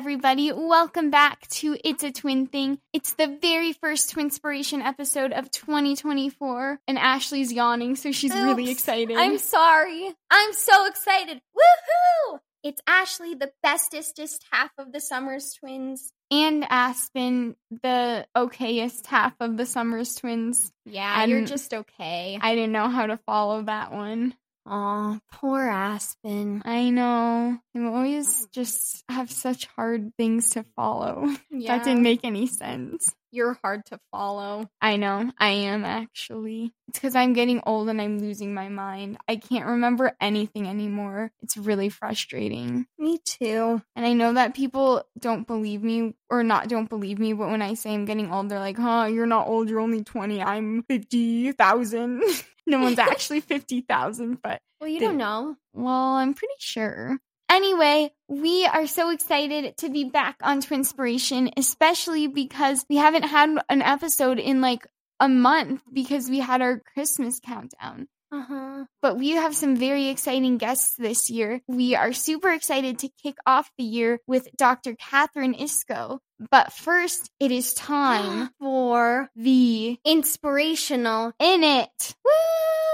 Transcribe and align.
everybody. 0.00 0.50
Welcome 0.50 1.10
back 1.10 1.46
to 1.48 1.76
It's 1.84 2.02
a 2.02 2.10
Twin 2.10 2.46
Thing. 2.46 2.78
It's 2.94 3.12
the 3.12 3.36
very 3.42 3.74
first 3.74 4.14
Twinspiration 4.16 4.82
episode 4.82 5.30
of 5.34 5.50
2024, 5.50 6.80
and 6.88 6.98
Ashley's 6.98 7.52
yawning, 7.52 7.96
so 7.96 8.10
she's 8.10 8.34
really 8.34 8.70
excited. 8.70 9.14
I'm 9.18 9.36
sorry. 9.36 10.10
I'm 10.30 10.54
so 10.54 10.86
excited. 10.86 11.42
Woohoo! 11.54 12.38
It's 12.62 12.80
Ashley, 12.86 13.34
the 13.34 13.52
bestestest 13.62 14.38
half 14.50 14.70
of 14.78 14.90
the 14.90 15.00
Somers 15.00 15.52
twins. 15.52 16.14
and 16.30 16.64
Aspen, 16.70 17.56
the 17.82 18.26
okayest 18.34 19.04
half 19.06 19.34
of 19.38 19.58
the 19.58 19.66
Somers 19.66 20.14
twins. 20.14 20.72
Yeah, 20.86 21.20
And- 21.22 21.30
you're 21.30 21.44
just 21.44 21.74
okay. 21.74 22.38
I 22.40 22.54
didn't 22.54 22.72
know 22.72 22.88
how 22.88 23.04
to 23.04 23.18
follow 23.26 23.62
that 23.64 23.92
one. 23.92 24.34
Aw, 24.70 25.18
poor 25.32 25.66
Aspen. 25.66 26.62
I 26.64 26.90
know. 26.90 27.58
I 27.74 27.84
always 27.84 28.46
mm. 28.46 28.52
just 28.52 29.02
have 29.08 29.28
such 29.28 29.66
hard 29.74 30.12
things 30.16 30.50
to 30.50 30.64
follow. 30.76 31.26
Yeah, 31.50 31.76
That 31.78 31.84
didn't 31.84 32.04
make 32.04 32.20
any 32.22 32.46
sense. 32.46 33.12
You're 33.32 33.58
hard 33.62 33.86
to 33.86 34.00
follow. 34.10 34.68
I 34.80 34.96
know. 34.96 35.30
I 35.38 35.48
am 35.50 35.84
actually. 35.84 36.72
It's 36.88 36.98
because 36.98 37.14
I'm 37.14 37.32
getting 37.32 37.60
old 37.66 37.88
and 37.88 38.00
I'm 38.00 38.18
losing 38.18 38.52
my 38.54 38.68
mind. 38.68 39.18
I 39.28 39.36
can't 39.36 39.66
remember 39.66 40.12
anything 40.20 40.66
anymore. 40.66 41.30
It's 41.42 41.56
really 41.56 41.88
frustrating. 41.88 42.86
Me 42.98 43.18
too. 43.24 43.80
And 43.94 44.04
I 44.06 44.12
know 44.12 44.32
that 44.34 44.54
people 44.54 45.04
don't 45.18 45.46
believe 45.46 45.82
me 45.82 46.14
or 46.28 46.42
not 46.42 46.68
don't 46.68 46.88
believe 46.88 47.18
me, 47.18 47.32
but 47.32 47.48
when 47.50 47.62
I 47.62 47.74
say 47.74 47.94
I'm 47.94 48.04
getting 48.04 48.32
old, 48.32 48.48
they're 48.48 48.58
like, 48.58 48.76
huh, 48.78 49.08
you're 49.12 49.26
not 49.26 49.46
old, 49.48 49.68
you're 49.68 49.80
only 49.80 50.02
20. 50.02 50.42
I'm 50.42 50.82
50,000. 50.84 52.22
no 52.66 52.78
one's 52.80 52.98
actually 52.98 53.40
50,000, 53.40 54.38
but 54.42 54.60
Well, 54.80 54.88
you 54.88 54.98
Did- 55.00 55.06
don't 55.06 55.16
know. 55.18 55.56
well, 55.72 56.14
I'm 56.14 56.34
pretty 56.34 56.54
sure. 56.58 57.18
Anyway, 57.60 58.10
we 58.26 58.64
are 58.64 58.86
so 58.86 59.10
excited 59.10 59.76
to 59.76 59.90
be 59.90 60.04
back 60.04 60.36
on 60.42 60.62
Twinspiration, 60.62 61.52
especially 61.58 62.26
because 62.26 62.86
we 62.88 62.96
haven't 62.96 63.24
had 63.24 63.50
an 63.68 63.82
episode 63.82 64.38
in 64.38 64.62
like 64.62 64.86
a 65.20 65.28
month 65.28 65.82
because 65.92 66.30
we 66.30 66.38
had 66.38 66.62
our 66.62 66.80
Christmas 66.94 67.38
countdown. 67.38 68.08
Uh 68.32 68.42
huh. 68.48 68.84
But 69.02 69.18
we 69.18 69.32
have 69.32 69.54
some 69.54 69.76
very 69.76 70.08
exciting 70.08 70.56
guests 70.56 70.94
this 70.96 71.28
year. 71.28 71.60
We 71.68 71.94
are 71.94 72.14
super 72.14 72.48
excited 72.50 73.00
to 73.00 73.10
kick 73.22 73.36
off 73.44 73.70
the 73.76 73.84
year 73.84 74.20
with 74.26 74.48
Dr. 74.56 74.94
Katherine 74.94 75.52
Iscoe. 75.52 76.18
But 76.50 76.72
first, 76.72 77.30
it 77.38 77.52
is 77.52 77.74
time 77.74 78.48
for 78.58 79.28
the 79.36 79.98
Inspirational. 80.06 81.34
In 81.38 81.62
It. 81.62 82.14
Woo! 82.24 82.89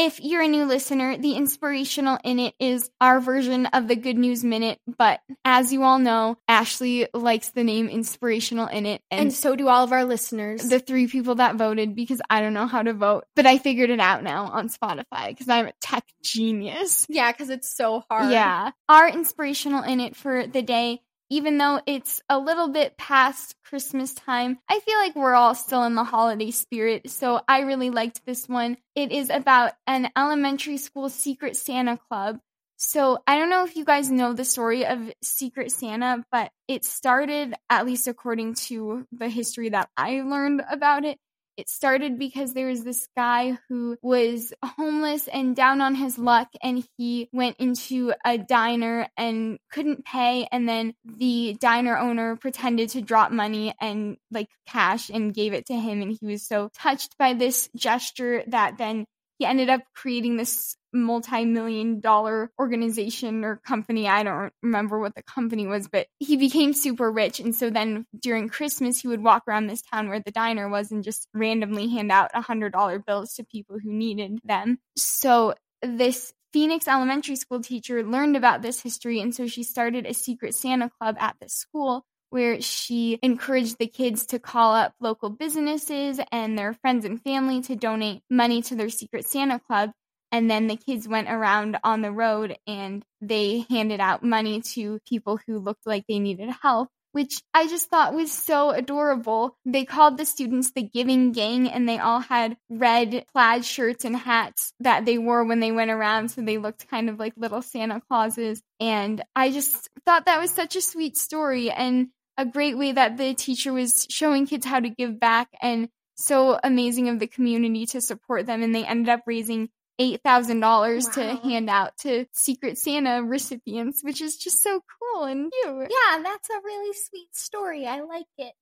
If 0.00 0.20
you're 0.22 0.42
a 0.42 0.46
new 0.48 0.64
listener, 0.64 1.18
the 1.18 1.32
inspirational 1.32 2.18
in 2.22 2.38
it 2.38 2.54
is 2.60 2.88
our 3.00 3.18
version 3.18 3.66
of 3.66 3.88
the 3.88 3.96
Good 3.96 4.16
News 4.16 4.44
Minute. 4.44 4.78
But 4.86 5.18
as 5.44 5.72
you 5.72 5.82
all 5.82 5.98
know, 5.98 6.36
Ashley 6.46 7.08
likes 7.12 7.50
the 7.50 7.64
name 7.64 7.88
inspirational 7.88 8.68
in 8.68 8.86
it. 8.86 9.02
And 9.10 9.20
And, 9.22 9.32
so 9.32 9.56
do 9.56 9.66
all 9.66 9.82
of 9.82 9.90
our 9.92 10.04
listeners. 10.04 10.62
the 10.68 10.78
three 10.78 11.08
people 11.08 11.34
that 11.34 11.56
voted 11.56 11.96
because 11.96 12.22
I 12.30 12.40
don't 12.40 12.54
know 12.54 12.68
how 12.68 12.82
to 12.82 12.92
vote, 12.94 13.24
but 13.34 13.44
I 13.44 13.58
figured 13.58 13.90
it 13.90 13.98
out 13.98 14.22
now 14.22 14.44
on 14.44 14.68
Spotify 14.68 15.30
because 15.30 15.48
I'm 15.48 15.66
a 15.66 15.72
tech 15.80 16.04
genius. 16.22 17.04
yeah, 17.08 17.32
because 17.32 17.50
it's 17.50 17.76
so 17.76 18.04
hard. 18.08 18.30
Yeah. 18.30 18.70
Our 18.88 19.08
inspirational 19.08 19.82
in 19.82 19.98
it 19.98 20.14
for 20.14 20.46
the 20.46 20.62
day, 20.62 21.00
even 21.30 21.58
though 21.58 21.80
it's 21.86 22.22
a 22.28 22.38
little 22.38 22.68
bit 22.68 22.96
past 22.96 23.54
Christmas 23.64 24.14
time, 24.14 24.58
I 24.68 24.80
feel 24.80 24.98
like 24.98 25.14
we're 25.14 25.34
all 25.34 25.54
still 25.54 25.84
in 25.84 25.94
the 25.94 26.04
holiday 26.04 26.50
spirit. 26.50 27.10
So 27.10 27.40
I 27.48 27.60
really 27.60 27.90
liked 27.90 28.24
this 28.24 28.48
one. 28.48 28.78
It 28.94 29.12
is 29.12 29.30
about 29.30 29.72
an 29.86 30.10
elementary 30.16 30.78
school 30.78 31.08
secret 31.08 31.56
Santa 31.56 31.96
club. 31.96 32.38
So 32.80 33.18
I 33.26 33.38
don't 33.38 33.50
know 33.50 33.64
if 33.64 33.74
you 33.74 33.84
guys 33.84 34.08
know 34.08 34.32
the 34.32 34.44
story 34.44 34.86
of 34.86 35.12
Secret 35.20 35.72
Santa, 35.72 36.24
but 36.30 36.52
it 36.68 36.84
started, 36.84 37.54
at 37.68 37.84
least 37.86 38.06
according 38.06 38.54
to 38.54 39.04
the 39.10 39.28
history 39.28 39.70
that 39.70 39.88
I 39.96 40.20
learned 40.20 40.62
about 40.70 41.04
it, 41.04 41.18
it 41.58 41.68
started 41.68 42.18
because 42.18 42.54
there 42.54 42.68
was 42.68 42.84
this 42.84 43.08
guy 43.16 43.58
who 43.68 43.98
was 44.00 44.54
homeless 44.64 45.26
and 45.26 45.56
down 45.56 45.80
on 45.80 45.96
his 45.96 46.16
luck, 46.16 46.48
and 46.62 46.84
he 46.96 47.28
went 47.32 47.56
into 47.58 48.14
a 48.24 48.38
diner 48.38 49.08
and 49.16 49.58
couldn't 49.72 50.04
pay. 50.04 50.46
And 50.52 50.68
then 50.68 50.94
the 51.04 51.56
diner 51.60 51.98
owner 51.98 52.36
pretended 52.36 52.90
to 52.90 53.02
drop 53.02 53.32
money 53.32 53.74
and 53.80 54.16
like 54.30 54.48
cash 54.68 55.10
and 55.10 55.34
gave 55.34 55.52
it 55.52 55.66
to 55.66 55.74
him. 55.74 56.00
And 56.00 56.16
he 56.18 56.26
was 56.26 56.46
so 56.46 56.70
touched 56.74 57.18
by 57.18 57.34
this 57.34 57.68
gesture 57.74 58.44
that 58.46 58.78
then 58.78 59.04
he 59.38 59.46
ended 59.46 59.70
up 59.70 59.80
creating 59.94 60.36
this 60.36 60.76
multi-million 60.92 62.00
dollar 62.00 62.50
organization 62.58 63.44
or 63.44 63.56
company. 63.56 64.08
I 64.08 64.22
don't 64.22 64.52
remember 64.62 64.98
what 64.98 65.14
the 65.14 65.22
company 65.22 65.66
was, 65.66 65.88
but 65.88 66.06
he 66.18 66.36
became 66.36 66.72
super 66.72 67.10
rich. 67.10 67.40
And 67.40 67.54
so 67.54 67.70
then 67.70 68.06
during 68.18 68.48
Christmas, 68.48 69.00
he 69.00 69.08
would 69.08 69.22
walk 69.22 69.44
around 69.46 69.66
this 69.66 69.82
town 69.82 70.08
where 70.08 70.20
the 70.20 70.32
diner 70.32 70.68
was 70.68 70.90
and 70.90 71.04
just 71.04 71.28
randomly 71.34 71.88
hand 71.88 72.10
out 72.10 72.30
a 72.34 72.40
hundred 72.40 72.72
dollar 72.72 72.98
bills 72.98 73.34
to 73.34 73.44
people 73.44 73.78
who 73.78 73.92
needed 73.92 74.40
them. 74.44 74.78
So 74.96 75.54
this 75.82 76.32
Phoenix 76.52 76.88
elementary 76.88 77.36
school 77.36 77.60
teacher 77.60 78.02
learned 78.02 78.36
about 78.36 78.62
this 78.62 78.80
history. 78.80 79.20
And 79.20 79.34
so 79.34 79.46
she 79.46 79.62
started 79.62 80.06
a 80.06 80.14
secret 80.14 80.54
Santa 80.54 80.90
club 80.90 81.16
at 81.20 81.36
the 81.40 81.48
school 81.48 82.06
where 82.30 82.60
she 82.60 83.18
encouraged 83.22 83.78
the 83.78 83.86
kids 83.86 84.26
to 84.26 84.38
call 84.38 84.74
up 84.74 84.94
local 85.00 85.30
businesses 85.30 86.20
and 86.30 86.58
their 86.58 86.74
friends 86.74 87.04
and 87.04 87.22
family 87.22 87.62
to 87.62 87.76
donate 87.76 88.22
money 88.30 88.62
to 88.62 88.74
their 88.74 88.90
secret 88.90 89.26
Santa 89.26 89.58
club. 89.58 89.90
And 90.30 90.50
then 90.50 90.66
the 90.66 90.76
kids 90.76 91.08
went 91.08 91.30
around 91.30 91.78
on 91.82 92.02
the 92.02 92.12
road 92.12 92.56
and 92.66 93.02
they 93.20 93.64
handed 93.70 94.00
out 94.00 94.22
money 94.22 94.60
to 94.74 95.00
people 95.08 95.38
who 95.46 95.58
looked 95.58 95.86
like 95.86 96.04
they 96.06 96.18
needed 96.18 96.50
help, 96.62 96.90
which 97.12 97.42
I 97.54 97.66
just 97.66 97.88
thought 97.88 98.12
was 98.12 98.30
so 98.30 98.70
adorable. 98.70 99.56
They 99.64 99.86
called 99.86 100.18
the 100.18 100.26
students 100.26 100.72
the 100.72 100.82
Giving 100.82 101.32
Gang 101.32 101.66
and 101.66 101.88
they 101.88 101.98
all 101.98 102.20
had 102.20 102.58
red 102.68 103.24
plaid 103.32 103.64
shirts 103.64 104.04
and 104.04 104.14
hats 104.14 104.74
that 104.80 105.06
they 105.06 105.16
wore 105.16 105.44
when 105.44 105.60
they 105.60 105.72
went 105.72 105.90
around. 105.90 106.30
So 106.30 106.42
they 106.42 106.58
looked 106.58 106.88
kind 106.88 107.08
of 107.08 107.18
like 107.18 107.32
little 107.38 107.62
Santa 107.62 108.02
Clauses. 108.06 108.60
And 108.80 109.22
I 109.34 109.50
just 109.50 109.88
thought 110.04 110.26
that 110.26 110.42
was 110.42 110.50
such 110.50 110.76
a 110.76 110.82
sweet 110.82 111.16
story 111.16 111.70
and 111.70 112.08
a 112.38 112.46
great 112.46 112.78
way 112.78 112.92
that 112.92 113.18
the 113.18 113.34
teacher 113.34 113.72
was 113.72 114.06
showing 114.08 114.46
kids 114.46 114.64
how 114.64 114.80
to 114.80 114.88
give 114.88 115.20
back 115.20 115.48
and 115.60 115.88
so 116.16 116.58
amazing 116.62 117.08
of 117.08 117.18
the 117.18 117.26
community 117.26 117.84
to 117.86 118.00
support 118.00 118.46
them. 118.46 118.62
And 118.62 118.74
they 118.74 118.84
ended 118.84 119.10
up 119.10 119.22
raising 119.26 119.68
eight 119.98 120.22
thousand 120.22 120.60
dollars 120.60 121.08
to 121.08 121.22
hand 121.36 121.68
out 121.68 121.96
to 121.98 122.26
Secret 122.32 122.78
Santa 122.78 123.22
recipients, 123.22 124.02
which 124.02 124.22
is 124.22 124.36
just 124.36 124.62
so 124.62 124.80
cool 124.80 125.24
and 125.24 125.52
cute. 125.62 125.90
Yeah, 125.90 126.22
that's 126.22 126.48
a 126.50 126.60
really 126.64 126.94
sweet 126.94 127.34
story. 127.34 127.86
I 127.86 128.00
like 128.00 128.26
it. 128.38 128.54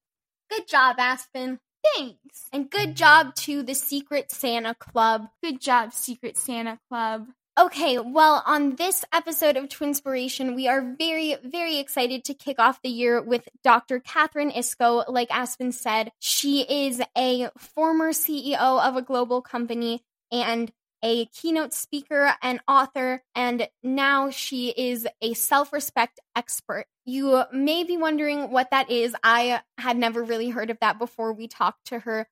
Good 0.51 0.67
job, 0.67 0.97
Aspen. 0.99 1.59
Thanks. 1.95 2.49
And 2.53 2.71
good 2.71 2.97
job 2.97 3.35
to 3.37 3.63
the 3.63 3.75
Secret 3.75 4.33
Santa 4.33 4.75
Club. 4.75 5.29
Good 5.43 5.61
job, 5.61 5.93
Secret 5.93 6.37
Santa 6.37 6.79
Club. 6.89 7.27
Okay, 7.59 7.99
well, 7.99 8.43
on 8.45 8.77
this 8.77 9.03
episode 9.15 9.57
of 9.57 9.71
Twinspiration, 9.71 10.55
we 10.55 10.69
are 10.69 10.95
very, 10.99 11.37
very 11.43 11.79
excited 11.79 12.23
to 12.25 12.35
kick 12.35 12.59
off 12.59 12.83
the 12.83 12.91
year 12.91 13.23
with 13.23 13.49
Dr. 13.65 13.99
Katherine 13.99 14.51
Iscoe. 14.51 15.05
Like 15.09 15.29
Aspen 15.31 15.73
said, 15.73 16.13
she 16.19 16.67
is 16.69 17.01
a 17.17 17.49
former 17.57 18.13
CEO 18.13 18.59
of 18.59 18.97
a 18.97 19.01
global 19.01 19.41
company 19.41 20.03
and 20.31 20.71
a 21.03 21.25
keynote 21.27 21.73
speaker 21.73 22.35
and 22.43 22.61
author, 22.69 23.23
and 23.35 23.69
now 23.83 24.29
she 24.29 24.75
is 24.77 25.09
a 25.23 25.33
self 25.33 25.73
respect 25.73 26.21
expert. 26.37 26.85
You 27.07 27.45
may 27.53 27.85
be 27.85 27.97
wondering 27.97 28.51
what 28.51 28.71
that 28.71 28.91
is. 28.91 29.17
I 29.25 29.63
had 29.79 29.97
never 29.97 30.23
really 30.23 30.51
heard 30.51 30.69
of 30.69 30.79
that 30.81 30.99
before 30.99 31.33
we 31.33 31.49
talked 31.49 31.87
to 31.87 32.01
her, 32.01 32.29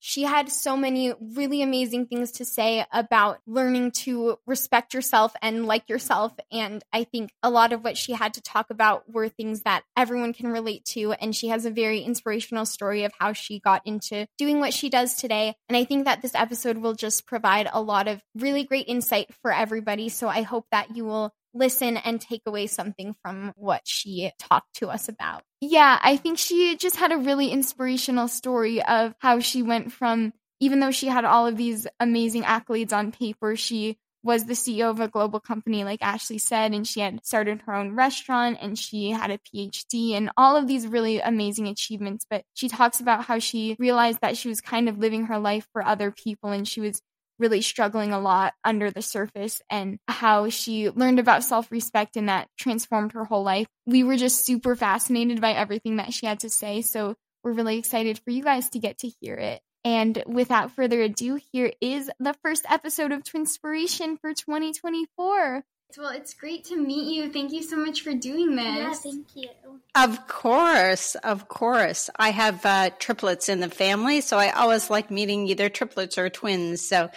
she 0.00 0.22
had 0.22 0.50
so 0.50 0.76
many 0.76 1.12
really 1.20 1.62
amazing 1.62 2.06
things 2.06 2.32
to 2.32 2.44
say 2.44 2.84
about 2.90 3.38
learning 3.46 3.92
to 3.92 4.38
respect 4.46 4.94
yourself 4.94 5.34
and 5.42 5.66
like 5.66 5.88
yourself. 5.88 6.32
And 6.50 6.82
I 6.92 7.04
think 7.04 7.30
a 7.42 7.50
lot 7.50 7.72
of 7.72 7.84
what 7.84 7.96
she 7.98 8.12
had 8.12 8.34
to 8.34 8.42
talk 8.42 8.70
about 8.70 9.04
were 9.12 9.28
things 9.28 9.62
that 9.62 9.84
everyone 9.96 10.32
can 10.32 10.48
relate 10.48 10.84
to. 10.86 11.12
And 11.12 11.36
she 11.36 11.48
has 11.48 11.66
a 11.66 11.70
very 11.70 12.00
inspirational 12.00 12.64
story 12.64 13.04
of 13.04 13.12
how 13.18 13.34
she 13.34 13.60
got 13.60 13.82
into 13.86 14.26
doing 14.38 14.58
what 14.58 14.72
she 14.72 14.88
does 14.88 15.14
today. 15.14 15.54
And 15.68 15.76
I 15.76 15.84
think 15.84 16.06
that 16.06 16.22
this 16.22 16.34
episode 16.34 16.78
will 16.78 16.94
just 16.94 17.26
provide 17.26 17.68
a 17.70 17.82
lot 17.82 18.08
of 18.08 18.22
really 18.34 18.64
great 18.64 18.88
insight 18.88 19.28
for 19.42 19.52
everybody. 19.52 20.08
So 20.08 20.28
I 20.28 20.42
hope 20.42 20.64
that 20.72 20.96
you 20.96 21.04
will 21.04 21.32
listen 21.54 21.96
and 21.96 22.20
take 22.20 22.42
away 22.46 22.66
something 22.66 23.14
from 23.22 23.52
what 23.56 23.82
she 23.84 24.32
talked 24.38 24.74
to 24.76 24.88
us 24.88 25.08
about. 25.08 25.42
Yeah, 25.60 25.98
I 26.02 26.16
think 26.16 26.38
she 26.38 26.76
just 26.76 26.96
had 26.96 27.12
a 27.12 27.18
really 27.18 27.48
inspirational 27.48 28.28
story 28.28 28.82
of 28.82 29.14
how 29.18 29.40
she 29.40 29.62
went 29.62 29.92
from, 29.92 30.32
even 30.60 30.80
though 30.80 30.90
she 30.90 31.08
had 31.08 31.24
all 31.24 31.46
of 31.46 31.56
these 31.56 31.86
amazing 31.98 32.42
accolades 32.42 32.92
on 32.92 33.12
paper, 33.12 33.56
she 33.56 33.98
was 34.22 34.44
the 34.44 34.52
CEO 34.52 34.90
of 34.90 35.00
a 35.00 35.08
global 35.08 35.40
company, 35.40 35.84
like 35.84 36.02
Ashley 36.02 36.38
said, 36.38 36.72
and 36.72 36.86
she 36.86 37.00
had 37.00 37.24
started 37.24 37.62
her 37.62 37.74
own 37.74 37.94
restaurant 37.94 38.58
and 38.60 38.78
she 38.78 39.10
had 39.10 39.30
a 39.30 39.38
PhD 39.38 40.12
and 40.12 40.30
all 40.36 40.56
of 40.56 40.66
these 40.66 40.86
really 40.86 41.20
amazing 41.20 41.68
achievements. 41.68 42.26
But 42.28 42.44
she 42.54 42.68
talks 42.68 43.00
about 43.00 43.24
how 43.24 43.38
she 43.38 43.76
realized 43.78 44.20
that 44.20 44.36
she 44.36 44.48
was 44.48 44.60
kind 44.60 44.88
of 44.88 44.98
living 44.98 45.26
her 45.26 45.38
life 45.38 45.66
for 45.72 45.82
other 45.82 46.10
people 46.10 46.50
and 46.50 46.68
she 46.68 46.80
was 46.80 47.00
really 47.40 47.62
struggling 47.62 48.12
a 48.12 48.20
lot 48.20 48.52
under 48.64 48.90
the 48.90 49.02
surface 49.02 49.60
and 49.70 49.98
how 50.06 50.48
she 50.50 50.90
learned 50.90 51.18
about 51.18 51.42
self 51.42 51.70
respect 51.72 52.16
and 52.16 52.28
that 52.28 52.48
transformed 52.58 53.12
her 53.12 53.24
whole 53.24 53.42
life. 53.42 53.66
We 53.86 54.04
were 54.04 54.16
just 54.16 54.44
super 54.44 54.76
fascinated 54.76 55.40
by 55.40 55.52
everything 55.52 55.96
that 55.96 56.12
she 56.12 56.26
had 56.26 56.40
to 56.40 56.50
say. 56.50 56.82
So 56.82 57.16
we're 57.42 57.52
really 57.52 57.78
excited 57.78 58.20
for 58.22 58.30
you 58.30 58.42
guys 58.42 58.70
to 58.70 58.78
get 58.78 58.98
to 58.98 59.10
hear 59.20 59.34
it. 59.34 59.60
And 59.82 60.22
without 60.26 60.72
further 60.72 61.00
ado, 61.00 61.40
here 61.52 61.72
is 61.80 62.10
the 62.18 62.34
first 62.42 62.66
episode 62.68 63.12
of 63.12 63.24
Twinspiration 63.24 64.20
for 64.20 64.34
2024. 64.34 65.64
Well, 65.98 66.10
it's 66.10 66.34
great 66.34 66.64
to 66.64 66.76
meet 66.76 67.14
you. 67.14 67.30
Thank 67.32 67.52
you 67.52 67.62
so 67.62 67.76
much 67.76 68.02
for 68.02 68.12
doing 68.14 68.56
this. 68.56 68.66
Yeah, 68.66 68.92
thank 68.92 69.26
you. 69.34 69.48
Of 69.94 70.26
course, 70.28 71.14
of 71.16 71.48
course. 71.48 72.10
I 72.16 72.30
have 72.30 72.64
uh, 72.64 72.90
triplets 72.98 73.48
in 73.48 73.60
the 73.60 73.68
family, 73.68 74.20
so 74.20 74.36
I 74.38 74.50
always 74.50 74.90
like 74.90 75.10
meeting 75.10 75.46
either 75.48 75.68
triplets 75.68 76.16
or 76.18 76.30
twins. 76.30 76.86
So 76.86 77.10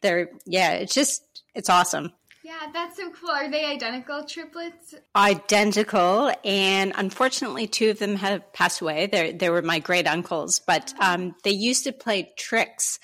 they're, 0.00 0.30
yeah, 0.46 0.72
it's 0.72 0.94
just, 0.94 1.22
it's 1.54 1.68
awesome. 1.68 2.12
Yeah, 2.42 2.70
that's 2.72 2.96
so 2.96 3.10
cool. 3.10 3.30
Are 3.30 3.50
they 3.50 3.64
identical 3.64 4.24
triplets? 4.24 4.94
Identical, 5.14 6.32
and 6.44 6.92
unfortunately, 6.96 7.66
two 7.66 7.90
of 7.90 7.98
them 7.98 8.16
have 8.16 8.52
passed 8.52 8.80
away. 8.80 9.06
They 9.06 9.32
they 9.32 9.50
were 9.50 9.62
my 9.62 9.78
great 9.78 10.08
uncles, 10.08 10.58
but 10.58 10.92
um, 11.00 11.36
they 11.44 11.50
used 11.50 11.84
to 11.84 11.92
play 11.92 12.32
tricks 12.36 12.98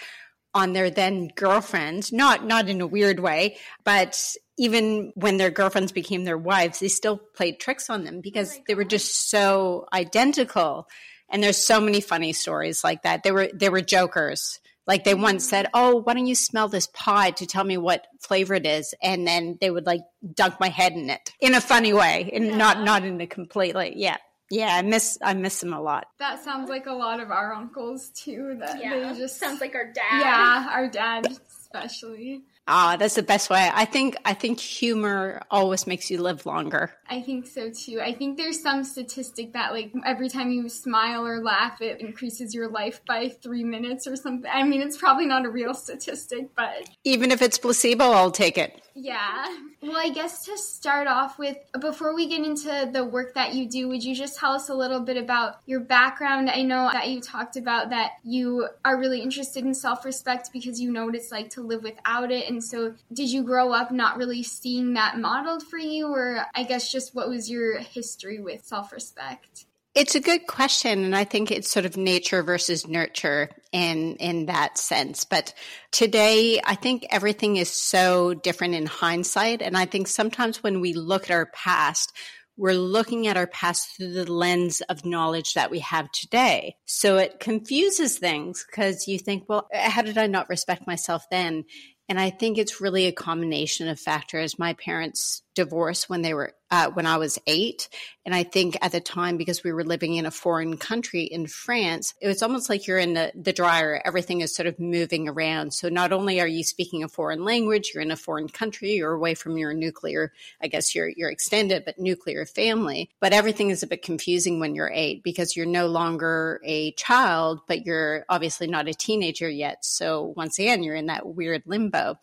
on 0.57 0.73
their 0.73 0.91
then 0.91 1.29
girlfriends. 1.37 2.13
Not 2.13 2.45
not 2.45 2.69
in 2.69 2.81
a 2.81 2.87
weird 2.87 3.21
way, 3.21 3.59
but 3.85 4.19
even 4.57 5.13
when 5.15 5.37
their 5.37 5.51
girlfriends 5.51 5.93
became 5.93 6.25
their 6.25 6.39
wives, 6.39 6.81
they 6.81 6.89
still 6.89 7.19
played 7.19 7.61
tricks 7.61 7.91
on 7.91 8.05
them 8.05 8.23
because 8.23 8.57
oh 8.57 8.63
they 8.67 8.75
were 8.75 8.85
just 8.85 9.29
so 9.29 9.87
identical. 9.93 10.89
And 11.29 11.43
there's 11.43 11.63
so 11.63 11.81
many 11.81 12.01
funny 12.01 12.33
stories 12.33 12.83
like 12.83 13.03
that. 13.03 13.23
They 13.23 13.33
were 13.33 13.51
they 13.53 13.69
were 13.69 13.83
jokers. 13.83 14.59
Like 14.87 15.05
they 15.05 15.15
once 15.15 15.45
mm-hmm. 15.45 15.51
said, 15.51 15.67
"Oh, 15.75 15.97
why 15.97 16.15
don't 16.15 16.27
you 16.27 16.37
smell 16.37 16.69
this 16.69 16.87
pie 16.87 17.33
to 17.33 17.47
tell 17.47 17.65
me 17.65 17.77
what 17.77 18.07
flavor 18.21 18.55
it 18.55 18.65
is?" 18.65 18.95
And 19.03 19.27
then 19.27 19.59
they 19.61 19.71
would 19.71 19.85
like 19.85 20.03
dunk 20.35 20.59
my 20.59 20.69
head 20.69 20.93
in 20.93 21.11
it 21.11 21.33
in 21.41 21.55
a 21.55 21.61
funny 21.61 21.93
way, 21.93 22.31
and 22.33 22.47
yeah. 22.47 22.57
not 22.57 22.83
not 22.83 23.05
in 23.05 23.21
a 23.21 23.27
completely 23.27 23.93
yeah. 23.97 24.17
Yeah, 24.51 24.75
I 24.77 24.83
miss 24.83 25.19
I 25.23 25.35
miss 25.35 25.61
them 25.61 25.73
a 25.73 25.81
lot. 25.81 26.07
That 26.19 26.43
sounds 26.43 26.69
like 26.69 26.87
a 26.87 26.93
lot 26.93 27.21
of 27.21 27.31
our 27.31 27.53
uncles 27.53 28.11
too. 28.11 28.57
That 28.61 28.81
yeah. 28.81 29.11
they 29.11 29.19
just 29.19 29.39
sounds 29.39 29.61
like 29.61 29.75
our 29.75 29.93
dad. 29.93 30.21
Yeah, 30.21 30.69
our 30.71 30.89
dad 30.89 31.27
especially. 31.27 32.43
Ah, 32.69 32.97
that's 32.97 33.15
the 33.15 33.23
best 33.23 33.49
way. 33.49 33.71
I 33.73 33.85
think 33.85 34.17
I 34.25 34.35
think 34.35 34.59
humor 34.59 35.41
always 35.51 35.87
makes 35.87 36.11
you 36.11 36.21
live 36.21 36.47
longer. 36.47 36.93
I 37.09 37.23
think 37.23 37.47
so 37.47 37.71
too. 37.71 38.01
I 38.01 38.13
think 38.13 38.37
there's 38.37 38.61
some 38.61 38.83
statistic 38.83 39.53
that 39.53 39.73
like 39.73 39.93
every 40.05 40.29
time 40.29 40.51
you 40.51 40.69
smile 40.69 41.25
or 41.25 41.41
laugh, 41.41 41.81
it 41.81 42.01
increases 42.01 42.55
your 42.55 42.69
life 42.69 43.01
by 43.07 43.29
three 43.29 43.63
minutes 43.63 44.09
or 44.09 44.17
something. 44.17 44.51
I 44.53 44.65
mean, 44.65 44.83
it's 44.83 44.97
probably 44.97 45.27
not 45.27 45.47
a 45.47 45.51
real 45.51 45.75
statistic, 45.75 46.55
but 46.57 46.89
even 47.05 47.31
if 47.31 47.41
it's 47.41 47.59
placebo, 47.59 48.05
I'll 48.05 48.33
take 48.33 48.59
it. 48.59 48.83
Yeah. 48.99 49.47
Well, 49.83 49.99
I 49.99 50.09
guess 50.09 50.47
to 50.47 50.57
start 50.57 51.07
off 51.07 51.39
with, 51.39 51.59
before 51.79 52.15
we 52.15 52.29
get 52.29 52.43
into 52.43 52.89
the 52.91 53.05
work 53.05 53.35
that 53.35 53.55
you 53.55 53.69
do, 53.69 53.89
would 53.89 54.03
you 54.03 54.15
just 54.15 54.39
tell 54.39 54.53
us 54.53 54.71
a 54.71 54.75
little 54.75 55.01
bit 55.01 55.19
about 55.19 55.61
your 55.67 55.81
background? 55.81 56.49
I 56.49 56.63
know 56.63 56.89
that 56.91 57.11
you 57.11 57.21
talked 57.21 57.59
about 57.59 57.91
that 57.91 58.13
you 58.25 58.69
are 58.87 58.99
really 58.99 59.21
interested 59.21 59.67
in 59.67 59.75
self 59.75 60.07
respect 60.07 60.51
because 60.51 60.81
you 60.81 60.91
know 60.91 61.05
what 61.05 61.15
it's 61.15 61.31
like 61.31 61.51
to 61.51 61.61
live 61.61 61.83
without 61.83 62.33
it. 62.33 62.49
And 62.49 62.56
so, 62.63 62.95
did 63.13 63.31
you 63.31 63.43
grow 63.43 63.73
up 63.73 63.91
not 63.91 64.17
really 64.17 64.43
seeing 64.43 64.95
that 64.95 65.19
modeled 65.19 65.63
for 65.63 65.79
you? 65.79 66.09
Or 66.09 66.47
I 66.55 66.65
guess 66.65 66.91
just 66.91 67.15
what 67.15 67.29
was 67.29 67.51
your 67.51 67.79
history 67.79 68.41
with 68.41 68.65
self 68.65 68.93
respect? 68.93 69.67
It's 69.95 70.15
a 70.15 70.21
good 70.21 70.47
question, 70.47 71.05
and 71.05 71.17
I 71.17 71.25
think 71.25 71.51
it's 71.51 71.71
sort 71.71 71.87
of 71.87 71.97
nature 71.97 72.43
versus 72.43 72.87
nurture 72.87 73.49
in 73.73 74.17
in 74.17 74.45
that 74.47 74.77
sense. 74.77 75.25
But 75.25 75.55
today, 75.91 76.61
I 76.63 76.75
think 76.75 77.07
everything 77.09 77.57
is 77.57 77.71
so 77.71 78.35
different 78.35 78.75
in 78.75 78.85
hindsight, 78.85 79.63
and 79.63 79.75
I 79.75 79.87
think 79.87 80.07
sometimes 80.07 80.63
when 80.63 80.83
we 80.83 80.93
look 80.93 81.25
at 81.25 81.31
our 81.31 81.47
past, 81.47 82.13
we're 82.59 82.73
looking 82.73 83.27
at 83.27 83.37
our 83.37 83.47
past 83.47 83.97
through 83.97 84.13
the 84.13 84.31
lens 84.31 84.81
of 84.83 85.05
knowledge 85.05 85.55
that 85.55 85.71
we 85.71 85.81
have 85.81 86.11
today. 86.11 86.77
So 86.87 87.17
it 87.19 87.41
confuses 87.41 88.19
things 88.19 88.65
because 88.69 89.07
you 89.07 89.19
think, 89.19 89.45
well, 89.49 89.69
how 89.73 90.03
did 90.03 90.17
I 90.17 90.27
not 90.27 90.49
respect 90.49 90.87
myself 90.87 91.25
then? 91.31 91.65
And 92.09 92.21
I 92.21 92.31
think 92.31 92.59
it's 92.59 92.81
really 92.81 93.07
a 93.07 93.13
combination 93.13 93.89
of 93.89 93.99
factors. 93.99 94.59
My 94.59 94.75
parents 94.75 95.43
divorced 95.57 96.09
when 96.09 96.23
they 96.23 96.35
were 96.35 96.53
uh, 96.71 96.91
when 96.91 97.07
I 97.07 97.17
was 97.17 97.39
eight, 97.47 97.89
and 98.25 98.35
I 98.35 98.43
think 98.43 98.77
at 98.83 98.91
the 98.91 99.01
time 99.01 99.37
because 99.37 99.63
we 99.63 99.73
were 99.73 99.85
living 99.85 100.15
in 100.15 100.27
a 100.27 100.33
foreign 100.33 100.77
country 100.77 101.23
in 101.23 101.47
France, 101.47 102.13
it 102.21 102.27
was 102.27 102.43
almost 102.43 102.69
like 102.69 102.87
you're 102.87 102.99
in 102.99 103.15
the, 103.15 103.31
the 103.37 103.53
dryer. 103.53 104.03
Everything 104.05 104.41
is 104.41 104.55
sort 104.55 104.67
of 104.67 104.81
moving 104.81 105.29
around. 105.29 105.73
So 105.73 105.89
not 105.89 106.13
only 106.13 106.41
are 106.41 106.47
you 106.47 106.65
speaking 106.65 107.05
a 107.05 107.09
foreign 107.09 107.45
language, 107.45 107.93
you're 107.95 108.03
in 108.03 108.11
a 108.11 108.17
foreign 108.17 108.49
country, 108.49 108.93
you're 108.93 109.13
away 109.13 109.35
from 109.35 109.57
your 109.57 109.75
nuclear, 109.75 110.33
I 110.61 110.67
guess 110.69 110.95
your 110.95 111.09
your 111.09 111.31
extended 111.31 111.85
but 111.85 111.99
nuclear 111.99 112.45
family. 112.47 113.11
But 113.21 113.33
everything 113.33 113.71
is 113.71 113.83
a 113.83 113.89
bit 113.89 114.03
confusing 114.03 114.61
when 114.61 114.75
you're 114.75 114.93
eight 114.93 115.23
because 115.23 115.57
you're 115.57 115.67
no 115.67 115.87
longer 115.87 116.61
a 116.65 116.93
child, 116.93 117.61
but 117.67 117.87
you're 117.87 118.25
obviously 118.29 118.67
not 118.67 118.89
a 118.89 118.95
teenager 118.95 119.49
yet. 119.49 119.85
So 119.85 120.35
once 120.37 120.59
again, 120.59 120.83
you're 120.83 120.97
in 120.97 121.07
that 121.07 121.27
weird 121.27 121.63
limbo. 121.65 122.19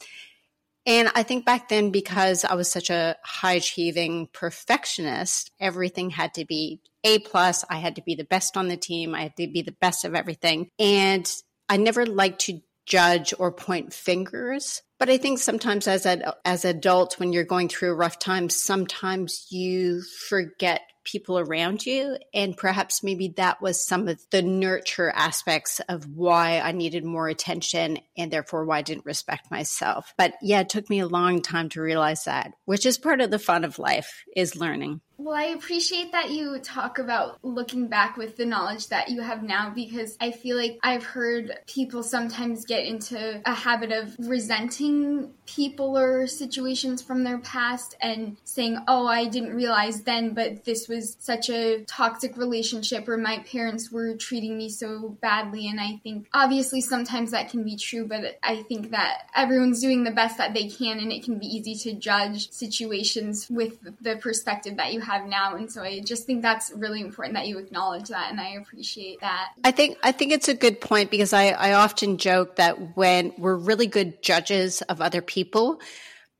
And 0.85 1.09
I 1.15 1.23
think 1.23 1.45
back 1.45 1.69
then, 1.69 1.91
because 1.91 2.43
I 2.43 2.55
was 2.55 2.69
such 2.69 2.89
a 2.89 3.15
high 3.23 3.53
achieving 3.53 4.27
perfectionist, 4.33 5.51
everything 5.59 6.09
had 6.09 6.33
to 6.35 6.45
be 6.45 6.81
A 7.03 7.19
plus. 7.19 7.63
I 7.69 7.77
had 7.77 7.95
to 7.95 8.01
be 8.01 8.15
the 8.15 8.25
best 8.25 8.57
on 8.57 8.67
the 8.67 8.77
team. 8.77 9.15
I 9.15 9.23
had 9.23 9.37
to 9.37 9.47
be 9.47 9.61
the 9.61 9.75
best 9.79 10.03
of 10.03 10.13
everything. 10.13 10.69
And 10.79 11.29
I 11.69 11.77
never 11.77 12.05
liked 12.05 12.41
to 12.41 12.61
judge 12.85 13.33
or 13.39 13.51
point 13.51 13.93
fingers. 13.93 14.81
But 15.03 15.09
I 15.09 15.17
think 15.17 15.39
sometimes 15.39 15.85
as 15.85 16.05
a, 16.05 16.33
as 16.45 16.63
adults, 16.63 17.19
when 17.19 17.33
you're 17.33 17.43
going 17.43 17.67
through 17.67 17.93
rough 17.95 18.19
time, 18.19 18.49
sometimes 18.49 19.47
you 19.49 20.01
forget 20.29 20.79
people 21.03 21.37
around 21.37 21.85
you. 21.85 22.17
And 22.33 22.55
perhaps 22.55 23.03
maybe 23.03 23.33
that 23.35 23.61
was 23.61 23.85
some 23.85 24.07
of 24.07 24.21
the 24.29 24.41
nurture 24.41 25.11
aspects 25.13 25.81
of 25.89 26.07
why 26.07 26.61
I 26.61 26.71
needed 26.71 27.03
more 27.03 27.27
attention 27.27 27.99
and 28.15 28.31
therefore 28.31 28.63
why 28.63 28.77
I 28.77 28.81
didn't 28.81 29.05
respect 29.05 29.51
myself. 29.51 30.13
But 30.17 30.35
yeah, 30.41 30.61
it 30.61 30.69
took 30.69 30.89
me 30.89 30.99
a 30.99 31.07
long 31.07 31.41
time 31.41 31.67
to 31.71 31.81
realize 31.81 32.23
that, 32.23 32.53
which 32.63 32.85
is 32.85 32.97
part 32.97 33.19
of 33.19 33.29
the 33.29 33.39
fun 33.39 33.65
of 33.65 33.79
life 33.79 34.23
is 34.37 34.55
learning. 34.55 35.01
Well, 35.23 35.37
I 35.37 35.55
appreciate 35.55 36.11
that 36.11 36.31
you 36.31 36.59
talk 36.59 36.99
about 36.99 37.39
looking 37.45 37.87
back 37.87 38.17
with 38.17 38.35
the 38.35 38.45
knowledge 38.45 38.89
that 38.89 39.07
you 39.07 39.21
have 39.21 39.41
now 39.41 39.69
because 39.69 40.17
I 40.19 40.31
feel 40.31 40.57
like 40.57 40.79
I've 40.83 41.05
heard 41.05 41.59
people 41.65 42.03
sometimes 42.03 42.65
get 42.65 42.85
into 42.85 43.41
a 43.45 43.53
habit 43.53 43.93
of 43.93 44.13
resenting 44.19 45.31
people 45.45 45.97
or 45.97 46.27
situations 46.27 47.01
from 47.01 47.23
their 47.23 47.37
past 47.37 47.95
and 48.01 48.35
saying, 48.43 48.79
oh, 48.89 49.07
I 49.07 49.27
didn't 49.27 49.55
realize 49.55 50.01
then, 50.01 50.33
but 50.33 50.65
this 50.65 50.89
was 50.89 51.15
such 51.19 51.49
a 51.49 51.85
toxic 51.85 52.35
relationship 52.35 53.07
or 53.07 53.15
my 53.15 53.39
parents 53.49 53.89
were 53.89 54.15
treating 54.15 54.57
me 54.57 54.67
so 54.67 55.17
badly. 55.21 55.69
And 55.69 55.79
I 55.79 56.01
think 56.03 56.27
obviously 56.33 56.81
sometimes 56.81 57.31
that 57.31 57.49
can 57.49 57.63
be 57.63 57.77
true, 57.77 58.05
but 58.05 58.39
I 58.43 58.63
think 58.63 58.91
that 58.91 59.29
everyone's 59.33 59.79
doing 59.79 60.03
the 60.03 60.11
best 60.11 60.37
that 60.37 60.53
they 60.53 60.67
can 60.67 60.99
and 60.99 61.13
it 61.13 61.23
can 61.23 61.39
be 61.39 61.47
easy 61.47 61.75
to 61.89 61.97
judge 61.97 62.51
situations 62.51 63.47
with 63.49 63.77
the 64.01 64.17
perspective 64.17 64.75
that 64.75 64.91
you 64.91 64.99
have 64.99 65.12
have 65.17 65.27
now. 65.27 65.55
And 65.55 65.71
so 65.71 65.81
I 65.83 65.99
just 65.99 66.25
think 66.25 66.41
that's 66.41 66.71
really 66.75 67.01
important 67.01 67.35
that 67.35 67.47
you 67.47 67.57
acknowledge 67.57 68.09
that. 68.09 68.31
And 68.31 68.39
I 68.39 68.55
appreciate 68.61 69.21
that. 69.21 69.49
I 69.63 69.71
think, 69.71 69.97
I 70.03 70.11
think 70.11 70.31
it's 70.31 70.47
a 70.47 70.53
good 70.53 70.81
point 70.81 71.11
because 71.11 71.33
I, 71.33 71.47
I 71.49 71.73
often 71.73 72.17
joke 72.17 72.57
that 72.57 72.95
when 72.95 73.33
we're 73.37 73.55
really 73.55 73.87
good 73.87 74.21
judges 74.21 74.81
of 74.83 75.01
other 75.01 75.21
people, 75.21 75.79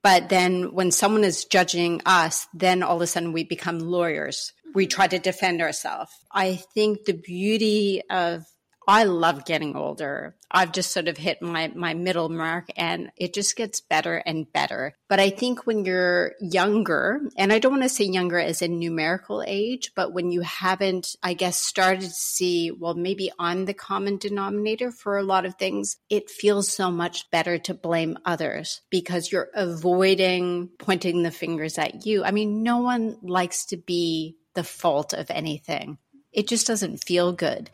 but 0.01 0.29
then 0.29 0.73
when 0.73 0.91
someone 0.91 1.23
is 1.23 1.45
judging 1.45 2.01
us, 2.05 2.47
then 2.53 2.83
all 2.83 2.97
of 2.97 3.01
a 3.01 3.07
sudden 3.07 3.31
we 3.31 3.43
become 3.43 3.79
lawyers. 3.79 4.51
We 4.75 4.85
mm-hmm. 4.85 4.89
try 4.89 5.07
to 5.07 5.19
defend 5.19 5.61
ourselves. 5.61 6.11
I 6.31 6.55
think 6.73 7.05
the 7.05 7.13
beauty 7.13 8.01
of 8.09 8.43
I 8.87 9.03
love 9.05 9.45
getting 9.45 9.75
older. 9.75 10.35
I've 10.51 10.71
just 10.71 10.91
sort 10.91 11.07
of 11.07 11.17
hit 11.17 11.41
my, 11.41 11.71
my 11.73 11.93
middle 11.93 12.29
mark 12.29 12.69
and 12.75 13.11
it 13.17 13.33
just 13.33 13.55
gets 13.55 13.81
better 13.81 14.17
and 14.17 14.51
better. 14.51 14.95
But 15.09 15.19
I 15.19 15.29
think 15.29 15.65
when 15.65 15.85
you're 15.85 16.33
younger, 16.39 17.21
and 17.37 17.51
I 17.51 17.59
don't 17.59 17.71
want 17.71 17.83
to 17.83 17.89
say 17.89 18.05
younger 18.05 18.39
as 18.39 18.61
in 18.61 18.79
numerical 18.79 19.43
age, 19.45 19.91
but 19.95 20.13
when 20.13 20.31
you 20.31 20.41
haven't, 20.41 21.15
I 21.23 21.33
guess, 21.33 21.59
started 21.59 22.01
to 22.01 22.09
see, 22.09 22.71
well, 22.71 22.93
maybe 22.93 23.31
I'm 23.39 23.65
the 23.65 23.73
common 23.73 24.17
denominator 24.17 24.91
for 24.91 25.17
a 25.17 25.23
lot 25.23 25.45
of 25.45 25.55
things, 25.55 25.97
it 26.09 26.29
feels 26.29 26.71
so 26.71 26.91
much 26.91 27.31
better 27.31 27.57
to 27.59 27.73
blame 27.73 28.17
others 28.25 28.81
because 28.89 29.31
you're 29.31 29.49
avoiding 29.55 30.69
pointing 30.77 31.23
the 31.23 31.31
fingers 31.31 31.77
at 31.77 32.05
you. 32.05 32.23
I 32.23 32.31
mean, 32.31 32.63
no 32.63 32.79
one 32.79 33.17
likes 33.21 33.65
to 33.67 33.77
be 33.77 34.37
the 34.53 34.63
fault 34.63 35.13
of 35.13 35.31
anything 35.31 35.97
it 36.33 36.47
just 36.47 36.67
doesn't 36.67 37.03
feel 37.03 37.31
good. 37.31 37.69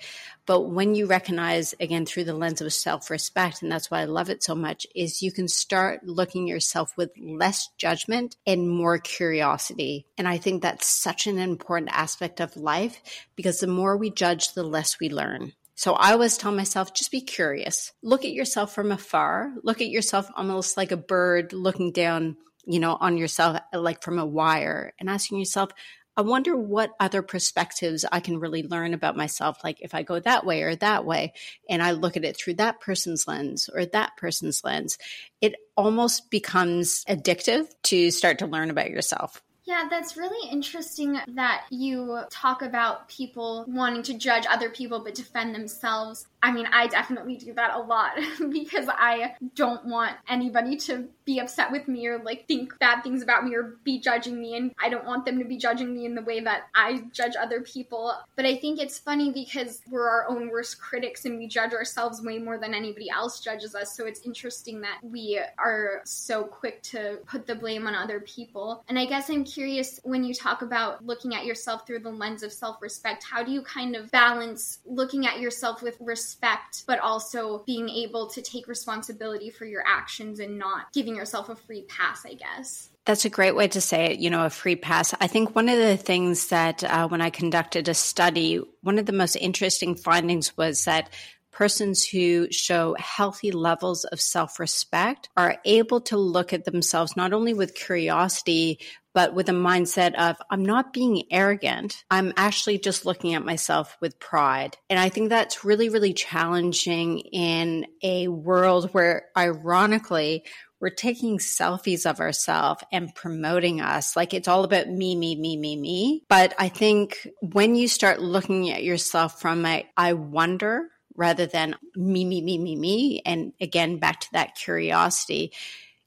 But 0.46 0.62
when 0.62 0.96
you 0.96 1.06
recognize, 1.06 1.76
again, 1.80 2.08
through 2.08 2.24
the 2.24 2.34
lens 2.34 2.60
of 2.60 2.74
self 2.74 3.12
respect, 3.12 3.62
and 3.62 3.72
that's 3.72 3.92
why 3.92 4.02
I 4.02 4.06
love 4.06 4.30
it 4.30 4.42
so 4.42 4.56
much, 4.56 4.88
is 4.96 5.22
you 5.22 5.32
can 5.32 5.48
start 5.48 6.08
looking 6.08 6.48
yourself 6.48 6.98
with 6.98 7.12
less 7.20 7.70
judgment 7.78 8.36
and 8.48 8.68
more 8.68 8.98
curiosity. 8.98 10.08
And 10.18 10.28
I 10.28 10.38
think 10.38 10.62
that's 10.62 10.88
such 10.88 11.28
an 11.28 11.38
important 11.38 11.92
aspect 11.94 12.40
of 12.40 12.58
life 12.58 13.00
because 13.36 13.60
the 13.60 13.68
more 13.68 13.96
we 13.96 14.10
judge, 14.10 14.54
the 14.54 14.64
less 14.64 15.00
we 15.00 15.10
learn. 15.10 15.54
So 15.76 15.94
I 15.94 16.12
always 16.12 16.36
tell 16.36 16.52
myself, 16.52 16.94
just 16.94 17.12
be 17.12 17.22
curious. 17.22 17.94
Look 18.02 18.26
at 18.26 18.34
yourself 18.34 18.74
from 18.74 18.92
afar. 18.92 19.54
Look 19.64 19.82
at 19.82 19.88
yourself 19.88 20.30
almost 20.36 20.76
like 20.76 20.92
a 20.92 20.98
bird 20.98 21.54
looking 21.54 21.92
down, 21.92 22.36
you 22.66 22.80
know, 22.80 22.98
on 23.00 23.18
yourself 23.18 23.60
like 23.72 24.04
from 24.04 24.20
a 24.20 24.26
wire 24.26 24.94
and 25.00 25.10
asking 25.10 25.40
yourself, 25.40 25.70
I 26.18 26.22
wonder 26.22 26.56
what 26.56 26.92
other 27.00 27.22
perspectives 27.22 28.06
I 28.12 28.20
can 28.20 28.40
really 28.40 28.64
learn 28.64 28.94
about 28.94 29.16
myself. 29.16 29.64
Like 29.64 29.82
if 29.82 29.96
I 29.96 30.04
go 30.04 30.20
that 30.20 30.46
way 30.46 30.64
or 30.64 30.76
that 30.76 31.06
way, 31.06 31.34
and 31.70 31.82
I 31.82 31.92
look 31.92 32.18
at 32.18 32.26
it 32.26 32.38
through 32.38 32.56
that 32.56 32.82
person's 32.82 33.28
lens 33.28 33.70
or 33.74 33.86
that 33.86 34.18
person's 34.18 34.64
lens, 34.64 34.98
it 35.42 35.56
almost 35.78 36.30
becomes 36.30 37.06
addictive 37.06 37.68
to 37.84 38.12
start 38.12 38.40
to 38.40 38.48
learn 38.48 38.70
about 38.70 38.90
yourself. 38.90 39.42
Yeah, 39.70 39.86
that's 39.88 40.18
really 40.18 40.50
interesting 40.50 41.20
that 41.36 41.66
you 41.70 42.22
talk 42.32 42.64
about 42.64 43.08
people 43.08 43.66
wanting 43.68 44.02
to 44.02 44.16
judge 44.16 44.46
other 44.50 44.72
people 44.72 45.04
but 45.04 45.14
defend 45.14 45.54
themselves. 45.54 46.26
I 46.42 46.52
mean, 46.52 46.66
I 46.74 46.88
definitely 46.88 47.38
do 47.38 47.54
that 47.54 47.76
a 47.76 47.80
lot 47.80 48.18
because 48.50 48.88
I 48.90 49.36
don't 49.54 49.86
want 49.86 50.16
anybody 50.28 50.76
to 50.78 51.08
be 51.30 51.40
upset 51.40 51.72
with 51.72 51.88
me 51.88 52.08
or 52.08 52.18
like 52.24 52.48
think 52.48 52.78
bad 52.80 53.04
things 53.04 53.22
about 53.22 53.46
me 53.46 53.54
or 53.54 53.78
be 53.84 54.00
judging 54.00 54.42
me. 54.42 54.56
And 54.56 54.74
I 54.82 54.90
don't 54.90 55.06
want 55.06 55.26
them 55.26 55.38
to 55.38 55.46
be 55.46 55.58
judging 55.58 55.94
me 55.94 56.06
in 56.06 56.16
the 56.16 56.24
way 56.24 56.40
that 56.40 56.70
I 56.74 57.04
judge 57.14 57.34
other 57.40 57.62
people. 57.62 58.16
But 58.36 58.48
I 58.48 58.58
think 58.58 58.80
it's 58.80 58.98
funny 58.98 59.32
because 59.32 59.84
we're 59.88 60.10
our 60.10 60.28
own 60.28 60.50
worst 60.50 60.82
critics 60.82 61.26
and 61.26 61.38
we 61.38 61.46
judge 61.46 61.72
ourselves 61.72 62.24
way 62.24 62.40
more 62.40 62.58
than 62.58 62.74
anybody 62.74 63.12
else 63.12 63.42
judges 63.42 63.76
us. 63.76 63.96
So 63.96 64.08
it's 64.08 64.22
interesting 64.22 64.82
that 64.82 64.98
we 65.04 65.40
are 65.60 66.02
so 66.04 66.46
quick 66.46 66.82
to 66.84 67.20
put 67.28 67.46
the 67.46 67.54
blame 67.54 67.86
on 67.86 67.94
other 67.94 68.22
people. 68.22 68.84
And 68.90 68.98
I 68.98 69.06
guess 69.06 69.30
I'm 69.30 69.44
curious 69.44 70.00
when 70.04 70.24
you 70.24 70.34
talk 70.34 70.64
about 70.64 71.06
looking 71.06 71.36
at 71.36 71.46
yourself 71.46 71.86
through 71.86 72.00
the 72.00 72.10
lens 72.10 72.42
of 72.42 72.52
self 72.52 72.82
respect, 72.82 73.24
how 73.24 73.44
do 73.44 73.52
you 73.52 73.62
kind 73.62 73.96
of 73.96 74.10
balance 74.10 74.80
looking 74.84 75.28
at 75.28 75.40
yourself 75.40 75.84
with 75.84 75.98
respect, 76.00 76.86
but 76.88 76.98
also 76.98 77.62
being 77.68 77.88
able 77.88 78.26
to 78.26 78.42
take 78.42 78.68
responsibility 78.68 79.52
for 79.52 79.66
your 79.66 79.84
actions 79.86 80.40
and 80.40 80.58
not 80.58 80.92
giving 80.92 81.19
yourself 81.20 81.50
a 81.50 81.56
free 81.56 81.84
pass, 81.84 82.26
I 82.26 82.34
guess. 82.34 82.90
That's 83.06 83.26
a 83.26 83.30
great 83.30 83.56
way 83.56 83.68
to 83.70 83.82
say 83.82 84.12
it, 84.12 84.20
you 84.20 84.30
know, 84.30 84.46
a 84.46 84.50
free 84.50 84.76
pass. 84.76 85.14
I 85.20 85.28
think 85.28 85.56
one 85.56 85.70
of 85.70 85.78
the 85.78 85.98
things 85.98 86.48
that 86.50 86.84
uh, 86.84 87.08
when 87.08 87.22
I 87.22 87.30
conducted 87.30 87.88
a 87.88 87.94
study, 87.94 88.62
one 88.82 89.00
of 89.00 89.06
the 89.06 89.14
most 89.14 89.36
interesting 89.36 89.96
findings 89.96 90.56
was 90.56 90.86
that 90.86 91.10
persons 91.52 92.06
who 92.06 92.48
show 92.52 92.96
healthy 92.98 93.52
levels 93.52 94.06
of 94.06 94.22
self 94.22 94.60
respect 94.60 95.28
are 95.36 95.58
able 95.66 96.00
to 96.02 96.18
look 96.18 96.54
at 96.54 96.66
themselves 96.66 97.18
not 97.18 97.34
only 97.34 97.54
with 97.54 97.76
curiosity, 97.76 98.80
but 99.14 99.34
with 99.34 99.50
a 99.50 99.54
mindset 99.54 100.14
of, 100.16 100.38
I'm 100.50 100.64
not 100.64 100.94
being 100.94 101.24
arrogant. 101.32 102.04
I'm 102.10 102.32
actually 102.38 102.78
just 102.78 103.06
looking 103.06 103.34
at 103.34 103.44
myself 103.44 103.98
with 104.00 104.20
pride. 104.20 104.78
And 104.90 105.00
I 105.00 105.10
think 105.10 105.30
that's 105.30 105.66
really, 105.66 105.90
really 105.90 106.14
challenging 106.14 107.20
in 107.20 107.88
a 108.04 108.28
world 108.28 108.94
where, 108.94 109.24
ironically, 109.36 110.46
we're 110.80 110.90
taking 110.90 111.38
selfies 111.38 112.10
of 112.10 112.20
ourselves 112.20 112.84
and 112.92 113.14
promoting 113.14 113.82
us 113.82 114.16
like 114.16 114.34
it's 114.34 114.48
all 114.48 114.64
about 114.64 114.88
me, 114.88 115.16
me, 115.16 115.36
me, 115.36 115.58
me, 115.58 115.76
me. 115.76 116.24
But 116.30 116.54
I 116.58 116.70
think 116.70 117.28
when 117.42 117.76
you 117.76 117.88
start 117.88 118.22
looking 118.22 118.70
at 118.70 118.84
yourself 118.84 119.42
from 119.42 119.66
a, 119.66 119.86
I 119.98 120.14
wonder 120.14 120.88
rather 121.16 121.46
than 121.46 121.76
me, 121.96 122.24
me, 122.24 122.42
me, 122.42 122.58
me, 122.58 122.76
me, 122.76 123.22
and 123.26 123.52
again, 123.60 123.98
back 123.98 124.22
to 124.22 124.28
that 124.34 124.56
curiosity, 124.56 125.52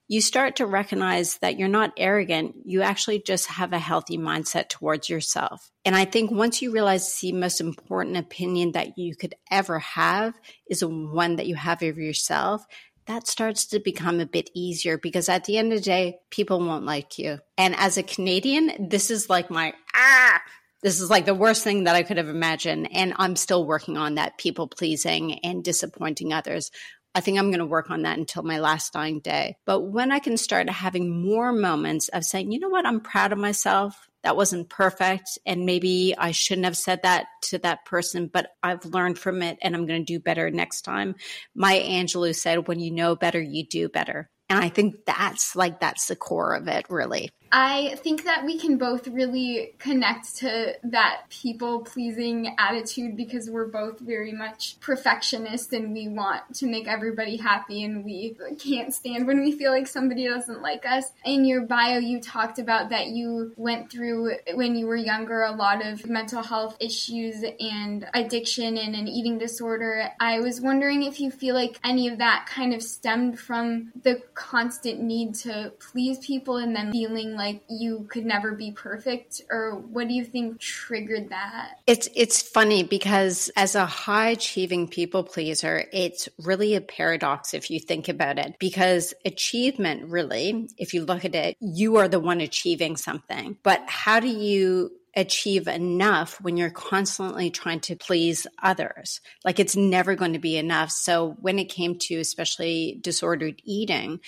you 0.08 0.20
start 0.20 0.56
to 0.56 0.66
recognize 0.66 1.38
that 1.38 1.58
you're 1.58 1.68
not 1.68 1.94
arrogant. 1.96 2.54
You 2.64 2.82
actually 2.82 3.20
just 3.20 3.46
have 3.46 3.72
a 3.72 3.78
healthy 3.78 4.18
mindset 4.18 4.68
towards 4.68 5.08
yourself. 5.08 5.70
And 5.86 5.96
I 5.96 6.04
think 6.04 6.30
once 6.30 6.60
you 6.60 6.70
realize 6.70 7.18
the 7.20 7.32
most 7.32 7.60
important 7.60 8.18
opinion 8.18 8.72
that 8.72 8.98
you 8.98 9.16
could 9.16 9.34
ever 9.50 9.78
have 9.78 10.34
is 10.68 10.84
one 10.84 11.36
that 11.36 11.46
you 11.46 11.54
have 11.54 11.82
of 11.82 11.96
yourself, 11.96 12.66
that 13.06 13.26
starts 13.26 13.66
to 13.66 13.80
become 13.80 14.20
a 14.20 14.26
bit 14.26 14.50
easier 14.54 14.98
because 14.98 15.28
at 15.28 15.44
the 15.44 15.58
end 15.58 15.72
of 15.72 15.78
the 15.78 15.84
day, 15.84 16.18
people 16.30 16.60
won't 16.60 16.84
like 16.84 17.18
you. 17.18 17.38
And 17.58 17.74
as 17.76 17.98
a 17.98 18.02
Canadian, 18.02 18.88
this 18.88 19.10
is 19.10 19.28
like 19.28 19.50
my 19.50 19.74
ah, 19.94 20.40
this 20.82 21.00
is 21.00 21.10
like 21.10 21.26
the 21.26 21.34
worst 21.34 21.64
thing 21.64 21.84
that 21.84 21.96
I 21.96 22.02
could 22.02 22.16
have 22.16 22.28
imagined. 22.28 22.88
And 22.92 23.14
I'm 23.16 23.36
still 23.36 23.64
working 23.64 23.96
on 23.96 24.16
that 24.16 24.38
people 24.38 24.66
pleasing 24.68 25.38
and 25.44 25.64
disappointing 25.64 26.32
others. 26.32 26.70
I 27.14 27.20
think 27.20 27.38
I'm 27.38 27.50
going 27.50 27.58
to 27.58 27.66
work 27.66 27.90
on 27.90 28.02
that 28.02 28.18
until 28.18 28.42
my 28.42 28.58
last 28.58 28.92
dying 28.94 29.20
day. 29.20 29.56
But 29.66 29.80
when 29.80 30.10
I 30.10 30.18
can 30.18 30.36
start 30.36 30.68
having 30.70 31.22
more 31.22 31.52
moments 31.52 32.08
of 32.08 32.24
saying, 32.24 32.52
you 32.52 32.58
know 32.58 32.70
what, 32.70 32.86
I'm 32.86 33.00
proud 33.00 33.32
of 33.32 33.38
myself. 33.38 34.08
That 34.22 34.36
wasn't 34.36 34.68
perfect. 34.68 35.38
And 35.44 35.66
maybe 35.66 36.14
I 36.16 36.30
shouldn't 36.30 36.64
have 36.64 36.76
said 36.76 37.02
that 37.02 37.26
to 37.42 37.58
that 37.58 37.84
person, 37.84 38.28
but 38.32 38.50
I've 38.62 38.84
learned 38.84 39.18
from 39.18 39.42
it 39.42 39.58
and 39.62 39.74
I'm 39.74 39.86
going 39.86 40.04
to 40.04 40.12
do 40.12 40.20
better 40.20 40.50
next 40.50 40.82
time. 40.82 41.16
Maya 41.54 41.82
Angelou 41.82 42.34
said, 42.34 42.68
when 42.68 42.80
you 42.80 42.90
know 42.90 43.16
better, 43.16 43.40
you 43.40 43.66
do 43.66 43.88
better. 43.88 44.30
And 44.48 44.62
I 44.62 44.68
think 44.68 45.04
that's 45.06 45.56
like, 45.56 45.80
that's 45.80 46.06
the 46.06 46.16
core 46.16 46.54
of 46.54 46.68
it, 46.68 46.86
really. 46.88 47.30
I 47.54 47.96
think 48.02 48.24
that 48.24 48.46
we 48.46 48.58
can 48.58 48.78
both 48.78 49.06
really 49.06 49.74
connect 49.78 50.36
to 50.36 50.72
that 50.84 51.24
people 51.28 51.80
pleasing 51.80 52.54
attitude 52.58 53.14
because 53.14 53.50
we're 53.50 53.66
both 53.66 54.00
very 54.00 54.32
much 54.32 54.80
perfectionists 54.80 55.70
and 55.74 55.92
we 55.92 56.08
want 56.08 56.54
to 56.54 56.66
make 56.66 56.88
everybody 56.88 57.36
happy 57.36 57.84
and 57.84 58.06
we 58.06 58.38
can't 58.58 58.94
stand 58.94 59.26
when 59.26 59.40
we 59.40 59.52
feel 59.52 59.70
like 59.70 59.86
somebody 59.86 60.26
doesn't 60.26 60.62
like 60.62 60.86
us. 60.86 61.12
In 61.26 61.44
your 61.44 61.60
bio, 61.60 61.98
you 61.98 62.22
talked 62.22 62.58
about 62.58 62.88
that 62.88 63.08
you 63.08 63.52
went 63.56 63.92
through 63.92 64.32
when 64.54 64.74
you 64.74 64.86
were 64.86 64.96
younger 64.96 65.42
a 65.42 65.52
lot 65.52 65.84
of 65.84 66.08
mental 66.08 66.42
health 66.42 66.78
issues 66.80 67.44
and 67.60 68.08
addiction 68.14 68.78
and 68.78 68.94
an 68.94 69.06
eating 69.06 69.36
disorder. 69.36 70.08
I 70.18 70.40
was 70.40 70.62
wondering 70.62 71.02
if 71.02 71.20
you 71.20 71.30
feel 71.30 71.54
like 71.54 71.78
any 71.84 72.08
of 72.08 72.16
that 72.16 72.46
kind 72.46 72.72
of 72.72 72.82
stemmed 72.82 73.38
from 73.38 73.92
the 74.04 74.22
constant 74.32 75.02
need 75.02 75.34
to 75.34 75.74
please 75.78 76.18
people 76.20 76.56
and 76.56 76.74
then 76.74 76.92
feeling 76.92 77.34
like 77.34 77.41
like 77.42 77.64
you 77.68 78.06
could 78.08 78.24
never 78.24 78.52
be 78.52 78.70
perfect 78.70 79.42
or 79.50 79.74
what 79.74 80.06
do 80.06 80.14
you 80.14 80.24
think 80.24 80.60
triggered 80.60 81.30
that 81.30 81.80
it's 81.88 82.08
it's 82.14 82.40
funny 82.40 82.84
because 82.84 83.50
as 83.56 83.74
a 83.74 83.84
high 83.84 84.28
achieving 84.28 84.86
people 84.86 85.24
pleaser 85.24 85.84
it's 85.92 86.28
really 86.38 86.76
a 86.76 86.80
paradox 86.80 87.52
if 87.52 87.68
you 87.68 87.80
think 87.80 88.08
about 88.08 88.38
it 88.38 88.54
because 88.60 89.12
achievement 89.24 90.08
really 90.08 90.68
if 90.78 90.94
you 90.94 91.04
look 91.04 91.24
at 91.24 91.34
it 91.34 91.56
you 91.60 91.96
are 91.96 92.06
the 92.06 92.20
one 92.20 92.40
achieving 92.40 92.96
something 92.96 93.56
but 93.64 93.82
how 93.88 94.20
do 94.20 94.28
you 94.28 94.92
achieve 95.14 95.66
enough 95.66 96.40
when 96.40 96.56
you're 96.56 96.70
constantly 96.70 97.50
trying 97.50 97.80
to 97.80 97.94
please 97.94 98.46
others. 98.62 99.20
Like 99.44 99.60
it's 99.60 99.76
never 99.76 100.14
going 100.14 100.32
to 100.32 100.38
be 100.38 100.56
enough. 100.56 100.90
So 100.90 101.36
when 101.38 101.58
it 101.58 101.66
came 101.66 101.98
to 101.98 102.14
especially 102.14 102.98
disordered 103.02 103.60
eating, 103.62 104.20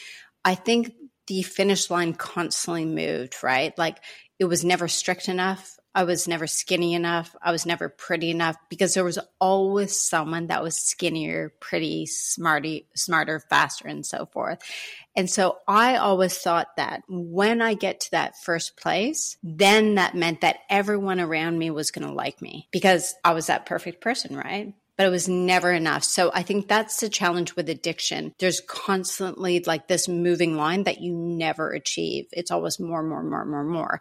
I 0.44 0.54
think 0.54 0.92
the 1.26 1.42
finish 1.42 1.90
line 1.90 2.14
constantly 2.14 2.84
moved, 2.84 3.36
right? 3.42 3.76
Like 3.78 3.98
it 4.38 4.44
was 4.44 4.64
never 4.64 4.88
strict 4.88 5.28
enough. 5.28 5.78
I 5.96 6.02
was 6.02 6.26
never 6.26 6.48
skinny 6.48 6.94
enough. 6.94 7.36
I 7.40 7.52
was 7.52 7.66
never 7.66 7.88
pretty 7.88 8.30
enough 8.30 8.56
because 8.68 8.94
there 8.94 9.04
was 9.04 9.20
always 9.40 10.00
someone 10.00 10.48
that 10.48 10.62
was 10.62 10.76
skinnier, 10.76 11.52
pretty, 11.60 12.06
smarty, 12.06 12.88
smarter, 12.96 13.38
faster, 13.38 13.86
and 13.86 14.04
so 14.04 14.26
forth. 14.26 14.58
And 15.14 15.30
so 15.30 15.58
I 15.68 15.96
always 15.96 16.36
thought 16.36 16.76
that 16.76 17.02
when 17.08 17.62
I 17.62 17.74
get 17.74 18.00
to 18.00 18.10
that 18.10 18.36
first 18.42 18.76
place, 18.76 19.36
then 19.44 19.94
that 19.94 20.16
meant 20.16 20.40
that 20.40 20.58
everyone 20.68 21.20
around 21.20 21.56
me 21.56 21.70
was 21.70 21.92
going 21.92 22.08
to 22.08 22.12
like 22.12 22.42
me 22.42 22.68
because 22.72 23.14
I 23.24 23.32
was 23.32 23.46
that 23.46 23.66
perfect 23.66 24.00
person, 24.00 24.36
right? 24.36 24.74
But 24.96 25.06
it 25.06 25.10
was 25.10 25.28
never 25.28 25.72
enough. 25.72 26.04
So 26.04 26.30
I 26.34 26.42
think 26.42 26.68
that's 26.68 27.00
the 27.00 27.08
challenge 27.08 27.56
with 27.56 27.68
addiction. 27.68 28.32
There's 28.38 28.60
constantly 28.60 29.62
like 29.66 29.88
this 29.88 30.08
moving 30.08 30.56
line 30.56 30.84
that 30.84 31.00
you 31.00 31.12
never 31.12 31.70
achieve. 31.70 32.26
It's 32.32 32.50
always 32.50 32.78
more, 32.78 33.02
more, 33.02 33.22
more, 33.22 33.44
more, 33.44 33.64
more. 33.64 34.00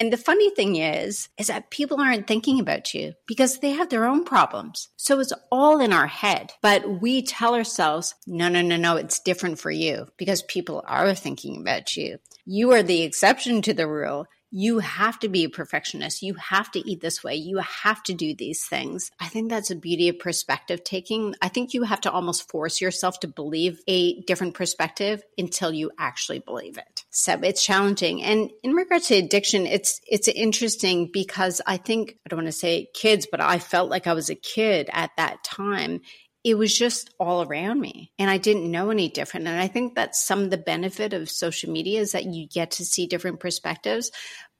And 0.00 0.12
the 0.12 0.16
funny 0.16 0.50
thing 0.50 0.76
is, 0.76 1.28
is 1.38 1.46
that 1.46 1.70
people 1.70 2.00
aren't 2.00 2.26
thinking 2.26 2.58
about 2.58 2.92
you 2.92 3.14
because 3.26 3.60
they 3.60 3.70
have 3.70 3.88
their 3.88 4.04
own 4.04 4.24
problems. 4.24 4.88
So 4.96 5.20
it's 5.20 5.32
all 5.50 5.80
in 5.80 5.92
our 5.92 6.08
head. 6.08 6.52
But 6.60 7.00
we 7.00 7.22
tell 7.22 7.54
ourselves, 7.54 8.14
no, 8.26 8.48
no, 8.48 8.62
no, 8.62 8.76
no, 8.76 8.96
it's 8.96 9.20
different 9.20 9.58
for 9.58 9.70
you 9.70 10.08
because 10.16 10.42
people 10.42 10.82
are 10.86 11.14
thinking 11.14 11.60
about 11.60 11.96
you. 11.96 12.18
You 12.44 12.72
are 12.72 12.82
the 12.82 13.02
exception 13.02 13.62
to 13.62 13.74
the 13.74 13.86
rule 13.86 14.26
you 14.54 14.80
have 14.80 15.18
to 15.20 15.28
be 15.28 15.44
a 15.44 15.48
perfectionist. 15.48 16.22
You 16.22 16.34
have 16.34 16.70
to 16.72 16.88
eat 16.88 17.00
this 17.00 17.24
way. 17.24 17.34
You 17.34 17.58
have 17.58 18.02
to 18.04 18.12
do 18.12 18.34
these 18.34 18.66
things. 18.66 19.10
I 19.18 19.26
think 19.26 19.48
that's 19.48 19.70
a 19.70 19.74
beauty 19.74 20.10
of 20.10 20.18
perspective 20.18 20.84
taking. 20.84 21.34
I 21.40 21.48
think 21.48 21.72
you 21.72 21.84
have 21.84 22.02
to 22.02 22.12
almost 22.12 22.50
force 22.50 22.78
yourself 22.78 23.18
to 23.20 23.28
believe 23.28 23.80
a 23.88 24.20
different 24.22 24.52
perspective 24.52 25.22
until 25.38 25.72
you 25.72 25.90
actually 25.98 26.40
believe 26.40 26.76
it. 26.76 27.04
So 27.10 27.40
it's 27.42 27.64
challenging. 27.64 28.22
And 28.22 28.50
in 28.62 28.74
regards 28.74 29.08
to 29.08 29.14
addiction, 29.14 29.66
it's 29.66 30.00
it's 30.06 30.28
interesting 30.28 31.08
because 31.10 31.62
I 31.66 31.78
think 31.78 32.18
I 32.26 32.28
don't 32.28 32.40
want 32.40 32.48
to 32.48 32.52
say 32.52 32.90
kids, 32.94 33.26
but 33.30 33.40
I 33.40 33.58
felt 33.58 33.88
like 33.88 34.06
I 34.06 34.12
was 34.12 34.28
a 34.28 34.34
kid 34.34 34.90
at 34.92 35.12
that 35.16 35.42
time 35.44 36.02
it 36.44 36.54
was 36.54 36.76
just 36.76 37.10
all 37.20 37.42
around 37.42 37.80
me 37.80 38.12
and 38.18 38.28
I 38.28 38.38
didn't 38.38 38.70
know 38.70 38.90
any 38.90 39.08
different. 39.08 39.46
And 39.46 39.60
I 39.60 39.68
think 39.68 39.94
that's 39.94 40.24
some 40.24 40.42
of 40.42 40.50
the 40.50 40.58
benefit 40.58 41.12
of 41.12 41.30
social 41.30 41.70
media 41.70 42.00
is 42.00 42.12
that 42.12 42.24
you 42.24 42.48
get 42.48 42.72
to 42.72 42.84
see 42.84 43.06
different 43.06 43.40
perspectives. 43.40 44.10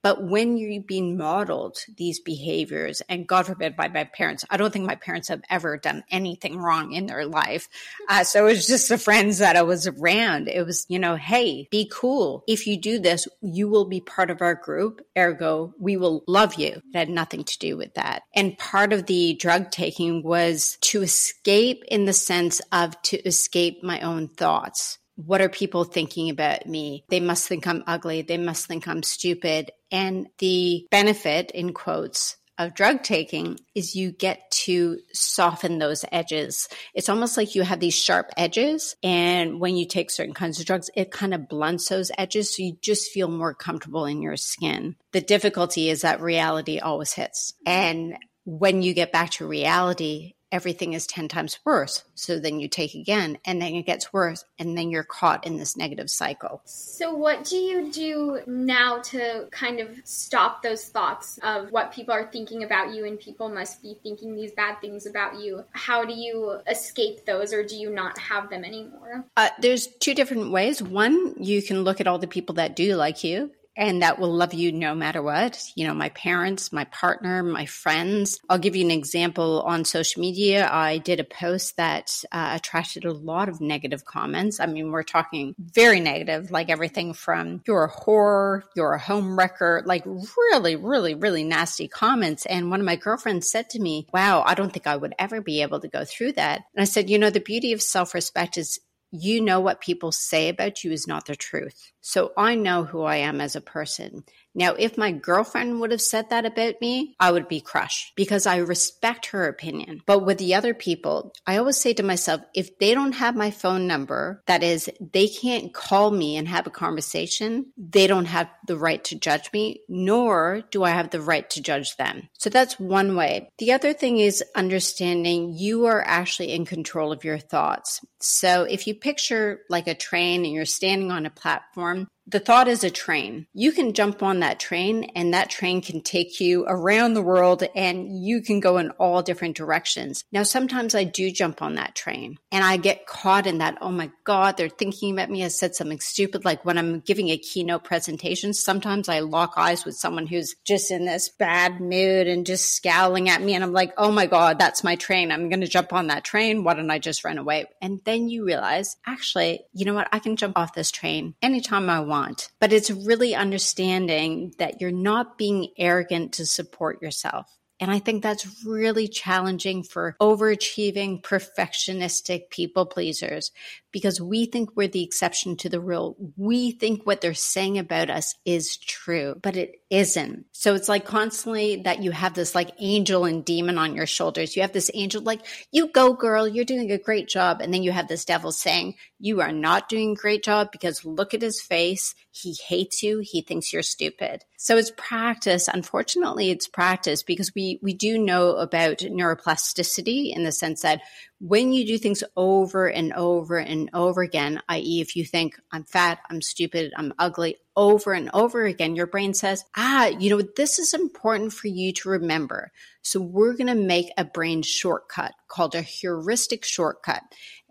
But 0.02 0.24
when 0.24 0.56
you're 0.56 0.82
being 0.82 1.16
modeled 1.16 1.78
these 1.96 2.20
behaviors, 2.20 3.02
and 3.08 3.26
God 3.26 3.46
forbid 3.46 3.76
by 3.76 3.88
my 3.88 4.04
parents, 4.04 4.44
I 4.50 4.56
don't 4.56 4.72
think 4.72 4.84
my 4.84 4.96
parents 4.96 5.28
have 5.28 5.42
ever 5.48 5.76
done 5.76 6.04
anything 6.10 6.58
wrong 6.58 6.92
in 6.92 7.06
their 7.06 7.24
life. 7.24 7.68
Uh, 8.08 8.24
so 8.24 8.46
it 8.46 8.50
was 8.50 8.66
just 8.66 8.88
the 8.88 8.98
friends 8.98 9.38
that 9.38 9.56
I 9.56 9.62
was 9.62 9.86
around. 9.86 10.48
It 10.48 10.66
was, 10.66 10.86
you 10.88 10.98
know, 10.98 11.16
hey, 11.16 11.68
be 11.70 11.88
cool. 11.92 12.42
If 12.48 12.66
you 12.66 12.76
do 12.76 12.98
this, 12.98 13.28
you 13.40 13.68
will 13.68 13.84
be 13.84 14.00
part 14.00 14.30
of 14.30 14.42
our 14.42 14.54
group. 14.54 15.02
Ergo, 15.16 15.72
we 15.78 15.96
will 15.96 16.24
love 16.26 16.54
you. 16.54 16.82
It 16.92 16.98
had 16.98 17.08
nothing 17.08 17.44
to 17.44 17.58
do 17.58 17.76
with 17.76 17.94
that. 17.94 18.22
And 18.34 18.58
part 18.58 18.92
of 18.92 19.06
the 19.06 19.34
drug 19.34 19.70
taking 19.70 20.22
was 20.22 20.78
to 20.82 21.02
escape 21.02 21.84
in 21.88 22.06
the 22.06 22.12
sense 22.12 22.60
of 22.72 23.00
to 23.02 23.18
escape 23.26 23.82
my 23.82 24.00
own 24.00 24.28
thoughts 24.28 24.98
what 25.26 25.40
are 25.40 25.48
people 25.48 25.84
thinking 25.84 26.30
about 26.30 26.66
me? 26.66 27.04
They 27.08 27.20
must 27.20 27.48
think 27.48 27.66
I'm 27.66 27.84
ugly. 27.86 28.22
They 28.22 28.38
must 28.38 28.66
think 28.66 28.86
I'm 28.88 29.02
stupid. 29.02 29.70
And 29.90 30.28
the 30.38 30.86
benefit, 30.90 31.50
in 31.50 31.72
quotes, 31.72 32.36
of 32.58 32.74
drug 32.74 33.02
taking 33.02 33.58
is 33.74 33.96
you 33.96 34.12
get 34.12 34.50
to 34.50 34.98
soften 35.12 35.78
those 35.78 36.04
edges. 36.12 36.68
It's 36.94 37.08
almost 37.08 37.36
like 37.36 37.54
you 37.54 37.62
have 37.62 37.80
these 37.80 37.94
sharp 37.94 38.30
edges. 38.36 38.94
And 39.02 39.58
when 39.58 39.76
you 39.76 39.86
take 39.86 40.10
certain 40.10 40.34
kinds 40.34 40.60
of 40.60 40.66
drugs, 40.66 40.90
it 40.94 41.10
kind 41.10 41.34
of 41.34 41.48
blunts 41.48 41.88
those 41.88 42.12
edges. 42.16 42.54
So 42.54 42.62
you 42.62 42.76
just 42.80 43.10
feel 43.10 43.28
more 43.28 43.54
comfortable 43.54 44.04
in 44.04 44.22
your 44.22 44.36
skin. 44.36 44.96
The 45.12 45.20
difficulty 45.20 45.88
is 45.88 46.02
that 46.02 46.20
reality 46.20 46.78
always 46.78 47.12
hits. 47.12 47.54
And 47.66 48.16
when 48.44 48.82
you 48.82 48.92
get 48.94 49.12
back 49.12 49.30
to 49.32 49.46
reality, 49.46 50.34
everything 50.52 50.92
is 50.92 51.06
10 51.06 51.28
times 51.28 51.58
worse. 51.64 52.04
So 52.14 52.38
then 52.38 52.60
you 52.60 52.68
take 52.68 52.94
again, 52.94 53.38
and 53.44 53.60
then 53.60 53.74
it 53.74 53.86
gets 53.86 54.12
worse, 54.12 54.44
and 54.58 54.76
then 54.76 54.90
you're 54.90 55.02
caught 55.02 55.46
in 55.46 55.56
this 55.56 55.76
negative 55.76 56.10
cycle. 56.10 56.60
So, 56.64 57.12
what 57.14 57.44
do 57.44 57.56
you 57.56 57.90
do 57.90 58.40
now 58.46 59.00
to 59.02 59.48
kind 59.50 59.80
of 59.80 59.88
stop 60.04 60.62
those 60.62 60.84
thoughts 60.84 61.38
of 61.42 61.72
what 61.72 61.92
people 61.92 62.14
are 62.14 62.30
thinking 62.30 62.62
about 62.62 62.94
you 62.94 63.06
and 63.06 63.18
people 63.18 63.48
must 63.48 63.82
be 63.82 63.96
thinking 64.02 64.36
these 64.36 64.52
bad 64.52 64.80
things 64.80 65.06
about 65.06 65.40
you? 65.40 65.64
How 65.72 66.04
do 66.04 66.12
you 66.12 66.60
escape 66.68 67.24
those, 67.24 67.52
or 67.52 67.64
do 67.64 67.76
you 67.76 67.90
not 67.90 68.18
have 68.18 68.50
them 68.50 68.64
anymore? 68.64 69.24
Uh, 69.36 69.48
there's 69.60 69.86
two 69.86 70.14
different 70.14 70.52
ways. 70.52 70.82
One, 70.82 71.34
you 71.42 71.62
can 71.62 71.82
look 71.82 72.00
at 72.00 72.06
all 72.06 72.18
the 72.18 72.26
people 72.26 72.56
that 72.56 72.76
do 72.76 72.94
like 72.94 73.24
you 73.24 73.50
and 73.76 74.02
that 74.02 74.18
will 74.18 74.32
love 74.32 74.54
you 74.54 74.72
no 74.72 74.94
matter 74.94 75.22
what. 75.22 75.62
You 75.74 75.86
know, 75.86 75.94
my 75.94 76.10
parents, 76.10 76.72
my 76.72 76.84
partner, 76.84 77.42
my 77.42 77.66
friends. 77.66 78.40
I'll 78.48 78.58
give 78.58 78.76
you 78.76 78.84
an 78.84 78.90
example 78.90 79.62
on 79.62 79.84
social 79.84 80.20
media. 80.20 80.68
I 80.70 80.98
did 80.98 81.20
a 81.20 81.24
post 81.24 81.76
that 81.76 82.22
uh, 82.32 82.52
attracted 82.54 83.04
a 83.04 83.12
lot 83.12 83.48
of 83.48 83.60
negative 83.60 84.04
comments. 84.04 84.60
I 84.60 84.66
mean, 84.66 84.90
we're 84.90 85.02
talking 85.02 85.54
very 85.58 86.00
negative, 86.00 86.50
like 86.50 86.70
everything 86.70 87.14
from 87.14 87.62
you're 87.66 87.84
a 87.84 87.90
whore, 87.90 88.62
you're 88.76 88.92
a 88.92 88.98
home 88.98 89.38
wrecker, 89.38 89.82
like 89.86 90.04
really, 90.06 90.76
really, 90.76 91.14
really 91.14 91.44
nasty 91.44 91.88
comments. 91.88 92.46
And 92.46 92.70
one 92.70 92.80
of 92.80 92.86
my 92.86 92.96
girlfriends 92.96 93.50
said 93.50 93.70
to 93.70 93.80
me, 93.80 94.06
Wow, 94.12 94.42
I 94.46 94.54
don't 94.54 94.72
think 94.72 94.86
I 94.86 94.96
would 94.96 95.14
ever 95.18 95.40
be 95.40 95.62
able 95.62 95.80
to 95.80 95.88
go 95.88 96.04
through 96.04 96.32
that. 96.32 96.62
And 96.74 96.82
I 96.82 96.84
said, 96.84 97.08
You 97.08 97.18
know, 97.18 97.30
the 97.30 97.40
beauty 97.40 97.72
of 97.72 97.82
self 97.82 98.14
respect 98.14 98.58
is 98.58 98.78
you 99.12 99.42
know 99.42 99.60
what 99.60 99.82
people 99.82 100.10
say 100.10 100.48
about 100.48 100.82
you 100.82 100.90
is 100.90 101.06
not 101.06 101.26
the 101.26 101.36
truth. 101.36 101.92
So 102.00 102.32
I 102.36 102.54
know 102.54 102.84
who 102.84 103.02
I 103.02 103.16
am 103.16 103.40
as 103.40 103.54
a 103.54 103.60
person. 103.60 104.24
Now, 104.54 104.74
if 104.74 104.98
my 104.98 105.12
girlfriend 105.12 105.80
would 105.80 105.90
have 105.90 106.02
said 106.02 106.30
that 106.30 106.44
about 106.44 106.80
me, 106.80 107.14
I 107.18 107.32
would 107.32 107.48
be 107.48 107.60
crushed 107.60 108.12
because 108.16 108.46
I 108.46 108.56
respect 108.58 109.26
her 109.26 109.46
opinion. 109.46 110.02
But 110.06 110.24
with 110.24 110.38
the 110.38 110.54
other 110.54 110.74
people, 110.74 111.32
I 111.46 111.56
always 111.56 111.78
say 111.78 111.94
to 111.94 112.02
myself, 112.02 112.42
if 112.54 112.78
they 112.78 112.94
don't 112.94 113.12
have 113.12 113.34
my 113.34 113.50
phone 113.50 113.86
number, 113.86 114.42
that 114.46 114.62
is, 114.62 114.90
they 115.00 115.28
can't 115.28 115.72
call 115.72 116.10
me 116.10 116.36
and 116.36 116.48
have 116.48 116.66
a 116.66 116.70
conversation, 116.70 117.72
they 117.76 118.06
don't 118.06 118.26
have 118.26 118.50
the 118.66 118.76
right 118.76 119.02
to 119.04 119.18
judge 119.18 119.50
me, 119.52 119.80
nor 119.88 120.62
do 120.70 120.84
I 120.84 120.90
have 120.90 121.10
the 121.10 121.20
right 121.20 121.48
to 121.50 121.62
judge 121.62 121.96
them. 121.96 122.28
So 122.38 122.50
that's 122.50 122.78
one 122.78 123.16
way. 123.16 123.48
The 123.58 123.72
other 123.72 123.92
thing 123.92 124.18
is 124.18 124.44
understanding 124.54 125.54
you 125.56 125.86
are 125.86 126.02
actually 126.06 126.52
in 126.52 126.64
control 126.66 127.12
of 127.12 127.24
your 127.24 127.38
thoughts. 127.38 128.00
So 128.20 128.64
if 128.64 128.86
you 128.86 128.94
picture 128.94 129.60
like 129.68 129.88
a 129.88 129.94
train 129.94 130.44
and 130.44 130.52
you're 130.54 130.64
standing 130.64 131.10
on 131.10 131.26
a 131.26 131.30
platform, 131.30 132.08
the 132.26 132.40
thought 132.40 132.68
is 132.68 132.84
a 132.84 132.90
train. 132.90 133.46
You 133.52 133.72
can 133.72 133.92
jump 133.92 134.22
on 134.22 134.40
that 134.40 134.60
train 134.60 135.10
and 135.16 135.34
that 135.34 135.50
train 135.50 135.82
can 135.82 136.00
take 136.00 136.40
you 136.40 136.64
around 136.68 137.14
the 137.14 137.22
world 137.22 137.64
and 137.74 138.24
you 138.24 138.40
can 138.42 138.60
go 138.60 138.78
in 138.78 138.90
all 138.92 139.22
different 139.22 139.56
directions. 139.56 140.24
Now, 140.30 140.44
sometimes 140.44 140.94
I 140.94 141.04
do 141.04 141.30
jump 141.30 141.62
on 141.62 141.74
that 141.74 141.94
train 141.94 142.38
and 142.52 142.64
I 142.64 142.76
get 142.76 143.06
caught 143.06 143.46
in 143.46 143.58
that. 143.58 143.78
Oh 143.80 143.90
my 143.90 144.10
God, 144.24 144.56
they're 144.56 144.68
thinking 144.68 145.12
about 145.12 145.30
me. 145.30 145.44
I 145.44 145.48
said 145.48 145.74
something 145.74 146.00
stupid. 146.00 146.44
Like 146.44 146.64
when 146.64 146.78
I'm 146.78 147.00
giving 147.00 147.28
a 147.28 147.38
keynote 147.38 147.84
presentation, 147.84 148.54
sometimes 148.54 149.08
I 149.08 149.20
lock 149.20 149.54
eyes 149.56 149.84
with 149.84 149.96
someone 149.96 150.26
who's 150.26 150.54
just 150.64 150.90
in 150.90 151.04
this 151.04 151.28
bad 151.28 151.80
mood 151.80 152.28
and 152.28 152.46
just 152.46 152.76
scowling 152.76 153.28
at 153.28 153.42
me. 153.42 153.54
And 153.54 153.64
I'm 153.64 153.72
like, 153.72 153.92
oh 153.98 154.12
my 154.12 154.26
God, 154.26 154.58
that's 154.58 154.84
my 154.84 154.94
train. 154.94 155.32
I'm 155.32 155.48
going 155.48 155.60
to 155.60 155.66
jump 155.66 155.92
on 155.92 156.06
that 156.06 156.24
train. 156.24 156.62
Why 156.62 156.74
don't 156.74 156.90
I 156.90 157.00
just 157.00 157.24
run 157.24 157.38
away? 157.38 157.66
And 157.80 158.00
then 158.04 158.28
you 158.28 158.44
realize, 158.44 158.96
actually, 159.06 159.64
you 159.72 159.84
know 159.84 159.94
what? 159.94 160.08
I 160.12 160.20
can 160.20 160.36
jump 160.36 160.56
off 160.56 160.74
this 160.74 160.92
train 160.92 161.34
anytime 161.42 161.90
I 161.90 162.00
want 162.00 162.11
want. 162.12 162.50
But 162.60 162.74
it's 162.74 162.90
really 162.90 163.34
understanding 163.34 164.52
that 164.58 164.80
you're 164.80 164.90
not 164.90 165.38
being 165.38 165.68
arrogant 165.78 166.34
to 166.34 166.44
support 166.44 167.00
yourself. 167.00 167.46
And 167.82 167.90
I 167.90 167.98
think 167.98 168.22
that's 168.22 168.64
really 168.64 169.08
challenging 169.08 169.82
for 169.82 170.14
overachieving, 170.20 171.20
perfectionistic 171.20 172.48
people 172.48 172.86
pleasers 172.86 173.50
because 173.90 174.20
we 174.20 174.46
think 174.46 174.70
we're 174.76 174.86
the 174.86 175.02
exception 175.02 175.56
to 175.56 175.68
the 175.68 175.80
rule. 175.80 176.16
We 176.36 176.70
think 176.70 177.04
what 177.04 177.20
they're 177.20 177.34
saying 177.34 177.78
about 177.78 178.08
us 178.08 178.36
is 178.44 178.76
true, 178.76 179.34
but 179.42 179.56
it 179.56 179.82
isn't. 179.90 180.46
So 180.52 180.76
it's 180.76 180.88
like 180.88 181.04
constantly 181.04 181.82
that 181.82 182.04
you 182.04 182.12
have 182.12 182.34
this 182.34 182.54
like 182.54 182.70
angel 182.78 183.24
and 183.24 183.44
demon 183.44 183.78
on 183.78 183.96
your 183.96 184.06
shoulders. 184.06 184.54
You 184.54 184.62
have 184.62 184.72
this 184.72 184.90
angel 184.94 185.20
like, 185.20 185.44
you 185.72 185.88
go 185.88 186.12
girl, 186.12 186.46
you're 186.46 186.64
doing 186.64 186.92
a 186.92 186.98
great 186.98 187.28
job. 187.28 187.60
And 187.60 187.74
then 187.74 187.82
you 187.82 187.90
have 187.90 188.06
this 188.06 188.24
devil 188.24 188.52
saying, 188.52 188.94
you 189.18 189.40
are 189.40 189.52
not 189.52 189.88
doing 189.88 190.12
a 190.12 190.20
great 190.20 190.44
job 190.44 190.70
because 190.70 191.04
look 191.04 191.34
at 191.34 191.42
his 191.42 191.60
face. 191.60 192.14
He 192.34 192.56
hates 192.66 193.02
you. 193.02 193.20
He 193.22 193.42
thinks 193.42 193.74
you're 193.74 193.82
stupid. 193.82 194.42
So 194.56 194.78
it's 194.78 194.90
practice. 194.96 195.68
Unfortunately, 195.68 196.50
it's 196.50 196.66
practice 196.66 197.22
because 197.22 197.52
we, 197.54 197.78
we 197.82 197.92
do 197.92 198.16
know 198.16 198.56
about 198.56 198.98
neuroplasticity 198.98 200.34
in 200.34 200.42
the 200.42 200.50
sense 200.50 200.80
that 200.80 201.02
when 201.40 201.74
you 201.74 201.86
do 201.86 201.98
things 201.98 202.24
over 202.34 202.88
and 202.88 203.12
over 203.12 203.58
and 203.58 203.90
over 203.92 204.22
again, 204.22 204.62
i.e., 204.70 205.02
if 205.02 205.14
you 205.14 205.26
think, 205.26 205.60
I'm 205.72 205.84
fat, 205.84 206.20
I'm 206.30 206.40
stupid, 206.40 206.92
I'm 206.96 207.12
ugly, 207.18 207.56
over 207.76 208.14
and 208.14 208.30
over 208.32 208.64
again, 208.64 208.96
your 208.96 209.08
brain 209.08 209.34
says, 209.34 209.64
ah, 209.76 210.06
you 210.06 210.30
know, 210.30 210.42
this 210.56 210.78
is 210.78 210.94
important 210.94 211.52
for 211.52 211.68
you 211.68 211.92
to 211.92 212.08
remember. 212.08 212.72
So 213.02 213.20
we're 213.20 213.56
going 213.56 213.66
to 213.66 213.74
make 213.74 214.10
a 214.16 214.24
brain 214.24 214.62
shortcut 214.62 215.32
called 215.48 215.74
a 215.74 215.82
heuristic 215.82 216.64
shortcut. 216.64 217.22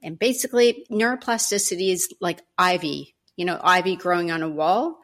And 0.04 0.19
basically, 0.19 0.86
neuroplasticity 0.91 1.91
is 1.91 2.13
like 2.19 2.41
ivy, 2.58 3.15
you 3.41 3.45
know, 3.45 3.60
ivy 3.63 3.95
growing 3.95 4.30
on 4.30 4.43
a 4.43 4.47
wall. 4.47 4.99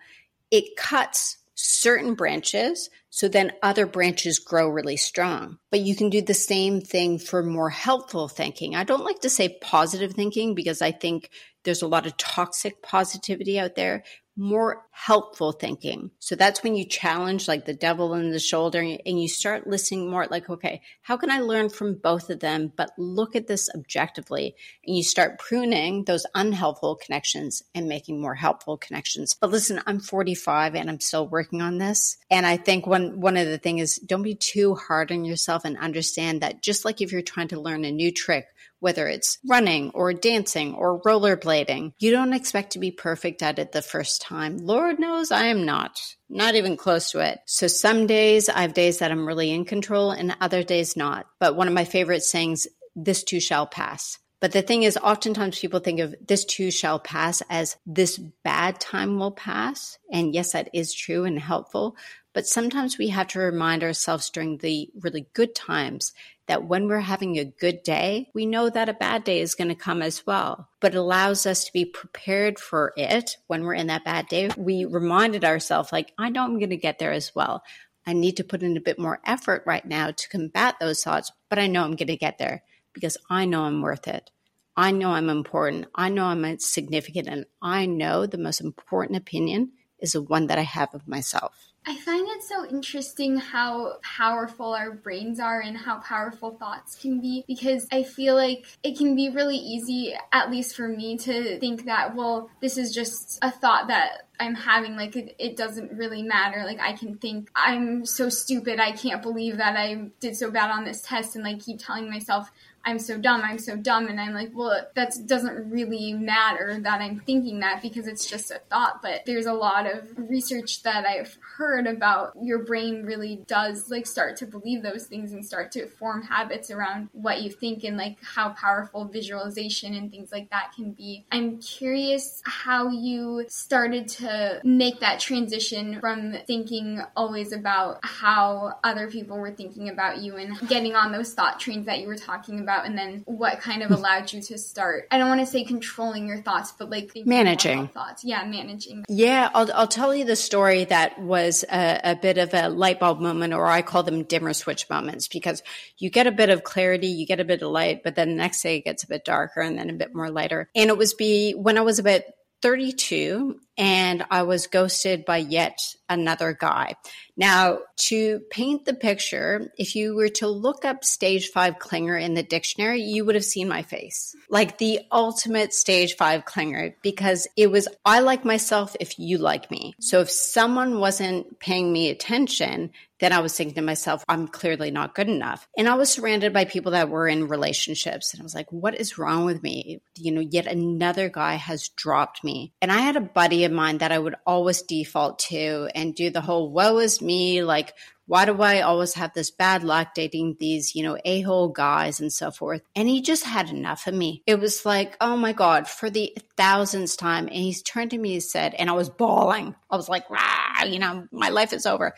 It 0.52 0.78
cuts 0.78 1.38
certain 1.56 2.14
branches 2.14 2.92
so 3.10 3.28
then 3.28 3.54
other 3.64 3.88
branches 3.88 4.38
grow 4.38 4.70
really 4.70 4.96
strong. 4.96 5.58
But 5.72 5.80
you 5.80 5.96
can 5.96 6.12
do 6.12 6.22
the 6.22 6.36
same 6.36 6.80
thing 6.80 7.18
for 7.18 7.42
more 7.42 7.72
helpful 7.72 8.28
thinking. 8.28 8.76
I 8.76 8.84
don't 8.84 9.04
like 9.04 9.22
to 9.22 9.30
say 9.32 9.58
positive 9.60 10.14
thinking 10.14 10.54
because 10.54 10.84
I 10.84 10.92
think 10.92 11.32
there's 11.64 11.82
a 11.82 11.88
lot 11.88 12.06
of 12.06 12.16
toxic 12.18 12.84
positivity 12.84 13.58
out 13.58 13.74
there 13.74 14.04
more 14.38 14.86
helpful 14.92 15.52
thinking. 15.52 16.12
So 16.20 16.36
that's 16.36 16.64
when 16.64 16.76
you 16.76 16.86
challenge 16.86 17.48
like 17.48 17.66
the 17.66 17.74
devil 17.74 18.14
in 18.14 18.30
the 18.32 18.40
shoulder 18.40 18.80
and 18.80 19.22
you 19.22 19.28
start 19.28 19.68
listening 19.68 20.10
more 20.10 20.28
like, 20.30 20.50
okay, 20.50 20.82
how 21.02 21.18
can 21.18 21.32
I 21.32 21.40
learn 21.40 21.70
from 21.70 21.96
both 21.96 22.30
of 22.30 22.40
them, 22.40 22.72
but 22.76 22.92
look 22.98 23.36
at 23.36 23.48
this 23.48 23.68
objectively? 23.74 24.56
And 24.86 24.96
you 24.96 25.04
start 25.04 25.40
pruning 25.40 26.04
those 26.04 26.26
unhelpful 26.36 26.96
connections 26.96 27.64
and 27.74 27.88
making 27.88 28.22
more 28.22 28.36
helpful 28.36 28.78
connections. 28.78 29.36
But 29.40 29.50
listen, 29.50 29.82
I'm 29.88 30.00
45 30.00 30.76
and 30.76 30.90
I'm 30.90 31.00
still 31.00 31.28
working 31.28 31.62
on 31.62 31.80
this. 31.80 32.18
And 32.30 32.46
I 32.46 32.58
think 32.58 32.86
one, 32.86 33.20
one 33.20 33.38
of 33.38 33.48
the 33.48 33.58
things 33.58 33.82
is 33.82 33.96
don't 33.98 34.24
be 34.24 34.36
too 34.36 34.76
hard 34.76 35.12
on 35.12 35.26
yourself 35.26 35.66
and 35.66 35.78
understand 35.78 36.42
that 36.42 36.62
just 36.62 36.86
like 36.86 37.02
if 37.02 37.12
you're 37.12 37.22
trying 37.22 37.48
to 37.50 37.60
learn 37.60 37.86
a 37.86 37.92
new 37.92 38.12
trick, 38.12 38.48
whether 38.80 39.08
it's 39.08 39.38
running 39.48 39.92
or 39.92 40.14
dancing 40.14 40.74
or 40.76 41.02
rollerblading. 41.02 41.94
You 42.00 42.12
don't 42.12 42.34
expect 42.34 42.74
to 42.74 42.80
be 42.80 42.92
perfect 42.92 43.42
at 43.42 43.60
it 43.60 43.72
the 43.72 43.82
first 43.82 44.22
time. 44.22 44.58
Lord 44.58 45.00
knows 45.00 45.32
I 45.32 45.46
am 45.46 45.66
not, 45.66 46.00
not 46.30 46.56
even 46.56 46.78
close 46.78 47.12
to 47.12 47.20
it. 47.20 47.40
So 47.46 47.68
some 47.68 48.08
days 48.08 48.50
I 48.50 48.62
have 48.62 48.74
days 48.74 49.00
that 49.00 49.12
I'm 49.12 49.28
really 49.28 49.52
in 49.52 49.66
control 49.66 50.12
and 50.12 50.36
other 50.42 50.64
days 50.64 50.96
not. 50.96 51.28
But 51.40 51.56
one 51.56 51.68
of 51.68 51.74
my 51.74 51.86
favorite 51.86 52.24
sayings, 52.24 52.68
this 52.96 53.24
too 53.24 53.40
shall 53.40 53.68
pass 53.68 54.18
But 54.40 54.52
the 54.52 54.62
thing 54.62 54.84
is, 54.84 54.98
oftentimes 54.98 55.60
people 55.60 55.80
think 55.80 56.00
of 56.00 56.16
this 56.26 56.46
too 56.46 56.70
shall 56.70 57.00
pass 57.00 57.42
as 57.50 57.78
this 57.86 58.18
bad 58.18 58.80
time 58.80 59.18
will 59.18 59.32
pass. 59.32 59.98
And 60.12 60.34
yes, 60.34 60.52
that 60.52 60.70
is 60.74 60.94
true 60.94 61.26
and 61.26 61.40
helpful. 61.40 61.96
But 62.34 62.46
sometimes 62.46 63.00
we 63.00 63.08
have 63.08 63.28
to 63.30 63.40
remind 63.40 63.84
ourselves 63.84 64.30
during 64.30 64.58
the 64.58 64.92
really 65.00 65.26
good 65.34 65.56
times 65.56 66.14
that 66.48 66.64
when 66.64 66.88
we're 66.88 67.00
having 67.00 67.38
a 67.38 67.46
good 67.46 67.84
day, 67.84 68.30
we 68.34 68.46
know 68.46 68.70
that 68.70 68.90
a 68.90 68.94
bad 68.94 69.24
day 69.24 69.42
is 69.42 69.56
going 69.56 69.68
to 69.68 69.76
come 69.76 70.02
as 70.02 70.26
well. 70.26 70.70
But 70.80 70.96
it 70.96 70.98
allows 70.98 71.46
us 71.46 71.66
to 71.66 71.74
be 71.74 71.86
prepared 71.86 72.58
for 72.58 72.94
it 72.98 73.38
when 73.48 73.64
we're 73.64 73.74
in 73.74 73.88
that 73.88 74.06
bad 74.06 74.28
day. 74.28 74.50
We 74.58 74.86
reminded 74.86 75.44
ourselves, 75.44 75.92
like, 75.92 76.14
I 76.18 76.30
know 76.30 76.44
I'm 76.44 76.58
going 76.58 76.70
to 76.72 76.78
get 76.78 77.00
there 77.00 77.12
as 77.12 77.36
well. 77.36 77.64
I 78.06 78.14
need 78.14 78.38
to 78.38 78.46
put 78.46 78.64
in 78.64 78.78
a 78.78 78.82
bit 78.82 78.98
more 78.98 79.20
effort 79.26 79.64
right 79.66 79.86
now 79.86 80.12
to 80.12 80.30
combat 80.30 80.76
those 80.80 81.04
thoughts, 81.04 81.32
but 81.50 81.60
I 81.60 81.68
know 81.68 81.84
I'm 81.84 81.98
going 81.98 82.08
to 82.08 82.16
get 82.16 82.38
there 82.38 82.64
because 82.94 83.18
I 83.30 83.46
know 83.46 83.64
I'm 83.64 83.82
worth 83.82 84.08
it. 84.08 84.32
I 84.78 84.92
know 84.92 85.10
I'm 85.12 85.30
important. 85.30 85.88
I 85.94 86.08
know 86.10 86.26
I'm 86.26 86.60
significant. 86.60 87.28
And 87.28 87.46
I 87.62 87.86
know 87.86 88.26
the 88.26 88.38
most 88.38 88.62
important 88.62 89.18
opinion 89.18 89.72
is 90.00 90.14
the 90.14 90.22
one 90.22 90.48
that 90.48 90.60
I 90.60 90.62
have 90.62 90.94
of 90.94 91.08
myself. 91.08 91.74
I 91.90 91.96
find 91.96 92.28
it 92.28 92.44
so 92.44 92.66
interesting 92.66 93.38
how 93.38 94.00
powerful 94.04 94.74
our 94.74 94.92
brains 94.92 95.40
are 95.40 95.62
and 95.62 95.78
how 95.78 96.00
powerful 96.00 96.52
thoughts 96.52 96.96
can 96.96 97.22
be 97.22 97.46
because 97.48 97.88
I 97.94 98.04
feel 98.04 98.36
like 98.36 98.66
it 98.84 98.98
can 98.98 99.16
be 99.16 99.30
really 99.30 99.56
easy, 99.56 100.14
at 100.34 100.52
least 100.52 100.76
for 100.76 100.90
me, 100.90 101.18
to 101.20 101.58
think 101.62 101.86
that, 101.86 102.14
well, 102.14 102.50
this 102.60 102.78
is 102.78 102.94
just 102.94 103.40
a 103.42 103.50
thought 103.50 103.88
that 103.88 104.28
I'm 104.38 104.54
having 104.54 104.98
like 104.98 105.16
it, 105.16 105.36
it, 105.40 105.56
doesn't 105.56 105.94
really 105.94 106.22
matter. 106.22 106.64
Like 106.66 106.80
I 106.80 106.92
can 106.94 107.16
think 107.18 107.50
I'm 107.56 108.06
so 108.06 108.30
stupid. 108.30 108.80
I 108.80 108.92
can't 108.92 109.22
believe 109.22 109.58
that 109.58 109.78
I 109.78 110.10
did 110.20 110.36
so 110.36 110.52
bad 110.52 110.70
on 110.70 110.84
this 110.84 111.02
test 111.02 111.36
and 111.36 111.44
like 111.44 111.62
keep 111.62 111.80
telling 111.80 112.10
myself 112.10 112.52
I'm 112.88 113.00
so 113.00 113.18
dumb, 113.18 113.42
I'm 113.44 113.60
so 113.60 113.76
dumb. 113.76 114.08
And 114.08 114.18
I'm 114.18 114.34
like, 114.34 114.52
well, 114.54 114.88
that 114.96 115.14
doesn't 115.26 115.70
really 115.70 116.14
matter 116.14 116.80
that 116.80 117.02
I'm 117.02 117.20
thinking 117.20 117.60
that 117.60 117.82
because 117.82 118.08
it's 118.08 118.26
just 118.26 118.50
a 118.50 118.60
thought. 118.70 119.02
But 119.02 119.24
there's 119.26 119.46
a 119.46 119.52
lot 119.52 119.86
of 119.86 120.08
research 120.16 120.84
that 120.84 121.06
I've 121.06 121.38
heard 121.58 121.86
about 121.86 122.32
your 122.42 122.60
brain 122.60 123.04
really 123.04 123.44
does 123.46 123.92
like 123.92 124.08
start 124.08 124.38
to 124.38 124.46
believe 124.46 124.84
those 124.84 125.06
things 125.06 125.34
and 125.34 125.46
start 125.46 125.74
to 125.74 125.88
form 125.88 126.24
habits 126.24 126.72
around 126.72 127.10
what 127.12 127.42
you 127.42 127.50
think 127.52 127.84
and 127.84 127.98
like 127.98 128.16
how 128.24 128.50
powerful 128.50 129.04
visualization 129.04 129.94
and 129.94 130.10
things 130.10 130.32
like 130.32 130.50
that 130.52 130.72
can 130.74 130.92
be. 130.92 131.26
I'm 131.30 131.60
curious 131.60 132.42
how 132.46 132.88
you 132.88 133.44
started 133.50 134.08
to 134.10 134.62
make 134.64 135.02
that 135.02 135.20
transition 135.20 136.00
from 136.00 136.38
thinking 136.48 137.02
always 137.18 137.52
about 137.52 138.00
how 138.04 138.80
other 138.86 139.12
people 139.12 139.38
were 139.38 139.52
thinking 139.52 139.90
about 139.90 140.20
you 140.20 140.38
and 140.38 140.58
getting 140.70 140.96
on 140.96 141.12
those 141.12 141.34
thought 141.34 141.60
trains 141.60 141.86
that 141.88 142.00
you 142.00 142.08
were 142.08 142.16
talking 142.16 142.62
about 142.62 142.77
about 142.78 142.88
and 142.88 142.98
then 142.98 143.24
what 143.26 143.60
kind 143.60 143.84
of 143.84 143.92
allowed 143.92 144.32
you 144.32 144.42
to 144.42 144.58
start. 144.58 145.08
I 145.12 145.18
don't 145.18 145.30
want 145.30 145.42
to 145.42 145.46
say 145.46 145.64
controlling 145.64 146.28
your 146.28 146.42
thoughts 146.42 146.74
but 146.78 146.90
like 146.90 147.12
managing. 147.26 147.88
thoughts. 147.90 148.24
Yeah 148.24 148.46
managing. 148.46 149.06
Yeah 149.08 149.50
I'll, 149.54 149.72
I'll 149.74 149.88
tell 149.88 150.14
you 150.14 150.26
the 150.26 150.36
story 150.36 150.86
that 150.86 151.20
was 151.20 151.64
a, 151.72 152.02
a 152.04 152.16
bit 152.16 152.38
of 152.38 152.54
a 152.54 152.70
light 152.70 153.00
bulb 153.00 153.20
moment 153.20 153.54
or 153.54 153.66
i 153.68 153.82
call 153.82 154.04
them 154.04 154.24
dimmer 154.24 154.54
switch 154.54 154.90
moments 154.90 155.28
because 155.28 155.64
you 155.98 156.10
get 156.10 156.28
a 156.28 156.32
bit 156.32 156.50
of 156.50 156.64
clarity 156.64 157.08
you 157.08 157.26
get 157.26 157.40
a 157.40 157.46
bit 157.46 157.62
of 157.62 157.72
light 157.72 158.04
but 158.04 158.16
then 158.16 158.30
the 158.30 158.36
next 158.36 158.62
day 158.62 158.78
it 158.78 158.86
gets 158.86 159.04
a 159.04 159.08
bit 159.08 159.26
darker 159.26 159.62
and 159.62 159.78
then 159.78 159.90
a 159.90 159.94
bit 159.94 160.14
more 160.14 160.30
lighter. 160.30 160.70
And 160.76 160.90
it 160.90 160.98
was 160.98 161.14
be 161.14 161.54
when 161.54 161.78
i 161.78 161.82
was 161.82 162.00
about 162.00 162.22
32 162.62 163.60
and 163.78 164.26
I 164.32 164.44
was 164.44 164.68
ghosted 164.68 165.26
by 165.26 165.38
yet 165.38 165.80
another 166.10 166.54
guy. 166.54 166.96
Now, 167.36 167.80
to 167.98 168.40
paint 168.50 168.86
the 168.86 168.94
picture, 168.94 169.72
if 169.78 169.96
you 169.96 170.16
were 170.16 170.30
to 170.30 170.48
look 170.48 170.86
up 170.86 171.04
stage 171.04 171.50
five 171.50 171.78
clinger 171.78 172.20
in 172.20 172.34
the 172.34 172.44
dictionary, 172.44 173.02
you 173.02 173.26
would 173.26 173.36
have 173.36 173.44
seen 173.46 173.68
my 173.68 173.84
face. 173.84 174.36
Like 174.50 174.78
the 174.78 175.02
ultimate 175.12 175.74
stage 175.74 176.16
five 176.16 176.46
clinger, 176.46 176.96
because 177.04 177.48
it 177.56 177.70
was, 177.70 177.88
I 178.06 178.22
like 178.22 178.44
myself 178.46 178.96
if 179.00 179.20
you 179.20 179.38
like 179.38 179.70
me. 179.70 179.94
So 180.00 180.22
if 180.22 180.32
someone 180.32 181.00
wasn't 181.00 181.60
paying 181.60 181.92
me 181.94 182.10
attention, 182.10 182.92
then 183.20 183.34
I 183.34 183.40
was 183.40 183.56
thinking 183.56 183.76
to 183.76 183.82
myself, 183.82 184.24
I'm 184.28 184.48
clearly 184.48 184.92
not 184.92 185.16
good 185.16 185.28
enough. 185.28 185.68
And 185.78 185.88
I 185.88 185.96
was 185.96 186.10
surrounded 186.10 186.54
by 186.54 186.66
people 186.66 186.92
that 186.92 187.10
were 187.10 187.28
in 187.28 187.48
relationships. 187.48 188.34
And 188.34 188.42
I 188.42 188.44
was 188.44 188.56
like, 188.56 188.72
what 188.72 188.96
is 188.96 189.18
wrong 189.18 189.46
with 189.46 189.64
me? 189.64 190.02
You 190.16 190.32
know, 190.32 190.42
yet 190.42 190.68
another 190.68 191.30
guy 191.30 191.56
has 191.56 191.90
dropped 191.90 192.44
me. 192.44 192.74
And 192.82 192.92
I 192.92 193.00
had 193.00 193.16
a 193.16 193.22
buddy 193.22 193.64
of 193.66 193.72
mine 193.72 194.00
that 194.00 194.12
I 194.12 194.20
would 194.20 194.36
always 194.46 194.82
default 194.82 195.40
to 195.40 195.90
and 195.96 196.16
do 196.16 196.30
the 196.30 196.42
whole 196.42 196.72
woe 196.72 197.00
is 197.00 197.22
me, 197.22 197.64
like, 197.64 197.94
why 198.28 198.44
do 198.44 198.62
I 198.62 198.82
always 198.82 199.14
have 199.14 199.34
this 199.34 199.52
bad 199.52 199.86
luck 199.86 200.14
dating 200.14 200.58
these, 200.60 200.96
you 200.96 201.02
know, 201.02 201.18
a 201.24 201.42
hole 201.42 201.70
guys 201.70 202.20
and 202.20 202.32
so 202.32 202.52
forth? 202.52 202.82
And 202.94 203.08
he 203.08 203.22
just 203.22 203.46
had 203.46 203.70
enough 203.70 204.06
of 204.06 204.14
me. 204.14 204.44
It 204.46 204.60
was 204.60 204.86
like, 204.86 205.16
oh 205.22 205.38
my 205.38 205.54
God, 205.54 205.88
for 205.88 206.10
the 206.10 206.38
thousandth 206.58 207.16
time. 207.18 207.48
And 207.48 207.56
he's 207.56 207.82
turned 207.82 208.12
to 208.12 208.18
me 208.18 208.34
and 208.34 208.44
said, 208.44 208.74
and 208.74 208.90
I 208.90 208.94
was 208.94 209.10
bawling. 209.10 209.76
I 209.90 209.96
was 209.96 210.10
like, 210.10 210.30
rah, 210.30 210.84
you 210.86 211.00
know, 211.00 211.26
my 211.32 211.50
life 211.50 211.72
is 211.72 211.86
over. 211.86 212.16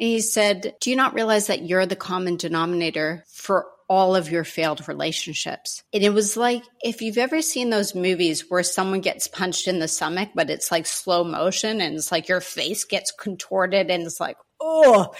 He 0.00 0.20
said, 0.20 0.74
Do 0.80 0.90
you 0.90 0.96
not 0.96 1.14
realize 1.14 1.48
that 1.48 1.62
you're 1.62 1.86
the 1.86 1.94
common 1.94 2.36
denominator 2.36 3.24
for 3.28 3.66
all 3.90 4.14
of 4.14 4.30
your 4.30 4.44
failed 4.44 4.86
relationships. 4.86 5.82
And 5.92 6.04
it 6.04 6.10
was 6.10 6.36
like 6.36 6.62
if 6.80 7.02
you've 7.02 7.18
ever 7.18 7.42
seen 7.42 7.70
those 7.70 7.92
movies 7.92 8.48
where 8.48 8.62
someone 8.62 9.00
gets 9.00 9.26
punched 9.26 9.66
in 9.66 9.80
the 9.80 9.88
stomach, 9.88 10.28
but 10.32 10.48
it's 10.48 10.70
like 10.70 10.86
slow 10.86 11.24
motion 11.24 11.80
and 11.80 11.96
it's 11.96 12.12
like 12.12 12.28
your 12.28 12.40
face 12.40 12.84
gets 12.84 13.10
contorted 13.10 13.90
and 13.90 14.04
it's 14.04 14.20
like, 14.20 14.36
oh, 14.60 15.12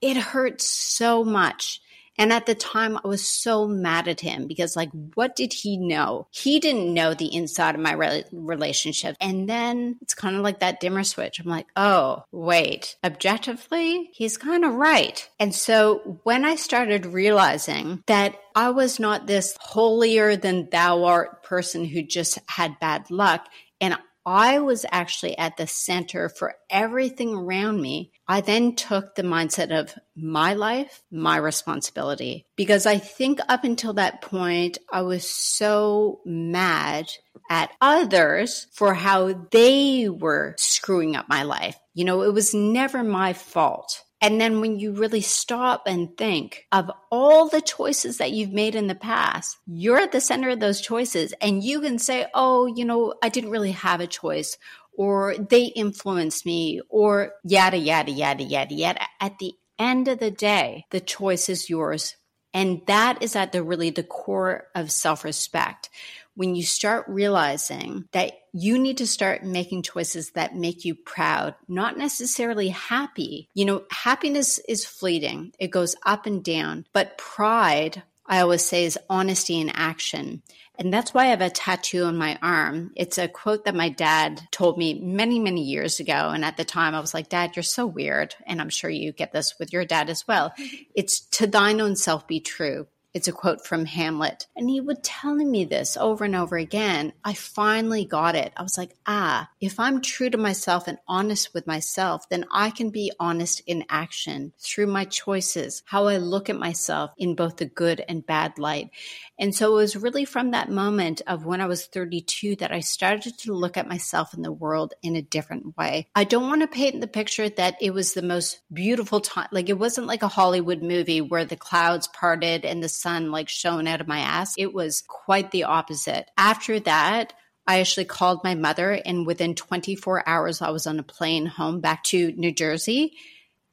it 0.00 0.16
hurts 0.16 0.66
so 0.66 1.22
much. 1.22 1.82
And 2.16 2.32
at 2.32 2.46
the 2.46 2.54
time, 2.54 2.96
I 2.96 3.08
was 3.08 3.28
so 3.28 3.66
mad 3.66 4.08
at 4.08 4.20
him 4.20 4.46
because, 4.46 4.76
like, 4.76 4.90
what 5.14 5.34
did 5.36 5.52
he 5.52 5.76
know? 5.76 6.28
He 6.30 6.60
didn't 6.60 6.92
know 6.92 7.14
the 7.14 7.34
inside 7.34 7.74
of 7.74 7.80
my 7.80 7.92
re- 7.92 8.24
relationship. 8.32 9.16
And 9.20 9.48
then 9.48 9.98
it's 10.00 10.14
kind 10.14 10.36
of 10.36 10.42
like 10.42 10.60
that 10.60 10.80
dimmer 10.80 11.04
switch. 11.04 11.40
I'm 11.40 11.46
like, 11.46 11.66
oh, 11.76 12.22
wait, 12.30 12.96
objectively, 13.04 14.10
he's 14.12 14.36
kind 14.36 14.64
of 14.64 14.74
right. 14.74 15.28
And 15.40 15.54
so 15.54 16.20
when 16.22 16.44
I 16.44 16.56
started 16.56 17.06
realizing 17.06 18.02
that 18.06 18.36
I 18.54 18.70
was 18.70 19.00
not 19.00 19.26
this 19.26 19.56
holier 19.60 20.36
than 20.36 20.68
thou 20.70 21.04
art 21.04 21.42
person 21.42 21.84
who 21.84 22.02
just 22.02 22.38
had 22.48 22.78
bad 22.78 23.10
luck, 23.10 23.48
and 23.80 23.96
I 24.26 24.58
was 24.60 24.86
actually 24.90 25.36
at 25.36 25.56
the 25.56 25.66
center 25.66 26.28
for 26.28 26.54
everything 26.70 27.34
around 27.34 27.80
me. 27.80 28.12
I 28.26 28.40
then 28.40 28.74
took 28.74 29.14
the 29.14 29.22
mindset 29.22 29.70
of 29.70 29.94
my 30.16 30.54
life, 30.54 31.02
my 31.10 31.36
responsibility. 31.36 32.46
Because 32.56 32.86
I 32.86 32.98
think 32.98 33.40
up 33.48 33.64
until 33.64 33.94
that 33.94 34.22
point, 34.22 34.78
I 34.90 35.02
was 35.02 35.28
so 35.28 36.20
mad 36.24 37.10
at 37.50 37.70
others 37.80 38.66
for 38.72 38.94
how 38.94 39.46
they 39.50 40.08
were 40.08 40.54
screwing 40.58 41.16
up 41.16 41.28
my 41.28 41.42
life. 41.42 41.76
You 41.92 42.04
know, 42.04 42.22
it 42.22 42.32
was 42.32 42.54
never 42.54 43.04
my 43.04 43.34
fault. 43.34 44.03
And 44.24 44.40
then 44.40 44.62
when 44.62 44.78
you 44.78 44.92
really 44.92 45.20
stop 45.20 45.82
and 45.86 46.16
think 46.16 46.66
of 46.72 46.90
all 47.12 47.46
the 47.50 47.60
choices 47.60 48.16
that 48.16 48.30
you've 48.30 48.54
made 48.54 48.74
in 48.74 48.86
the 48.86 48.94
past, 48.94 49.58
you're 49.66 49.98
at 49.98 50.12
the 50.12 50.20
center 50.22 50.48
of 50.48 50.60
those 50.60 50.80
choices 50.80 51.34
and 51.42 51.62
you 51.62 51.82
can 51.82 51.98
say, 51.98 52.24
oh, 52.32 52.64
you 52.64 52.86
know, 52.86 53.12
I 53.22 53.28
didn't 53.28 53.50
really 53.50 53.72
have 53.72 54.00
a 54.00 54.06
choice 54.06 54.56
or 54.96 55.36
they 55.36 55.64
influenced 55.64 56.46
me 56.46 56.80
or 56.88 57.32
yada, 57.44 57.76
yada, 57.76 58.12
yada, 58.12 58.42
yada, 58.42 58.74
yada. 58.74 59.02
At 59.20 59.38
the 59.40 59.52
end 59.78 60.08
of 60.08 60.20
the 60.20 60.30
day, 60.30 60.86
the 60.88 61.00
choice 61.00 61.50
is 61.50 61.68
yours. 61.68 62.16
And 62.54 62.80
that 62.86 63.22
is 63.22 63.36
at 63.36 63.52
the 63.52 63.62
really 63.62 63.90
the 63.90 64.02
core 64.02 64.68
of 64.74 64.90
self 64.90 65.22
respect 65.22 65.90
when 66.34 66.54
you 66.54 66.62
start 66.62 67.06
realizing 67.08 68.08
that 68.12 68.32
you 68.52 68.78
need 68.78 68.98
to 68.98 69.06
start 69.06 69.44
making 69.44 69.82
choices 69.82 70.30
that 70.32 70.54
make 70.54 70.84
you 70.84 70.94
proud, 70.94 71.54
not 71.68 71.98
necessarily 71.98 72.68
happy. 72.68 73.48
You 73.54 73.64
know, 73.64 73.84
happiness 73.90 74.58
is 74.68 74.84
fleeting, 74.84 75.52
it 75.58 75.70
goes 75.70 75.96
up 76.04 76.26
and 76.26 76.44
down, 76.44 76.86
but 76.92 77.18
pride, 77.18 78.02
I 78.26 78.40
always 78.40 78.64
say, 78.64 78.84
is 78.84 78.98
honesty 79.10 79.60
in 79.60 79.70
action. 79.70 80.42
And 80.76 80.92
that's 80.92 81.14
why 81.14 81.24
I 81.24 81.28
have 81.28 81.40
a 81.40 81.50
tattoo 81.50 82.04
on 82.04 82.16
my 82.16 82.38
arm. 82.42 82.90
It's 82.96 83.18
a 83.18 83.28
quote 83.28 83.64
that 83.64 83.76
my 83.76 83.90
dad 83.90 84.42
told 84.50 84.76
me 84.76 84.94
many, 84.94 85.38
many 85.38 85.62
years 85.62 86.00
ago. 86.00 86.30
And 86.30 86.44
at 86.44 86.56
the 86.56 86.64
time, 86.64 86.94
I 86.94 87.00
was 87.00 87.14
like, 87.14 87.28
Dad, 87.28 87.54
you're 87.54 87.62
so 87.62 87.86
weird. 87.86 88.34
And 88.44 88.60
I'm 88.60 88.70
sure 88.70 88.90
you 88.90 89.12
get 89.12 89.32
this 89.32 89.56
with 89.58 89.72
your 89.72 89.84
dad 89.84 90.10
as 90.10 90.26
well. 90.26 90.52
It's 90.96 91.20
to 91.38 91.46
thine 91.46 91.80
own 91.80 91.96
self 91.96 92.26
be 92.26 92.40
true. 92.40 92.86
It's 93.14 93.28
a 93.28 93.32
quote 93.32 93.64
from 93.64 93.84
Hamlet. 93.84 94.48
And 94.56 94.68
he 94.68 94.80
would 94.80 95.04
telling 95.04 95.50
me 95.50 95.64
this 95.64 95.96
over 95.96 96.24
and 96.24 96.34
over 96.34 96.56
again. 96.56 97.12
I 97.24 97.34
finally 97.34 98.04
got 98.04 98.34
it. 98.34 98.52
I 98.56 98.62
was 98.62 98.76
like, 98.76 98.96
ah, 99.06 99.48
if 99.60 99.78
I'm 99.78 100.02
true 100.02 100.30
to 100.30 100.36
myself 100.36 100.88
and 100.88 100.98
honest 101.06 101.54
with 101.54 101.66
myself, 101.66 102.28
then 102.28 102.44
I 102.50 102.70
can 102.70 102.90
be 102.90 103.12
honest 103.20 103.62
in 103.66 103.84
action 103.88 104.52
through 104.58 104.88
my 104.88 105.04
choices, 105.04 105.84
how 105.86 106.08
I 106.08 106.16
look 106.16 106.50
at 106.50 106.56
myself 106.56 107.12
in 107.16 107.36
both 107.36 107.58
the 107.58 107.66
good 107.66 108.04
and 108.08 108.26
bad 108.26 108.58
light. 108.58 108.90
And 109.38 109.54
so 109.54 109.72
it 109.72 109.76
was 109.76 109.96
really 109.96 110.24
from 110.24 110.50
that 110.50 110.70
moment 110.70 111.22
of 111.26 111.44
when 111.44 111.60
I 111.60 111.66
was 111.66 111.86
32 111.86 112.56
that 112.56 112.72
I 112.72 112.80
started 112.80 113.38
to 113.38 113.52
look 113.52 113.76
at 113.76 113.88
myself 113.88 114.34
in 114.34 114.42
the 114.42 114.52
world 114.52 114.94
in 115.02 115.16
a 115.16 115.22
different 115.22 115.76
way. 115.76 116.08
I 116.14 116.24
don't 116.24 116.48
want 116.48 116.62
to 116.62 116.68
paint 116.68 117.00
the 117.00 117.06
picture 117.06 117.48
that 117.48 117.76
it 117.80 117.92
was 117.92 118.14
the 118.14 118.22
most 118.22 118.60
beautiful 118.72 119.20
time. 119.20 119.48
Like 119.50 119.68
it 119.68 119.78
wasn't 119.78 120.06
like 120.06 120.22
a 120.22 120.28
Hollywood 120.28 120.82
movie 120.82 121.20
where 121.20 121.44
the 121.44 121.56
clouds 121.56 122.08
parted 122.08 122.64
and 122.64 122.82
the 122.82 122.88
sun 123.04 123.30
like 123.30 123.48
shone 123.48 123.86
out 123.86 124.00
of 124.00 124.08
my 124.08 124.20
ass. 124.20 124.54
It 124.58 124.72
was 124.72 125.02
quite 125.06 125.50
the 125.50 125.64
opposite. 125.64 126.28
After 126.36 126.80
that, 126.80 127.34
I 127.66 127.80
actually 127.80 128.06
called 128.06 128.44
my 128.44 128.54
mother, 128.54 128.90
and 128.92 129.26
within 129.26 129.54
24 129.54 130.28
hours, 130.28 130.60
I 130.60 130.70
was 130.70 130.86
on 130.86 130.98
a 130.98 131.02
plane 131.02 131.46
home 131.46 131.80
back 131.80 132.02
to 132.04 132.32
New 132.32 132.52
Jersey. 132.52 133.12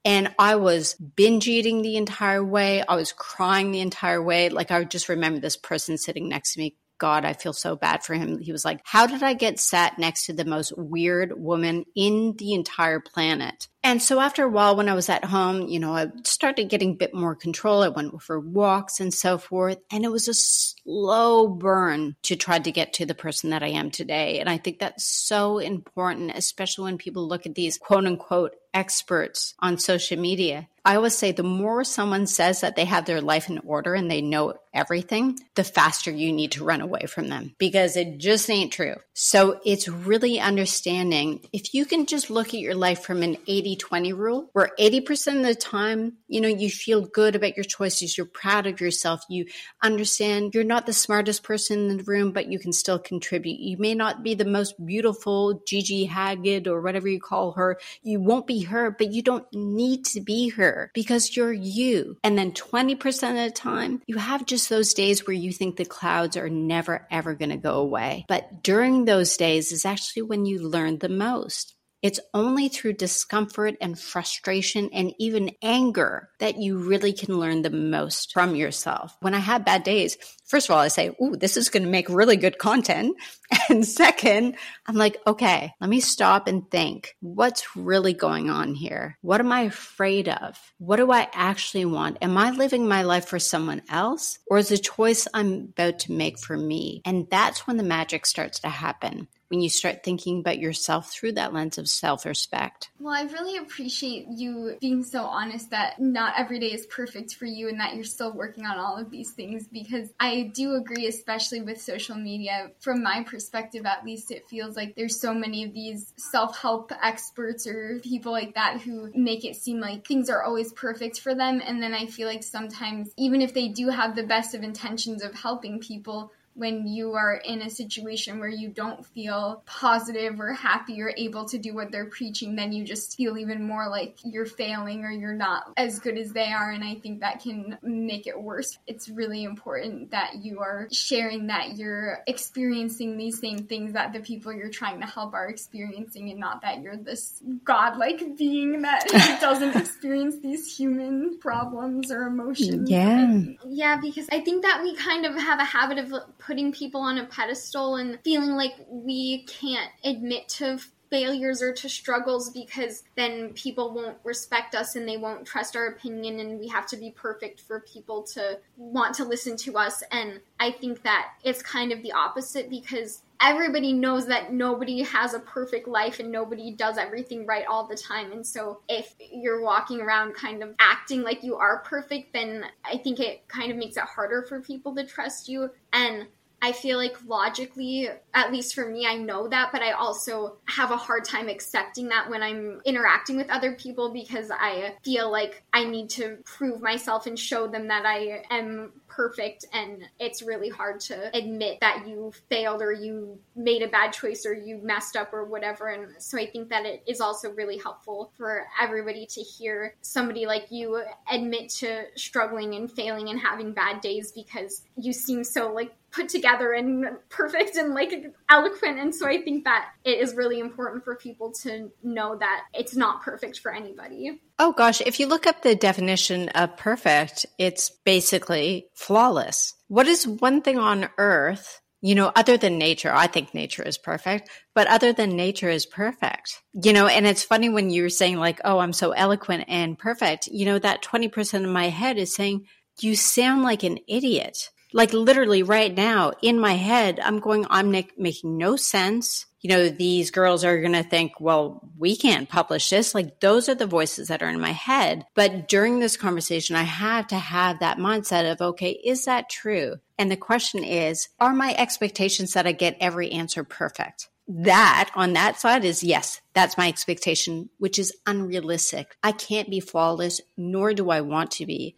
And 0.04 0.34
I 0.40 0.56
was 0.56 0.96
binge 0.96 1.48
eating 1.48 1.82
the 1.82 1.98
entire 1.98 2.44
way. 2.44 2.84
I 2.88 2.96
was 2.96 3.12
crying 3.12 3.72
the 3.72 3.82
entire 3.82 4.22
way. 4.22 4.50
Like, 4.50 4.72
I 4.72 4.84
just 4.84 5.10
remember 5.10 5.40
this 5.40 5.58
person 5.58 5.98
sitting 5.98 6.28
next 6.28 6.54
to 6.54 6.60
me 6.60 6.76
God, 7.02 7.26
I 7.26 7.34
feel 7.34 7.52
so 7.52 7.76
bad 7.76 8.04
for 8.04 8.14
him. 8.14 8.38
He 8.38 8.52
was 8.52 8.64
like, 8.64 8.80
How 8.84 9.08
did 9.08 9.24
I 9.24 9.34
get 9.34 9.60
sat 9.60 9.98
next 9.98 10.28
to 10.28 10.34
the 10.34 10.46
most 10.46 10.72
weird 10.78 11.34
woman 11.36 11.84
in 11.96 12.36
the 12.38 12.54
entire 12.54 13.00
planet? 13.00 13.68
And 13.84 14.02
so 14.02 14.20
after 14.20 14.44
a 14.44 14.50
while, 14.50 14.76
when 14.76 14.90
I 14.90 14.94
was 14.94 15.10
at 15.10 15.26
home, 15.26 15.68
you 15.68 15.80
know, 15.80 15.96
I 15.96 16.12
started 16.24 16.70
getting 16.70 16.92
a 16.92 16.96
bit 16.96 17.14
more 17.14 17.36
control. 17.36 17.82
I 17.82 17.88
went 17.88 18.22
for 18.22 18.40
walks 18.40 19.00
and 19.00 19.14
so 19.14 19.38
forth. 19.38 19.80
And 19.92 20.06
it 20.06 20.12
was 20.12 20.28
a 20.28 20.34
slow 20.34 21.48
burn 21.48 22.16
to 22.24 22.36
try 22.36 22.60
to 22.60 22.72
get 22.72 22.94
to 22.94 23.06
the 23.06 23.16
person 23.16 23.50
that 23.50 23.64
I 23.64 23.70
am 23.70 23.90
today. 23.90 24.40
And 24.40 24.50
I 24.50 24.58
think 24.58 24.80
that's 24.80 25.04
so 25.04 25.58
important, 25.58 26.32
especially 26.36 26.86
when 26.86 26.98
people 27.00 27.28
look 27.28 27.46
at 27.46 27.56
these 27.56 27.78
quote 27.78 28.06
unquote 28.06 28.54
experts 28.74 29.54
on 29.60 29.78
social 29.78 30.20
media. 30.20 30.68
I 30.84 30.96
always 30.96 31.16
say 31.16 31.32
the 31.32 31.44
more 31.44 31.84
someone 31.84 32.26
says 32.26 32.62
that 32.62 32.76
they 32.76 32.86
have 32.86 33.06
their 33.06 33.22
life 33.22 33.50
in 33.50 33.60
order 33.60 33.94
and 33.94 34.10
they 34.10 34.22
know 34.22 34.56
everything, 34.74 35.38
the 35.54 35.64
faster 35.64 36.10
you 36.10 36.34
need 36.34 36.54
to 36.54 36.64
run 36.64 36.82
away 36.82 37.06
from 37.08 37.30
them 37.30 37.54
because 37.60 37.96
it 37.96 38.18
just 38.18 38.50
ain't 38.50 38.74
true. 38.74 38.96
So 39.14 39.60
it's 39.64 39.88
really 39.88 40.40
understanding 40.40 41.48
if 41.54 41.76
you 41.76 41.86
can 41.86 42.08
just 42.08 42.32
look 42.32 42.48
at 42.50 42.62
your 42.62 42.74
life 42.74 43.04
from 43.04 43.22
an 43.22 43.38
80 43.46 43.71
20 43.76 44.14
rule, 44.14 44.50
where 44.54 44.72
80% 44.80 45.38
of 45.38 45.44
the 45.44 45.56
time, 45.56 46.18
you 46.28 46.42
know, 46.42 46.48
you 46.48 46.70
feel 46.70 47.02
good 47.02 47.36
about 47.36 47.56
your 47.56 47.64
choices, 47.64 48.18
you're 48.18 48.26
proud 48.26 48.68
of 48.68 48.82
yourself, 48.82 49.22
you 49.30 49.46
understand 49.82 50.54
you're 50.54 50.64
not 50.64 50.86
the 50.86 50.94
smartest 50.94 51.44
person 51.44 51.90
in 51.90 51.98
the 51.98 52.04
room, 52.04 52.32
but 52.32 52.52
you 52.52 52.60
can 52.60 52.74
still 52.74 53.00
contribute. 53.00 53.60
You 53.60 53.78
may 53.78 53.96
not 53.96 54.24
be 54.24 54.34
the 54.34 54.46
most 54.46 54.84
beautiful 54.86 55.62
Gigi 55.66 56.08
Hadid 56.08 56.68
or 56.68 56.82
whatever 56.82 57.08
you 57.08 57.20
call 57.20 57.54
her. 57.54 57.80
You 58.04 58.20
won't 58.20 58.48
be 58.48 58.62
her, 58.64 58.92
but 58.92 59.12
you 59.12 59.22
don't 59.22 59.46
need 59.54 60.06
to 60.06 60.22
be 60.22 60.50
her 60.50 60.92
because 60.94 61.36
you're 61.36 61.54
you. 61.54 62.18
And 62.24 62.38
then 62.38 62.52
20% 62.52 62.96
of 63.30 63.36
the 63.36 63.52
time, 63.52 64.02
you 64.08 64.18
have 64.18 64.46
just 64.46 64.70
those 64.70 64.94
days 64.94 65.26
where 65.26 65.36
you 65.36 65.52
think 65.52 65.76
the 65.76 65.86
clouds 65.86 66.38
are 66.38 66.50
never, 66.50 67.08
ever 67.12 67.36
going 67.36 67.50
to 67.50 67.58
go 67.58 67.76
away. 67.76 68.26
But 68.28 68.64
during 68.64 69.06
those 69.06 69.38
days 69.38 69.72
is 69.72 69.86
actually 69.86 70.24
when 70.24 70.46
you 70.46 70.68
learn 70.68 71.00
the 71.00 71.10
most. 71.10 71.76
It's 72.02 72.20
only 72.34 72.68
through 72.68 72.94
discomfort 72.94 73.76
and 73.80 73.98
frustration 73.98 74.90
and 74.92 75.14
even 75.20 75.52
anger 75.62 76.30
that 76.40 76.58
you 76.58 76.80
really 76.80 77.14
can 77.14 77.38
learn 77.38 77.62
the 77.62 77.70
most 77.70 78.34
from 78.34 78.56
yourself. 78.56 79.16
When 79.20 79.36
I 79.36 79.40
have 79.40 79.66
bad 79.66 79.84
days, 79.84 80.18
first 80.48 80.68
of 80.68 80.76
all, 80.76 80.82
I 80.82 80.88
say, 80.88 81.16
Ooh, 81.22 81.36
this 81.36 81.58
is 81.58 81.70
going 81.70 81.84
to 81.84 81.90
make 81.90 82.10
really 82.10 82.38
good 82.38 82.58
content. 82.58 83.16
And 83.70 83.86
second, 83.86 84.58
I'm 84.86 84.96
like, 84.96 85.18
okay, 85.26 85.74
let 85.80 85.90
me 85.90 86.02
stop 86.02 86.48
and 86.48 86.70
think 86.70 87.16
what's 87.22 87.76
really 87.76 88.14
going 88.14 88.50
on 88.50 88.74
here? 88.74 89.18
What 89.22 89.40
am 89.40 89.52
I 89.52 89.62
afraid 89.62 90.28
of? 90.28 90.60
What 90.78 90.98
do 90.98 91.10
I 91.12 91.30
actually 91.34 91.86
want? 91.86 92.18
Am 92.22 92.38
I 92.38 92.52
living 92.52 92.88
my 92.88 93.04
life 93.04 93.26
for 93.26 93.40
someone 93.40 93.82
else 93.88 94.40
or 94.48 94.58
is 94.58 94.72
a 94.72 94.78
choice 94.78 95.26
I'm 95.34 95.70
about 95.78 96.00
to 96.00 96.12
make 96.12 96.38
for 96.38 96.58
me? 96.58 97.02
And 97.06 97.30
that's 97.30 97.66
when 97.66 97.78
the 97.78 97.84
magic 97.84 98.26
starts 98.26 98.60
to 98.62 98.70
happen 98.70 99.30
when 99.52 99.60
you 99.62 99.70
start 99.70 100.02
thinking 100.02 100.40
about 100.40 100.60
yourself 100.60 101.12
through 101.12 101.34
that 101.34 101.54
lens 101.54 101.78
of 101.78 101.88
self 101.88 102.26
respect. 102.26 102.90
Well, 103.00 103.14
I 103.14 103.24
really 103.24 103.58
appreciate 103.58 104.28
you 104.30 104.78
being 104.80 105.04
so 105.04 105.24
honest 105.26 105.72
that 105.72 106.00
not 106.00 106.34
every 106.38 106.58
day 106.58 106.72
is 106.72 106.86
perfect 106.86 107.36
for 107.36 107.46
you 107.46 107.68
and 107.68 107.80
that 107.82 107.94
you're 107.94 108.06
still 108.06 108.32
working 108.32 108.66
on 108.66 108.80
all 108.80 108.98
of 108.98 109.12
these 109.12 109.32
things 109.32 109.68
because 109.68 110.10
I 110.20 110.52
do 110.54 110.76
agree, 110.76 111.06
especially 111.06 111.62
with 111.62 111.82
social 111.82 112.16
media. 112.16 112.72
From 112.80 113.04
my 113.04 113.24
perspective, 113.24 113.86
at 113.86 114.06
least, 114.06 114.32
it 114.32 114.48
feels 114.48 114.78
like 114.78 114.96
there's 114.96 115.20
so 115.20 115.34
many 115.34 115.66
of 115.66 115.74
these 115.74 116.14
self 116.16 116.58
help 116.58 116.94
experts 117.04 117.68
or 117.68 118.00
people 118.02 118.32
like 118.32 118.56
that 118.56 118.80
who 118.80 119.12
make 119.14 119.44
it 119.44 119.58
seem 119.58 119.82
like 119.82 120.08
things 120.08 120.30
are 120.30 120.44
always 120.44 120.72
perfect 120.72 121.20
for 121.20 121.36
them. 121.36 121.62
And 121.66 121.84
then 121.84 121.94
I 121.94 122.06
feel 122.06 122.28
like 122.28 122.44
sometimes, 122.44 123.12
even 123.18 123.42
if 123.42 123.54
they 123.54 123.68
do 123.68 123.90
have 123.90 124.16
the 124.16 124.24
best 124.24 124.56
of 124.56 124.64
intentions 124.64 125.22
of 125.22 125.36
helping 125.36 125.80
people, 125.80 126.32
when 126.54 126.88
you 126.88 127.14
are 127.14 127.36
in 127.36 127.62
a 127.62 127.70
situation 127.70 128.40
where 128.40 128.50
you 128.50 128.70
don't 128.70 129.06
feel 129.06 129.64
positive 129.66 130.40
or 130.40 130.54
happy 130.54 131.02
or 131.02 131.14
able 131.16 131.46
to 131.46 131.58
do 131.58 131.74
what 131.74 131.92
they're 131.92 132.06
preaching, 132.06 132.56
then 132.56 132.72
you 132.72 132.84
just 132.84 133.16
feel 133.16 133.38
even 133.38 133.66
more 133.66 133.90
like 133.90 134.18
you're 134.24 134.46
failing 134.46 135.06
or 135.06 135.12
you're 135.12 135.34
not 135.34 135.72
as 135.78 136.00
good 136.00 136.18
as 136.18 136.34
they 136.34 136.52
are. 136.52 136.72
And 136.72 136.84
I 136.84 136.96
think 136.96 137.22
that 137.22 137.42
can 137.42 137.78
make 137.82 138.28
it 138.28 138.40
worse. 138.40 138.78
It's 138.86 139.08
really 139.08 139.44
important 139.44 140.12
that 140.12 140.44
you 140.44 140.60
are 140.60 140.88
sharing 140.92 141.48
that 141.48 141.78
you're 141.78 142.20
experiencing 142.28 143.18
these 143.18 143.40
same 143.40 143.60
things 143.60 143.94
that 143.94 144.14
the 144.14 144.20
people 144.20 144.52
you're 144.52 144.70
trying 144.70 145.00
to 145.00 145.08
help 145.08 145.34
are 145.34 145.48
experiencing 145.48 146.30
and 146.30 146.40
not 146.40 146.62
that 146.62 146.82
you're 146.82 146.98
this 146.98 147.42
godlike 147.64 148.38
being 148.38 148.82
that 148.82 149.08
doesn't 149.42 149.76
experience 149.76 150.36
these 150.40 150.76
human 150.76 151.38
problems 151.40 152.12
or 152.12 152.24
emotions. 152.24 152.90
Yeah. 152.90 153.42
yeah, 153.68 154.00
because 154.02 154.28
I 154.32 154.42
think 154.42 154.64
that 154.64 154.82
we 154.84 154.96
kind 154.96 155.26
of 155.26 155.36
have 155.36 155.60
a 155.60 155.64
habit 155.64 155.98
of 155.98 156.14
putting 156.42 156.72
people 156.72 157.02
on 157.02 157.18
a 157.18 157.26
pedestal 157.26 157.96
and 157.96 158.20
feeling 158.24 158.52
like 158.52 158.74
we 158.90 159.44
can't 159.44 159.92
admit 160.04 160.50
to 160.50 160.80
failures 161.12 161.62
or 161.62 161.74
to 161.74 161.90
struggles 161.90 162.50
because 162.50 163.04
then 163.18 163.50
people 163.50 163.94
won't 163.94 164.18
respect 164.24 164.74
us 164.74 164.96
and 164.96 165.08
they 165.08 165.18
won't 165.18 165.46
trust 165.46 165.76
our 165.76 165.88
opinion 165.88 166.40
and 166.40 166.58
we 166.58 166.70
have 166.70 166.88
to 166.88 166.96
be 166.96 167.12
perfect 167.12 167.60
for 167.60 167.82
people 167.82 168.24
to 168.24 168.58
want 168.78 169.14
to 169.14 169.26
listen 169.26 169.58
to 169.58 169.78
us. 169.78 170.02
And 170.12 170.40
i 170.60 170.72
think 170.72 171.04
that 171.04 171.34
it's 171.44 171.62
kind 171.62 171.92
of 171.92 172.02
the 172.02 172.14
opposite 172.14 172.70
because 172.70 173.24
everybody 173.42 173.92
knows 173.92 174.28
that 174.28 174.54
nobody 174.54 175.02
has 175.02 175.34
a 175.34 175.40
perfect 175.40 175.88
life 175.88 176.20
and 176.20 176.32
nobody 176.32 176.72
does 176.72 176.98
everything 176.98 177.46
right 177.46 177.66
all 177.68 177.88
the 177.88 177.96
time. 177.96 178.32
And 178.32 178.46
so 178.46 178.82
if 178.88 179.16
you're 179.20 179.62
walking 179.62 180.00
around 180.00 180.36
kind 180.36 180.62
of 180.62 180.76
acting 180.80 181.24
like 181.24 181.44
you 181.44 181.56
are 181.56 181.80
perfect, 181.80 182.34
then 182.34 182.66
I 182.86 182.98
think 182.98 183.20
it 183.20 183.48
kind 183.48 183.72
of 183.72 183.78
makes 183.78 183.98
it 183.98 184.04
harder 184.04 184.44
for 184.44 184.62
people 184.62 184.96
to 184.96 185.06
trust 185.06 185.50
you. 185.50 185.72
And 185.92 186.28
I 186.64 186.74
feel 186.74 186.98
like 186.98 187.18
logically, 187.26 188.08
at 188.36 188.52
least 188.52 188.76
for 188.76 188.88
me, 188.88 189.08
I 189.08 189.16
know 189.16 189.48
that, 189.48 189.72
but 189.72 189.82
I 189.82 189.94
also 189.94 190.58
have 190.66 190.92
a 190.92 190.98
hard 190.98 191.26
time 191.26 191.50
accepting 191.50 192.10
that 192.10 192.30
when 192.30 192.44
I'm 192.44 192.82
interacting 192.86 193.36
with 193.36 193.50
other 193.50 193.74
people 193.74 194.14
because 194.14 194.52
I 194.52 194.94
feel 195.04 195.32
like 195.32 195.64
I 195.74 195.86
need 195.86 196.12
to 196.12 196.38
prove 196.46 196.80
myself 196.80 197.26
and 197.26 197.38
show 197.38 197.68
them 197.68 197.88
that 197.88 198.06
I 198.06 198.44
am 198.52 198.92
perfect 199.12 199.66
and 199.74 200.04
it's 200.20 200.42
really 200.42 200.70
hard 200.70 201.00
to 201.02 201.38
admit 201.38 201.80
that 201.82 202.08
you 202.08 202.32
failed 202.50 202.82
or 202.82 202.92
you 202.94 203.38
made 203.56 203.82
a 203.82 203.88
bad 203.88 204.14
choice 204.14 204.46
or 204.46 204.54
you 204.54 204.80
messed 204.82 205.18
up 205.18 205.34
or 205.34 205.44
whatever. 205.44 205.90
And 205.90 206.22
so 206.22 206.38
i 206.38 206.46
think 206.46 206.70
that 206.70 206.86
it 206.86 207.04
is 207.06 207.20
also 207.20 207.52
really 207.52 207.78
helpful 207.78 208.32
for 208.38 208.66
everybody 208.82 209.26
to 209.28 209.42
hear 209.42 209.96
somebody 210.02 210.46
like 210.46 210.72
you 210.72 211.04
admit 211.32 211.70
to 211.70 212.04
struggling 212.16 212.76
and 212.76 212.92
failing 212.92 213.30
and 213.30 213.40
having 213.40 213.74
bad 213.74 214.02
days 214.02 214.32
because 214.32 214.84
you 214.96 215.14
seem 215.14 215.44
so 215.44 215.74
like 215.74 215.94
put 216.12 216.28
together 216.28 216.74
and 216.74 217.06
perfect 217.30 217.78
and 217.78 217.94
like 217.94 218.34
eloquent. 218.50 219.00
And 219.00 219.14
so 219.14 219.28
i 219.28 219.42
think 219.42 219.66
that 219.66 219.90
it 220.04 220.20
is 220.20 220.36
really 220.36 220.60
important 220.60 221.04
for 221.04 221.16
people 221.16 221.52
to 221.64 221.92
know 222.04 222.38
that 222.38 222.64
it's 222.74 222.96
not 222.96 223.22
perfect 223.22 223.60
for 223.60 223.74
anybody 223.74 224.42
Oh 224.60 224.74
gosh, 224.74 225.02
if 225.02 225.20
you 225.20 225.28
look 225.28 225.48
up 225.48 225.62
the 225.62 225.76
definition 225.76 226.50
of 226.50 226.78
perfect, 226.78 227.46
it's 227.58 227.90
basically 227.90 228.88
flawless. 228.94 229.74
What 229.88 230.08
is 230.08 230.28
one 230.28 230.62
thing 230.62 230.78
on 230.78 231.10
earth, 231.18 231.82
you 232.02 232.16
know, 232.16 232.32
other 232.36 232.58
than 232.58 232.78
nature? 232.78 233.12
I 233.14 233.28
think 233.28 233.54
nature 233.54 233.84
is 233.84 233.98
perfect, 233.98 234.50
but 234.74 234.88
other 234.88 235.14
than 235.14 235.36
nature 235.36 235.70
is 235.70 235.86
perfect. 235.86 236.62
You 236.74 236.94
know, 236.94 237.08
and 237.08 237.26
it's 237.26 237.44
funny 237.44 237.70
when 237.70 237.90
you're 237.90 238.10
saying 238.10 238.38
like, 238.38 238.60
"Oh, 238.64 238.80
I'm 238.80 238.94
so 238.94 239.12
eloquent 239.12 239.66
and 239.68 239.98
perfect." 239.98 240.48
You 240.48 240.66
know, 240.66 240.80
that 240.80 241.02
20% 241.02 241.66
of 241.66 241.72
my 241.72 241.90
head 241.90 242.18
is 242.18 242.36
saying, 242.36 242.68
"You 243.00 243.16
sound 243.16 243.64
like 243.64 243.84
an 243.84 244.00
idiot." 244.08 244.70
Like 244.94 245.14
literally 245.14 245.64
right 245.64 245.94
now 245.96 246.34
in 246.42 246.60
my 246.60 246.74
head, 246.74 247.20
I'm 247.22 247.40
going, 247.40 247.66
I'm 247.70 247.92
making 247.92 248.58
no 248.58 248.76
sense 248.76 249.46
you 249.62 249.70
know, 249.70 249.90
these 249.90 250.32
girls 250.32 250.64
are 250.64 250.80
going 250.82 250.94
to 250.94 251.04
think, 251.04 251.40
well, 251.40 251.88
we 251.98 252.16
can't 252.16 252.50
publish 252.50 252.90
this. 252.90 253.14
Like 253.14 253.40
those 253.40 253.70
are 253.70 253.76
the 253.76 253.86
voices 253.86 254.28
that 254.28 254.42
are 254.42 254.50
in 254.50 254.60
my 254.60 254.72
head. 254.72 255.26
But 255.36 255.68
during 255.68 256.00
this 256.00 256.18
conversation, 256.18 256.76
I 256.76 256.84
have 256.84 257.28
to 257.28 257.38
have 257.38 257.80
that 257.80 257.98
mindset 257.98 258.52
of, 258.52 258.62
okay, 258.62 258.92
is 258.92 259.26
that 259.26 259.50
true? 259.50 259.98
And 260.18 260.32
the 260.32 260.38
question 260.38 260.84
is, 260.84 261.30
are 261.40 261.54
my 261.54 261.76
expectations 261.76 262.54
that 262.54 262.66
I 262.66 262.72
get 262.72 262.98
every 263.00 263.32
answer 263.32 263.64
perfect? 263.64 264.30
That 264.48 265.12
on 265.16 265.34
that 265.34 265.60
side 265.60 265.86
is 265.86 266.04
yes, 266.04 266.42
that's 266.54 266.78
my 266.78 266.88
expectation, 266.88 267.70
which 267.78 268.00
is 268.00 268.14
unrealistic. 268.26 269.16
I 269.24 269.32
can't 269.32 269.70
be 269.70 269.80
flawless, 269.80 270.42
nor 270.58 270.94
do 270.94 271.10
I 271.10 271.22
want 271.22 271.52
to 271.52 271.66
be. 271.66 271.96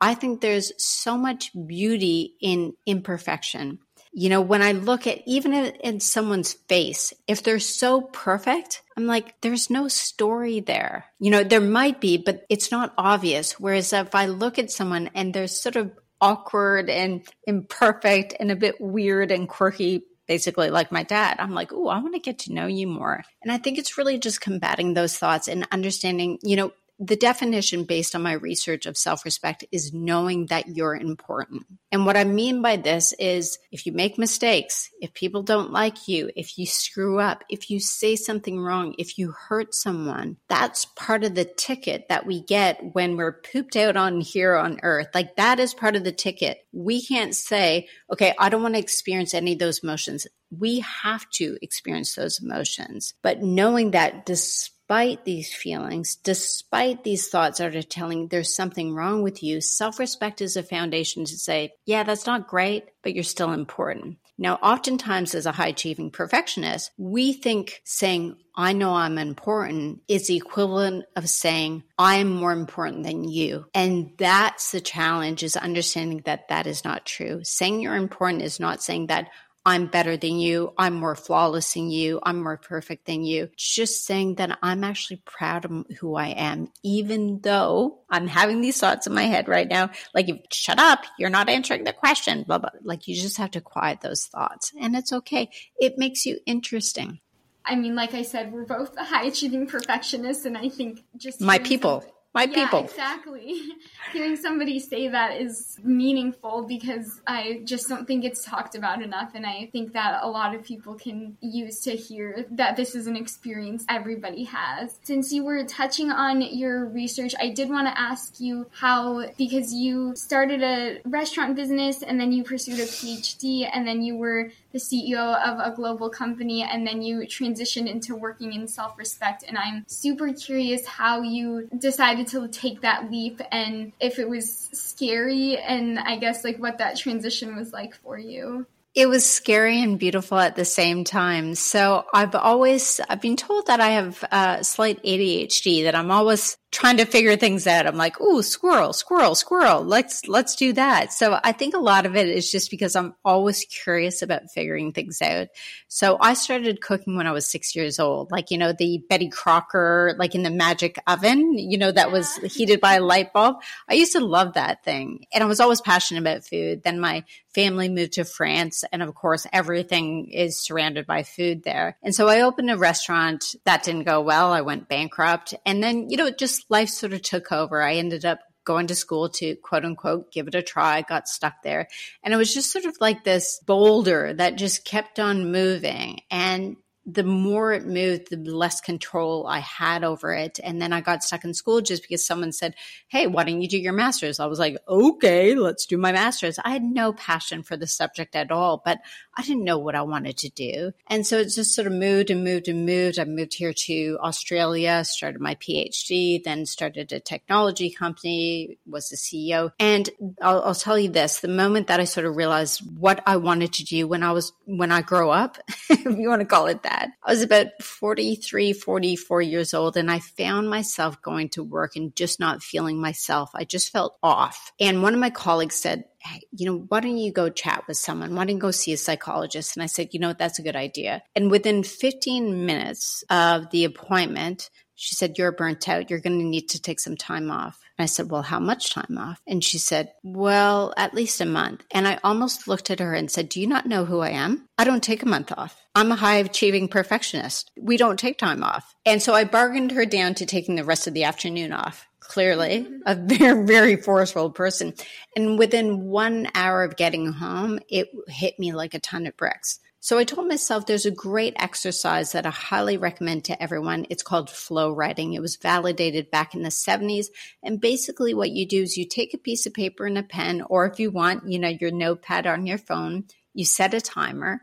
I 0.00 0.14
think 0.14 0.40
there's 0.40 0.72
so 0.76 1.16
much 1.16 1.50
beauty 1.66 2.34
in 2.40 2.74
imperfection. 2.84 3.78
You 4.18 4.30
know, 4.30 4.40
when 4.40 4.62
I 4.62 4.72
look 4.72 5.06
at 5.06 5.20
even 5.26 5.52
in 5.52 6.00
someone's 6.00 6.54
face, 6.54 7.12
if 7.28 7.42
they're 7.42 7.58
so 7.58 8.00
perfect, 8.00 8.82
I'm 8.96 9.06
like, 9.06 9.38
there's 9.42 9.68
no 9.68 9.88
story 9.88 10.60
there. 10.60 11.04
You 11.20 11.30
know, 11.30 11.44
there 11.44 11.60
might 11.60 12.00
be, 12.00 12.16
but 12.16 12.46
it's 12.48 12.70
not 12.70 12.94
obvious. 12.96 13.60
Whereas 13.60 13.92
if 13.92 14.14
I 14.14 14.24
look 14.24 14.58
at 14.58 14.70
someone 14.70 15.10
and 15.14 15.34
they're 15.34 15.48
sort 15.48 15.76
of 15.76 15.92
awkward 16.18 16.88
and 16.88 17.28
imperfect 17.46 18.34
and 18.40 18.50
a 18.50 18.56
bit 18.56 18.80
weird 18.80 19.30
and 19.30 19.46
quirky 19.46 20.04
basically 20.26 20.70
like 20.70 20.90
my 20.90 21.02
dad. 21.02 21.36
I'm 21.38 21.52
like, 21.52 21.72
oh, 21.72 21.88
I 21.88 22.00
want 22.00 22.14
to 22.14 22.20
get 22.20 22.40
to 22.40 22.52
know 22.52 22.66
you 22.66 22.86
more. 22.86 23.22
And 23.42 23.52
I 23.52 23.58
think 23.58 23.78
it's 23.78 23.98
really 23.98 24.18
just 24.18 24.40
combating 24.40 24.94
those 24.94 25.16
thoughts 25.16 25.46
and 25.46 25.68
understanding, 25.70 26.38
you 26.42 26.56
know, 26.56 26.72
the 26.98 27.16
definition 27.16 27.84
based 27.84 28.14
on 28.14 28.22
my 28.22 28.32
research 28.32 28.86
of 28.86 28.96
self 28.96 29.24
respect 29.24 29.64
is 29.70 29.92
knowing 29.92 30.46
that 30.46 30.68
you're 30.68 30.96
important. 30.96 31.66
And 31.92 32.06
what 32.06 32.16
I 32.16 32.24
mean 32.24 32.62
by 32.62 32.76
this 32.76 33.12
is 33.18 33.58
if 33.70 33.84
you 33.84 33.92
make 33.92 34.18
mistakes, 34.18 34.88
if 35.00 35.12
people 35.12 35.42
don't 35.42 35.72
like 35.72 36.08
you, 36.08 36.30
if 36.36 36.56
you 36.56 36.64
screw 36.64 37.20
up, 37.20 37.44
if 37.50 37.68
you 37.70 37.80
say 37.80 38.16
something 38.16 38.58
wrong, 38.58 38.94
if 38.98 39.18
you 39.18 39.32
hurt 39.32 39.74
someone, 39.74 40.38
that's 40.48 40.86
part 40.96 41.24
of 41.24 41.34
the 41.34 41.44
ticket 41.44 42.08
that 42.08 42.26
we 42.26 42.42
get 42.42 42.94
when 42.94 43.16
we're 43.16 43.40
pooped 43.40 43.76
out 43.76 43.96
on 43.96 44.20
here 44.20 44.56
on 44.56 44.80
earth. 44.82 45.08
Like 45.14 45.36
that 45.36 45.60
is 45.60 45.74
part 45.74 45.96
of 45.96 46.04
the 46.04 46.12
ticket. 46.12 46.58
We 46.72 47.02
can't 47.02 47.34
say, 47.34 47.88
okay, 48.10 48.34
I 48.38 48.48
don't 48.48 48.62
want 48.62 48.74
to 48.74 48.80
experience 48.80 49.34
any 49.34 49.52
of 49.52 49.58
those 49.58 49.80
emotions. 49.80 50.26
We 50.50 50.80
have 50.80 51.28
to 51.32 51.58
experience 51.60 52.14
those 52.14 52.40
emotions. 52.40 53.14
But 53.22 53.42
knowing 53.42 53.90
that 53.90 54.24
despite 54.24 54.75
despite 54.88 55.24
these 55.24 55.52
feelings, 55.52 56.14
despite 56.14 57.02
these 57.02 57.26
thoughts 57.26 57.58
that 57.58 57.74
are 57.74 57.82
telling 57.82 58.28
there's 58.28 58.54
something 58.54 58.94
wrong 58.94 59.20
with 59.20 59.42
you, 59.42 59.60
self 59.60 59.98
respect 59.98 60.40
is 60.40 60.56
a 60.56 60.62
foundation 60.62 61.24
to 61.24 61.36
say, 61.36 61.72
yeah, 61.86 62.04
that's 62.04 62.24
not 62.24 62.46
great, 62.46 62.84
but 63.02 63.12
you're 63.12 63.24
still 63.24 63.50
important. 63.50 64.16
Now, 64.38 64.56
oftentimes 64.56 65.34
as 65.34 65.46
a 65.46 65.52
high 65.52 65.68
achieving 65.68 66.10
perfectionist, 66.10 66.92
we 66.98 67.32
think 67.32 67.80
saying, 67.84 68.36
I 68.54 68.74
know 68.74 68.94
I'm 68.94 69.18
important 69.18 70.02
is 70.08 70.30
equivalent 70.30 71.06
of 71.16 71.28
saying, 71.28 71.82
I 71.98 72.16
am 72.16 72.30
more 72.30 72.52
important 72.52 73.02
than 73.02 73.24
you. 73.24 73.66
And 73.74 74.12
that's 74.18 74.70
the 74.70 74.80
challenge 74.80 75.42
is 75.42 75.56
understanding 75.56 76.22
that 76.26 76.48
that 76.48 76.66
is 76.66 76.84
not 76.84 77.06
true. 77.06 77.40
Saying 77.42 77.80
you're 77.80 77.96
important 77.96 78.42
is 78.42 78.60
not 78.60 78.82
saying 78.82 79.08
that 79.08 79.30
I'm 79.66 79.88
better 79.88 80.16
than 80.16 80.38
you. 80.38 80.72
I'm 80.78 80.94
more 80.94 81.16
flawless 81.16 81.74
than 81.74 81.90
you. 81.90 82.20
I'm 82.22 82.40
more 82.40 82.56
perfect 82.56 83.04
than 83.04 83.24
you. 83.24 83.50
Just 83.56 84.04
saying 84.06 84.36
that 84.36 84.56
I'm 84.62 84.84
actually 84.84 85.16
proud 85.24 85.64
of 85.64 85.84
who 85.98 86.14
I 86.14 86.28
am, 86.28 86.68
even 86.84 87.40
though 87.40 87.98
I'm 88.08 88.28
having 88.28 88.60
these 88.60 88.78
thoughts 88.78 89.08
in 89.08 89.12
my 89.12 89.24
head 89.24 89.48
right 89.48 89.68
now. 89.68 89.90
Like, 90.14 90.28
shut 90.52 90.78
up. 90.78 91.00
You're 91.18 91.30
not 91.30 91.48
answering 91.48 91.82
the 91.82 91.92
question. 91.92 92.44
Blah, 92.44 92.58
blah. 92.58 92.70
Like, 92.84 93.08
you 93.08 93.16
just 93.16 93.38
have 93.38 93.50
to 93.50 93.60
quiet 93.60 94.02
those 94.02 94.26
thoughts. 94.26 94.72
And 94.80 94.94
it's 94.94 95.12
okay. 95.12 95.50
It 95.80 95.98
makes 95.98 96.24
you 96.24 96.38
interesting. 96.46 97.18
I 97.64 97.74
mean, 97.74 97.96
like 97.96 98.14
I 98.14 98.22
said, 98.22 98.52
we're 98.52 98.66
both 98.66 98.96
high 98.96 99.24
achieving 99.24 99.66
perfectionists. 99.66 100.44
And 100.44 100.56
I 100.56 100.68
think 100.68 101.00
just 101.16 101.40
my 101.40 101.58
people 101.58 102.04
my 102.36 102.44
yeah, 102.44 102.64
people. 102.64 102.84
Exactly. 102.84 103.62
Hearing 104.12 104.36
somebody 104.36 104.78
say 104.78 105.08
that 105.08 105.40
is 105.40 105.78
meaningful 105.82 106.66
because 106.68 107.22
I 107.26 107.62
just 107.64 107.88
don't 107.88 108.06
think 108.06 108.24
it's 108.24 108.44
talked 108.44 108.74
about 108.74 109.02
enough. 109.02 109.30
And 109.34 109.46
I 109.46 109.70
think 109.72 109.94
that 109.94 110.18
a 110.22 110.28
lot 110.28 110.54
of 110.54 110.62
people 110.62 110.94
can 110.94 111.38
use 111.40 111.80
to 111.80 111.92
hear 111.92 112.44
that 112.50 112.76
this 112.76 112.94
is 112.94 113.06
an 113.06 113.16
experience 113.16 113.86
everybody 113.88 114.44
has. 114.44 114.98
Since 115.02 115.32
you 115.32 115.44
were 115.44 115.64
touching 115.64 116.10
on 116.10 116.42
your 116.42 116.84
research, 116.84 117.34
I 117.40 117.48
did 117.48 117.70
want 117.70 117.88
to 117.88 117.98
ask 117.98 118.38
you 118.38 118.66
how, 118.70 119.26
because 119.38 119.72
you 119.72 120.14
started 120.14 120.62
a 120.62 121.00
restaurant 121.06 121.56
business 121.56 122.02
and 122.02 122.20
then 122.20 122.32
you 122.32 122.44
pursued 122.44 122.80
a 122.80 122.84
PhD 122.84 123.68
and 123.72 123.88
then 123.88 124.02
you 124.02 124.14
were 124.14 124.50
the 124.72 124.78
CEO 124.78 125.42
of 125.42 125.58
a 125.58 125.74
global 125.74 126.10
company 126.10 126.62
and 126.62 126.86
then 126.86 127.00
you 127.00 127.20
transitioned 127.20 127.88
into 127.88 128.14
working 128.14 128.52
in 128.52 128.68
self 128.68 128.98
respect. 128.98 129.42
And 129.48 129.56
I'm 129.56 129.86
super 129.88 130.34
curious 130.34 130.84
how 130.84 131.22
you 131.22 131.66
decided 131.78 132.25
to 132.28 132.48
take 132.48 132.82
that 132.82 133.10
leap 133.10 133.40
and 133.50 133.92
if 134.00 134.18
it 134.18 134.28
was 134.28 134.68
scary 134.72 135.56
and 135.56 135.98
I 135.98 136.16
guess 136.16 136.44
like 136.44 136.58
what 136.58 136.78
that 136.78 136.96
transition 136.96 137.56
was 137.56 137.72
like 137.72 137.94
for 137.94 138.18
you. 138.18 138.66
It 138.94 139.10
was 139.10 139.30
scary 139.30 139.82
and 139.82 139.98
beautiful 139.98 140.38
at 140.38 140.56
the 140.56 140.64
same 140.64 141.04
time. 141.04 141.54
So 141.54 142.06
I've 142.14 142.34
always 142.34 142.98
I've 143.10 143.20
been 143.20 143.36
told 143.36 143.66
that 143.66 143.78
I 143.78 143.90
have 143.90 144.24
a 144.32 144.64
slight 144.64 145.02
ADHD 145.02 145.84
that 145.84 145.94
I'm 145.94 146.10
always 146.10 146.56
trying 146.72 146.96
to 146.96 147.04
figure 147.04 147.36
things 147.36 147.66
out. 147.66 147.86
I'm 147.86 147.96
like, 147.96 148.18
ooh, 148.22 148.42
squirrel, 148.42 148.94
squirrel, 148.94 149.34
squirrel. 149.34 149.82
Let's 149.82 150.26
let's 150.28 150.56
do 150.56 150.72
that. 150.74 151.12
So 151.12 151.38
I 151.44 151.52
think 151.52 151.74
a 151.74 151.78
lot 151.78 152.06
of 152.06 152.16
it 152.16 152.26
is 152.28 152.50
just 152.50 152.70
because 152.70 152.96
I'm 152.96 153.14
always 153.22 153.66
curious 153.66 154.22
about 154.22 154.50
figuring 154.54 154.92
things 154.92 155.20
out. 155.20 155.48
So 155.96 156.18
I 156.20 156.34
started 156.34 156.82
cooking 156.82 157.16
when 157.16 157.26
I 157.26 157.32
was 157.32 157.46
six 157.46 157.74
years 157.74 157.98
old, 157.98 158.30
like 158.30 158.50
you 158.50 158.58
know 158.58 158.74
the 158.74 159.02
Betty 159.08 159.30
Crocker, 159.30 160.14
like 160.18 160.34
in 160.34 160.42
the 160.42 160.50
magic 160.50 160.98
oven, 161.06 161.56
you 161.56 161.78
know 161.78 161.90
that 161.90 162.12
was 162.12 162.36
heated 162.36 162.82
by 162.82 162.96
a 162.96 163.02
light 163.02 163.32
bulb. 163.32 163.56
I 163.88 163.94
used 163.94 164.12
to 164.12 164.20
love 164.20 164.52
that 164.52 164.84
thing, 164.84 165.24
and 165.32 165.42
I 165.42 165.46
was 165.46 165.58
always 165.58 165.80
passionate 165.80 166.20
about 166.20 166.44
food. 166.44 166.82
Then 166.82 167.00
my 167.00 167.24
family 167.54 167.88
moved 167.88 168.12
to 168.12 168.26
France, 168.26 168.84
and 168.92 169.02
of 169.02 169.14
course 169.14 169.46
everything 169.54 170.28
is 170.30 170.60
surrounded 170.60 171.06
by 171.06 171.22
food 171.22 171.62
there. 171.64 171.96
And 172.02 172.14
so 172.14 172.28
I 172.28 172.42
opened 172.42 172.70
a 172.70 172.76
restaurant 172.76 173.54
that 173.64 173.82
didn't 173.82 174.04
go 174.04 174.20
well. 174.20 174.52
I 174.52 174.60
went 174.60 174.90
bankrupt, 174.90 175.54
and 175.64 175.82
then 175.82 176.10
you 176.10 176.18
know 176.18 176.28
just 176.30 176.70
life 176.70 176.90
sort 176.90 177.14
of 177.14 177.22
took 177.22 177.52
over. 177.52 177.80
I 177.80 177.94
ended 177.94 178.26
up 178.26 178.40
going 178.66 178.88
to 178.88 178.94
school 178.94 179.30
to 179.30 179.56
quote 179.56 179.86
unquote 179.86 180.30
give 180.30 180.46
it 180.48 180.54
a 180.54 180.60
try, 180.60 181.00
got 181.00 181.28
stuck 181.28 181.62
there. 181.62 181.88
And 182.22 182.34
it 182.34 182.36
was 182.36 182.52
just 182.52 182.70
sort 182.70 182.84
of 182.84 182.96
like 183.00 183.24
this 183.24 183.58
boulder 183.64 184.34
that 184.34 184.56
just 184.56 184.84
kept 184.84 185.18
on 185.18 185.50
moving. 185.50 186.20
And 186.30 186.76
the 187.06 187.22
more 187.22 187.72
it 187.72 187.86
moved, 187.86 188.30
the 188.30 188.36
less 188.36 188.80
control 188.80 189.46
I 189.46 189.60
had 189.60 190.02
over 190.02 190.34
it. 190.34 190.58
And 190.64 190.82
then 190.82 190.92
I 190.92 191.00
got 191.00 191.22
stuck 191.22 191.44
in 191.44 191.54
school 191.54 191.80
just 191.80 192.02
because 192.02 192.26
someone 192.26 192.50
said, 192.50 192.74
Hey, 193.06 193.28
why 193.28 193.44
don't 193.44 193.62
you 193.62 193.68
do 193.68 193.78
your 193.78 193.92
master's? 193.92 194.40
I 194.40 194.46
was 194.46 194.58
like, 194.58 194.76
okay, 194.88 195.54
let's 195.54 195.86
do 195.86 195.98
my 195.98 196.10
master's. 196.10 196.58
I 196.64 196.70
had 196.70 196.82
no 196.82 197.12
passion 197.12 197.62
for 197.62 197.76
the 197.76 197.86
subject 197.86 198.34
at 198.34 198.50
all, 198.50 198.82
but 198.84 198.98
I 199.36 199.42
didn't 199.42 199.62
know 199.62 199.78
what 199.78 199.94
I 199.94 200.02
wanted 200.02 200.36
to 200.38 200.48
do. 200.48 200.92
And 201.06 201.24
so 201.24 201.38
it 201.38 201.50
just 201.50 201.74
sort 201.74 201.86
of 201.86 201.92
moved 201.92 202.30
and 202.30 202.42
moved 202.42 202.66
and 202.66 202.84
moved. 202.84 203.20
I 203.20 203.24
moved 203.24 203.54
here 203.54 203.72
to 203.72 204.18
Australia, 204.20 205.04
started 205.04 205.40
my 205.40 205.54
PhD, 205.54 206.42
then 206.42 206.66
started 206.66 207.12
a 207.12 207.20
technology 207.20 207.90
company, 207.90 208.78
was 208.84 209.10
the 209.10 209.16
CEO. 209.16 209.70
And 209.78 210.10
I'll, 210.42 210.62
I'll 210.62 210.74
tell 210.74 210.98
you 210.98 211.10
this, 211.10 211.38
the 211.38 211.48
moment 211.48 211.86
that 211.86 212.00
I 212.00 212.04
sort 212.04 212.26
of 212.26 212.34
realized 212.34 212.80
what 212.98 213.22
I 213.26 213.36
wanted 213.36 213.74
to 213.74 213.84
do 213.84 214.08
when 214.08 214.24
I 214.24 214.32
was, 214.32 214.52
when 214.64 214.90
I 214.90 215.02
grow 215.02 215.30
up, 215.30 215.58
if 215.90 216.04
you 216.04 216.28
want 216.28 216.40
to 216.40 216.46
call 216.46 216.66
it 216.66 216.82
that, 216.82 216.95
I 217.22 217.30
was 217.30 217.42
about 217.42 217.68
43, 217.80 218.72
44 218.72 219.42
years 219.42 219.74
old, 219.74 219.96
and 219.96 220.10
I 220.10 220.18
found 220.18 220.70
myself 220.70 221.20
going 221.22 221.48
to 221.50 221.62
work 221.62 221.96
and 221.96 222.14
just 222.14 222.40
not 222.40 222.62
feeling 222.62 223.00
myself. 223.00 223.50
I 223.54 223.64
just 223.64 223.92
felt 223.92 224.16
off. 224.22 224.72
And 224.80 225.02
one 225.02 225.14
of 225.14 225.20
my 225.20 225.30
colleagues 225.30 225.76
said, 225.76 226.04
Hey, 226.18 226.42
you 226.52 226.66
know, 226.66 226.84
why 226.88 227.00
don't 227.00 227.18
you 227.18 227.32
go 227.32 227.48
chat 227.50 227.84
with 227.86 227.96
someone? 227.96 228.34
Why 228.34 228.44
don't 228.44 228.56
you 228.56 228.60
go 228.60 228.70
see 228.70 228.92
a 228.92 228.96
psychologist? 228.96 229.76
And 229.76 229.82
I 229.82 229.86
said, 229.86 230.08
you 230.12 230.18
know, 230.18 230.32
that's 230.32 230.58
a 230.58 230.62
good 230.62 230.74
idea. 230.74 231.22
And 231.36 231.50
within 231.50 231.84
15 231.84 232.66
minutes 232.66 233.22
of 233.30 233.70
the 233.70 233.84
appointment, 233.84 234.70
she 234.96 235.14
said, 235.14 235.38
You're 235.38 235.52
burnt 235.52 235.88
out. 235.88 236.10
You're 236.10 236.20
going 236.20 236.38
to 236.38 236.44
need 236.44 236.70
to 236.70 236.80
take 236.80 237.00
some 237.00 237.16
time 237.16 237.50
off. 237.50 237.78
And 237.98 238.04
I 238.04 238.06
said, 238.06 238.30
Well, 238.30 238.42
how 238.42 238.60
much 238.60 238.92
time 238.92 239.16
off? 239.18 239.40
And 239.46 239.64
she 239.64 239.78
said, 239.78 240.12
Well, 240.22 240.92
at 240.96 241.14
least 241.14 241.40
a 241.40 241.46
month. 241.46 241.84
And 241.90 242.06
I 242.06 242.18
almost 242.22 242.68
looked 242.68 242.90
at 242.90 243.00
her 243.00 243.14
and 243.14 243.30
said, 243.30 243.48
Do 243.48 243.60
you 243.60 243.66
not 243.66 243.86
know 243.86 244.04
who 244.04 244.20
I 244.20 244.30
am? 244.30 244.68
I 244.78 244.84
don't 244.84 245.02
take 245.02 245.22
a 245.22 245.28
month 245.28 245.52
off. 245.56 245.80
I'm 245.94 246.12
a 246.12 246.16
high 246.16 246.36
achieving 246.36 246.88
perfectionist. 246.88 247.70
We 247.80 247.96
don't 247.96 248.18
take 248.18 248.38
time 248.38 248.62
off. 248.62 248.94
And 249.06 249.22
so 249.22 249.32
I 249.32 249.44
bargained 249.44 249.92
her 249.92 250.04
down 250.04 250.34
to 250.34 250.46
taking 250.46 250.76
the 250.76 250.84
rest 250.84 251.06
of 251.06 251.14
the 251.14 251.24
afternoon 251.24 251.72
off. 251.72 252.06
Clearly, 252.20 252.86
a 253.06 253.14
very, 253.20 253.64
very 253.64 253.96
forceful 253.96 254.50
person. 254.50 254.94
And 255.34 255.58
within 255.58 256.06
one 256.06 256.48
hour 256.54 256.82
of 256.82 256.96
getting 256.96 257.32
home, 257.32 257.80
it 257.88 258.08
hit 258.28 258.58
me 258.58 258.72
like 258.72 258.94
a 258.94 259.00
ton 259.00 259.26
of 259.26 259.36
bricks. 259.36 259.80
So 260.06 260.18
I 260.18 260.22
told 260.22 260.46
myself 260.46 260.86
there's 260.86 261.04
a 261.04 261.10
great 261.10 261.54
exercise 261.56 262.30
that 262.30 262.46
I 262.46 262.50
highly 262.50 262.96
recommend 262.96 263.42
to 263.46 263.60
everyone. 263.60 264.06
It's 264.08 264.22
called 264.22 264.48
flow 264.48 264.92
writing. 264.92 265.32
It 265.32 265.42
was 265.42 265.56
validated 265.56 266.30
back 266.30 266.54
in 266.54 266.62
the 266.62 266.68
70s. 266.68 267.26
And 267.60 267.80
basically 267.80 268.32
what 268.32 268.52
you 268.52 268.68
do 268.68 268.82
is 268.82 268.96
you 268.96 269.04
take 269.04 269.34
a 269.34 269.38
piece 269.38 269.66
of 269.66 269.74
paper 269.74 270.06
and 270.06 270.16
a 270.16 270.22
pen, 270.22 270.62
or 270.70 270.86
if 270.86 271.00
you 271.00 271.10
want, 271.10 271.50
you 271.50 271.58
know, 271.58 271.70
your 271.80 271.90
notepad 271.90 272.46
on 272.46 272.68
your 272.68 272.78
phone, 272.78 273.24
you 273.52 273.64
set 273.64 273.94
a 273.94 274.00
timer 274.00 274.60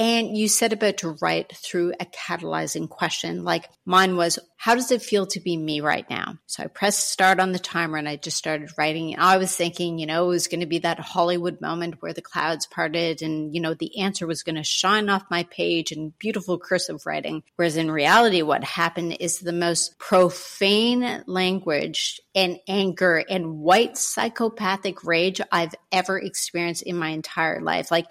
and 0.00 0.34
you 0.34 0.48
set 0.48 0.72
about 0.72 0.96
to 0.96 1.14
write 1.20 1.54
through 1.54 1.92
a 2.00 2.06
catalyzing 2.06 2.88
question. 2.88 3.44
Like 3.44 3.68
mine 3.84 4.16
was, 4.16 4.38
how 4.56 4.74
does 4.74 4.90
it 4.90 5.02
feel 5.02 5.26
to 5.26 5.40
be 5.40 5.58
me 5.58 5.82
right 5.82 6.08
now? 6.08 6.38
So 6.46 6.62
I 6.62 6.68
pressed 6.68 7.10
start 7.10 7.38
on 7.38 7.52
the 7.52 7.58
timer 7.58 7.98
and 7.98 8.08
I 8.08 8.16
just 8.16 8.38
started 8.38 8.70
writing. 8.78 9.18
I 9.18 9.36
was 9.36 9.54
thinking, 9.54 9.98
you 9.98 10.06
know, 10.06 10.24
it 10.24 10.28
was 10.28 10.48
going 10.48 10.60
to 10.60 10.66
be 10.66 10.78
that 10.78 10.98
Hollywood 10.98 11.60
moment 11.60 12.00
where 12.00 12.14
the 12.14 12.22
clouds 12.22 12.66
parted 12.66 13.20
and, 13.20 13.54
you 13.54 13.60
know, 13.60 13.74
the 13.74 14.00
answer 14.00 14.26
was 14.26 14.42
going 14.42 14.56
to 14.56 14.62
shine 14.62 15.10
off 15.10 15.30
my 15.30 15.42
page 15.42 15.92
in 15.92 16.14
beautiful 16.18 16.58
cursive 16.58 17.04
writing. 17.04 17.42
Whereas 17.56 17.76
in 17.76 17.90
reality, 17.90 18.40
what 18.40 18.64
happened 18.64 19.18
is 19.20 19.38
the 19.38 19.52
most 19.52 19.98
profane 19.98 21.24
language 21.26 22.22
and 22.34 22.58
anger 22.66 23.22
and 23.28 23.58
white 23.58 23.98
psychopathic 23.98 25.04
rage 25.04 25.42
I've 25.52 25.74
ever 25.92 26.18
experienced 26.18 26.84
in 26.84 26.96
my 26.96 27.10
entire 27.10 27.60
life. 27.60 27.90
Like, 27.90 28.06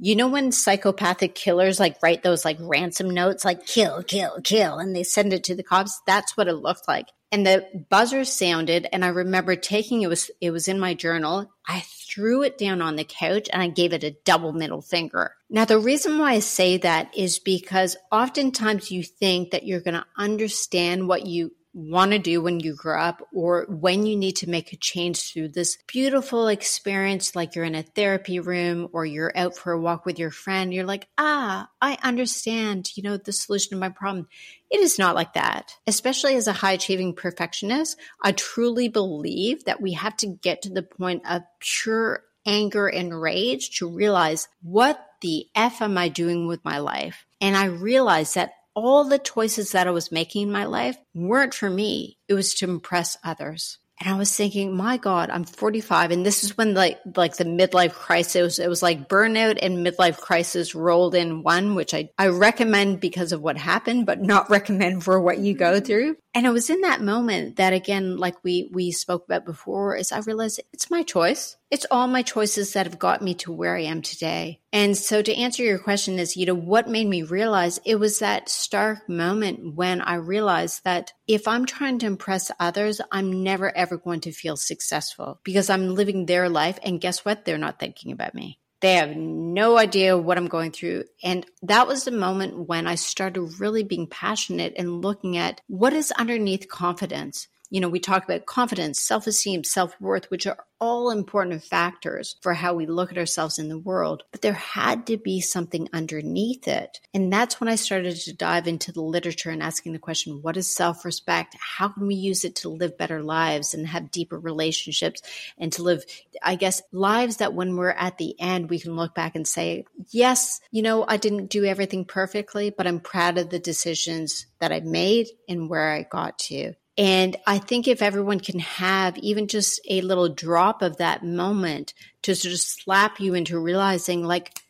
you 0.00 0.16
know 0.16 0.28
when 0.28 0.50
psychopathic 0.50 1.34
killers 1.34 1.78
like 1.78 2.02
write 2.02 2.22
those 2.22 2.44
like 2.44 2.56
ransom 2.60 3.10
notes 3.10 3.44
like 3.44 3.66
kill 3.66 4.02
kill 4.02 4.40
kill 4.42 4.78
and 4.78 4.96
they 4.96 5.02
send 5.02 5.32
it 5.32 5.44
to 5.44 5.54
the 5.54 5.62
cops 5.62 6.00
that's 6.06 6.36
what 6.36 6.48
it 6.48 6.54
looked 6.54 6.88
like 6.88 7.06
and 7.32 7.46
the 7.46 7.64
buzzer 7.88 8.24
sounded 8.24 8.88
and 8.92 9.04
I 9.04 9.08
remember 9.08 9.54
taking 9.54 10.02
it 10.02 10.08
was 10.08 10.30
it 10.40 10.50
was 10.50 10.66
in 10.66 10.80
my 10.80 10.94
journal. 10.94 11.50
I 11.66 11.84
threw 12.10 12.42
it 12.42 12.58
down 12.58 12.82
on 12.82 12.96
the 12.96 13.04
couch 13.04 13.48
and 13.52 13.62
I 13.62 13.68
gave 13.68 13.92
it 13.92 14.02
a 14.02 14.16
double 14.24 14.52
middle 14.52 14.82
finger. 14.82 15.36
Now 15.48 15.64
the 15.64 15.78
reason 15.78 16.18
why 16.18 16.32
I 16.32 16.38
say 16.40 16.78
that 16.78 17.16
is 17.16 17.38
because 17.38 17.96
oftentimes 18.10 18.90
you 18.90 19.04
think 19.04 19.52
that 19.52 19.64
you're 19.64 19.80
going 19.80 19.94
to 19.94 20.06
understand 20.16 21.06
what 21.06 21.24
you 21.24 21.52
want 21.72 22.10
to 22.10 22.18
do 22.18 22.42
when 22.42 22.58
you 22.58 22.74
grow 22.74 23.00
up 23.00 23.22
or 23.32 23.66
when 23.68 24.04
you 24.04 24.16
need 24.16 24.36
to 24.36 24.50
make 24.50 24.72
a 24.72 24.76
change 24.76 25.32
through 25.32 25.48
this 25.48 25.78
beautiful 25.86 26.48
experience 26.48 27.36
like 27.36 27.54
you're 27.54 27.64
in 27.64 27.76
a 27.76 27.82
therapy 27.82 28.40
room 28.40 28.88
or 28.92 29.06
you're 29.06 29.32
out 29.36 29.56
for 29.56 29.72
a 29.72 29.80
walk 29.80 30.04
with 30.04 30.18
your 30.18 30.32
friend 30.32 30.74
you're 30.74 30.84
like 30.84 31.06
ah 31.16 31.68
i 31.80 31.96
understand 32.02 32.90
you 32.96 33.02
know 33.02 33.16
the 33.16 33.32
solution 33.32 33.70
to 33.70 33.76
my 33.76 33.88
problem. 33.88 34.26
It 34.70 34.80
is 34.80 34.98
not 34.98 35.14
like 35.14 35.34
that 35.34 35.74
especially 35.86 36.34
as 36.34 36.48
a 36.48 36.52
high 36.52 36.72
achieving 36.72 37.14
perfectionist 37.14 37.96
i 38.22 38.32
truly 38.32 38.88
believe 38.88 39.64
that 39.64 39.80
we 39.80 39.92
have 39.92 40.16
to 40.18 40.26
get 40.26 40.62
to 40.62 40.70
the 40.70 40.82
point 40.82 41.22
of 41.28 41.42
pure 41.60 42.24
anger 42.46 42.88
and 42.88 43.20
rage 43.20 43.78
to 43.78 43.88
realize 43.88 44.48
what 44.62 45.06
the 45.20 45.46
f 45.54 45.82
am 45.82 45.98
i 45.98 46.08
doing 46.08 46.46
with 46.46 46.64
my 46.64 46.78
life? 46.78 47.26
And 47.40 47.56
I 47.56 47.66
realize 47.66 48.34
that 48.34 48.52
all 48.74 49.04
the 49.04 49.18
choices 49.18 49.72
that 49.72 49.86
I 49.86 49.90
was 49.90 50.12
making 50.12 50.42
in 50.42 50.52
my 50.52 50.64
life 50.64 50.96
weren't 51.14 51.54
for 51.54 51.68
me. 51.68 52.18
It 52.28 52.34
was 52.34 52.54
to 52.54 52.68
impress 52.68 53.16
others. 53.24 53.78
And 54.00 54.14
I 54.14 54.16
was 54.16 54.34
thinking, 54.34 54.74
my 54.74 54.96
God, 54.96 55.28
I'm 55.28 55.44
45. 55.44 56.10
And 56.10 56.24
this 56.24 56.42
is 56.42 56.56
when 56.56 56.72
like, 56.72 56.98
like 57.16 57.36
the 57.36 57.44
midlife 57.44 57.92
crisis, 57.92 58.58
it 58.58 58.68
was 58.68 58.82
like 58.82 59.10
burnout 59.10 59.58
and 59.60 59.86
midlife 59.86 60.16
crisis 60.16 60.74
rolled 60.74 61.14
in 61.14 61.42
one, 61.42 61.74
which 61.74 61.92
I, 61.92 62.08
I 62.16 62.28
recommend 62.28 63.00
because 63.00 63.32
of 63.32 63.42
what 63.42 63.58
happened, 63.58 64.06
but 64.06 64.22
not 64.22 64.48
recommend 64.50 65.04
for 65.04 65.20
what 65.20 65.38
you 65.38 65.52
go 65.54 65.80
through. 65.80 66.16
And 66.32 66.46
it 66.46 66.50
was 66.50 66.70
in 66.70 66.82
that 66.82 67.02
moment 67.02 67.56
that 67.56 67.72
again, 67.72 68.16
like 68.16 68.36
we, 68.44 68.70
we 68.72 68.92
spoke 68.92 69.24
about 69.24 69.44
before, 69.44 69.96
is 69.96 70.12
I 70.12 70.20
realized 70.20 70.60
it's 70.72 70.90
my 70.90 71.02
choice. 71.02 71.56
It's 71.72 71.86
all 71.90 72.06
my 72.06 72.22
choices 72.22 72.72
that 72.72 72.86
have 72.86 73.00
got 73.00 73.20
me 73.20 73.34
to 73.34 73.52
where 73.52 73.76
I 73.76 73.82
am 73.82 74.00
today. 74.00 74.60
And 74.72 74.96
so 74.96 75.22
to 75.22 75.34
answer 75.34 75.64
your 75.64 75.80
question 75.80 76.20
is, 76.20 76.36
you 76.36 76.46
know, 76.46 76.54
what 76.54 76.88
made 76.88 77.08
me 77.08 77.22
realize 77.22 77.80
it 77.84 77.96
was 77.96 78.20
that 78.20 78.48
stark 78.48 79.08
moment 79.08 79.74
when 79.74 80.00
I 80.00 80.14
realized 80.14 80.84
that 80.84 81.12
if 81.26 81.48
I'm 81.48 81.66
trying 81.66 81.98
to 82.00 82.06
impress 82.06 82.52
others, 82.60 83.00
I'm 83.10 83.42
never 83.42 83.76
ever 83.76 83.96
going 83.96 84.20
to 84.20 84.32
feel 84.32 84.56
successful 84.56 85.40
because 85.42 85.68
I'm 85.68 85.94
living 85.96 86.26
their 86.26 86.48
life. 86.48 86.78
And 86.84 87.00
guess 87.00 87.24
what? 87.24 87.44
They're 87.44 87.58
not 87.58 87.80
thinking 87.80 88.12
about 88.12 88.34
me. 88.34 88.59
They 88.80 88.94
have 88.94 89.14
no 89.14 89.78
idea 89.78 90.16
what 90.16 90.38
I'm 90.38 90.48
going 90.48 90.72
through. 90.72 91.04
And 91.22 91.44
that 91.62 91.86
was 91.86 92.04
the 92.04 92.10
moment 92.10 92.68
when 92.68 92.86
I 92.86 92.94
started 92.94 93.60
really 93.60 93.82
being 93.82 94.06
passionate 94.06 94.74
and 94.76 95.02
looking 95.02 95.36
at 95.36 95.60
what 95.66 95.92
is 95.92 96.12
underneath 96.12 96.68
confidence 96.68 97.46
you 97.70 97.80
know, 97.80 97.88
we 97.88 98.00
talk 98.00 98.24
about 98.24 98.46
confidence, 98.46 99.00
self 99.00 99.26
esteem, 99.26 99.64
self 99.64 99.98
worth, 100.00 100.30
which 100.30 100.46
are 100.46 100.58
all 100.80 101.10
important 101.10 101.62
factors 101.62 102.36
for 102.40 102.54
how 102.54 102.74
we 102.74 102.86
look 102.86 103.12
at 103.12 103.18
ourselves 103.18 103.58
in 103.58 103.68
the 103.68 103.78
world. 103.78 104.24
But 104.32 104.40
there 104.40 104.54
had 104.54 105.06
to 105.06 105.16
be 105.16 105.40
something 105.40 105.88
underneath 105.92 106.66
it. 106.66 107.00
And 107.14 107.32
that's 107.32 107.60
when 107.60 107.68
I 107.68 107.74
started 107.76 108.16
to 108.16 108.32
dive 108.32 108.66
into 108.66 108.90
the 108.90 109.02
literature 109.02 109.50
and 109.50 109.62
asking 109.62 109.92
the 109.92 109.98
question 109.98 110.42
what 110.42 110.56
is 110.56 110.74
self 110.74 111.04
respect? 111.04 111.56
How 111.60 111.88
can 111.88 112.06
we 112.06 112.14
use 112.16 112.44
it 112.44 112.56
to 112.56 112.68
live 112.68 112.98
better 112.98 113.22
lives 113.22 113.72
and 113.72 113.86
have 113.86 114.10
deeper 114.10 114.38
relationships 114.38 115.22
and 115.56 115.72
to 115.74 115.82
live, 115.82 116.04
I 116.42 116.56
guess, 116.56 116.82
lives 116.92 117.36
that 117.36 117.54
when 117.54 117.76
we're 117.76 117.90
at 117.90 118.18
the 118.18 118.34
end, 118.40 118.68
we 118.68 118.80
can 118.80 118.96
look 118.96 119.14
back 119.14 119.36
and 119.36 119.46
say, 119.46 119.84
yes, 120.08 120.60
you 120.72 120.82
know, 120.82 121.04
I 121.06 121.18
didn't 121.18 121.50
do 121.50 121.64
everything 121.64 122.04
perfectly, 122.04 122.70
but 122.70 122.86
I'm 122.86 123.00
proud 123.00 123.38
of 123.38 123.50
the 123.50 123.60
decisions 123.60 124.46
that 124.58 124.72
I 124.72 124.80
made 124.80 125.28
and 125.48 125.70
where 125.70 125.92
I 125.92 126.02
got 126.02 126.38
to. 126.40 126.74
And 127.00 127.34
I 127.46 127.56
think 127.56 127.88
if 127.88 128.02
everyone 128.02 128.40
can 128.40 128.58
have 128.58 129.16
even 129.16 129.48
just 129.48 129.80
a 129.88 130.02
little 130.02 130.28
drop 130.28 130.82
of 130.82 130.98
that 130.98 131.24
moment 131.24 131.94
to 132.20 132.34
sort 132.36 132.52
of 132.52 132.60
slap 132.60 133.18
you 133.18 133.32
into 133.32 133.58
realizing 133.58 134.22
like 134.22 134.60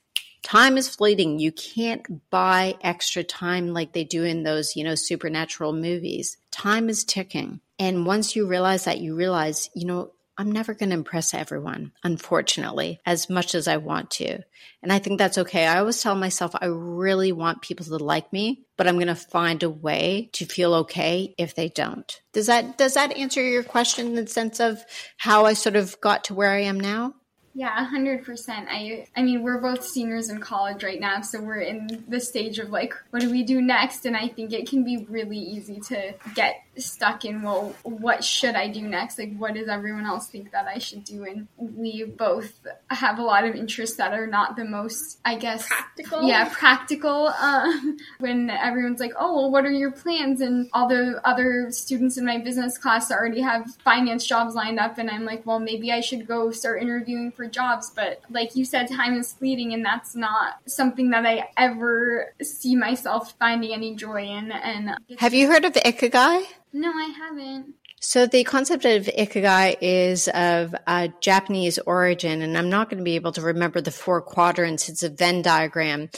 time 0.44 0.76
is 0.76 0.94
fleeting. 0.94 1.40
You 1.40 1.50
can't 1.50 2.30
buy 2.30 2.76
extra 2.82 3.24
time 3.24 3.74
like 3.74 3.94
they 3.94 4.04
do 4.04 4.22
in 4.22 4.44
those, 4.44 4.76
you 4.76 4.84
know, 4.84 4.94
supernatural 4.94 5.72
movies. 5.72 6.36
Time 6.52 6.88
is 6.88 7.02
ticking. 7.02 7.62
And 7.80 8.06
once 8.06 8.36
you 8.36 8.46
realize 8.46 8.84
that, 8.84 9.00
you 9.00 9.16
realize, 9.16 9.68
you 9.74 9.86
know, 9.86 10.12
I'm 10.38 10.52
never 10.52 10.74
going 10.74 10.90
to 10.90 10.96
impress 10.96 11.34
everyone, 11.34 11.92
unfortunately, 12.02 13.00
as 13.04 13.28
much 13.28 13.54
as 13.54 13.68
I 13.68 13.76
want 13.76 14.10
to. 14.12 14.38
And 14.82 14.92
I 14.92 14.98
think 14.98 15.18
that's 15.18 15.38
okay. 15.38 15.66
I 15.66 15.78
always 15.78 16.00
tell 16.00 16.14
myself 16.14 16.52
I 16.54 16.66
really 16.66 17.32
want 17.32 17.62
people 17.62 17.84
to 17.86 18.02
like 18.02 18.32
me, 18.32 18.64
but 18.76 18.88
I'm 18.88 18.94
going 18.96 19.08
to 19.08 19.14
find 19.14 19.62
a 19.62 19.68
way 19.68 20.30
to 20.32 20.46
feel 20.46 20.74
okay 20.74 21.34
if 21.36 21.54
they 21.54 21.68
don't. 21.68 22.20
Does 22.32 22.46
that 22.46 22.78
does 22.78 22.94
that 22.94 23.12
answer 23.16 23.42
your 23.42 23.62
question 23.62 24.06
in 24.06 24.14
the 24.14 24.26
sense 24.26 24.60
of 24.60 24.82
how 25.18 25.44
I 25.44 25.52
sort 25.52 25.76
of 25.76 26.00
got 26.00 26.24
to 26.24 26.34
where 26.34 26.50
I 26.50 26.62
am 26.62 26.80
now? 26.80 27.14
Yeah, 27.52 27.84
hundred 27.84 28.24
percent. 28.24 28.68
I 28.70 29.06
I 29.16 29.22
mean, 29.22 29.42
we're 29.42 29.60
both 29.60 29.84
seniors 29.84 30.30
in 30.30 30.38
college 30.38 30.84
right 30.84 31.00
now, 31.00 31.20
so 31.20 31.42
we're 31.42 31.60
in 31.60 32.04
the 32.08 32.20
stage 32.20 32.60
of 32.60 32.70
like, 32.70 32.94
what 33.10 33.20
do 33.20 33.30
we 33.30 33.42
do 33.42 33.60
next? 33.60 34.06
And 34.06 34.16
I 34.16 34.28
think 34.28 34.52
it 34.52 34.68
can 34.68 34.84
be 34.84 35.04
really 35.08 35.38
easy 35.38 35.80
to 35.88 36.14
get 36.34 36.62
stuck 36.78 37.24
in, 37.24 37.42
well, 37.42 37.74
what 37.82 38.24
should 38.24 38.54
I 38.54 38.68
do 38.68 38.82
next? 38.82 39.18
Like, 39.18 39.36
what 39.36 39.54
does 39.54 39.68
everyone 39.68 40.06
else 40.06 40.28
think 40.28 40.52
that 40.52 40.66
I 40.66 40.78
should 40.78 41.04
do? 41.04 41.24
And 41.24 41.48
we 41.58 42.04
both 42.04 42.52
have 42.88 43.18
a 43.18 43.22
lot 43.22 43.44
of 43.44 43.54
interests 43.54 43.96
that 43.96 44.12
are 44.12 44.26
not 44.26 44.56
the 44.56 44.64
most, 44.64 45.18
I 45.24 45.36
guess, 45.36 45.66
practical. 45.66 46.22
Yeah, 46.22 46.48
practical. 46.52 47.32
Uh, 47.38 47.72
when 48.18 48.50
everyone's 48.50 49.00
like, 49.00 49.12
oh, 49.18 49.34
well, 49.34 49.50
what 49.50 49.64
are 49.64 49.70
your 49.70 49.90
plans? 49.90 50.40
And 50.40 50.68
all 50.72 50.88
the 50.88 51.20
other 51.24 51.70
students 51.70 52.16
in 52.16 52.24
my 52.24 52.38
business 52.38 52.78
class 52.78 53.10
already 53.10 53.40
have 53.40 53.74
finance 53.84 54.24
jobs 54.24 54.54
lined 54.54 54.78
up, 54.78 54.98
and 54.98 55.10
I'm 55.10 55.24
like, 55.24 55.44
well, 55.46 55.58
maybe 55.58 55.92
I 55.92 56.00
should 56.00 56.26
go 56.26 56.50
start 56.50 56.82
interviewing 56.82 57.32
for 57.32 57.46
jobs, 57.46 57.90
but 57.90 58.22
like 58.30 58.56
you 58.56 58.64
said, 58.64 58.88
time 58.88 59.18
is 59.18 59.32
fleeting, 59.32 59.72
and 59.72 59.84
that's 59.84 60.14
not 60.14 60.58
something 60.66 61.10
that 61.10 61.26
I 61.26 61.48
ever 61.56 62.32
see 62.42 62.76
myself 62.76 63.34
finding 63.38 63.72
any 63.72 63.94
joy 63.94 64.24
in. 64.24 64.52
And 64.52 64.96
have 65.18 65.34
you 65.34 65.48
heard 65.48 65.64
of 65.64 65.72
Ikigai? 65.74 66.44
No, 66.72 66.90
I 66.90 67.12
haven't. 67.16 67.74
So 68.00 68.26
the 68.26 68.44
concept 68.44 68.86
of 68.86 69.04
ikigai 69.06 69.76
is 69.80 70.28
of 70.28 70.74
a 70.86 71.12
Japanese 71.20 71.78
origin, 71.78 72.40
and 72.40 72.56
I'm 72.56 72.70
not 72.70 72.88
going 72.88 72.98
to 72.98 73.04
be 73.04 73.16
able 73.16 73.32
to 73.32 73.42
remember 73.42 73.80
the 73.80 73.90
four 73.90 74.22
quadrants. 74.22 74.88
It's 74.88 75.02
a 75.02 75.10
Venn 75.10 75.42
diagram. 75.42 76.08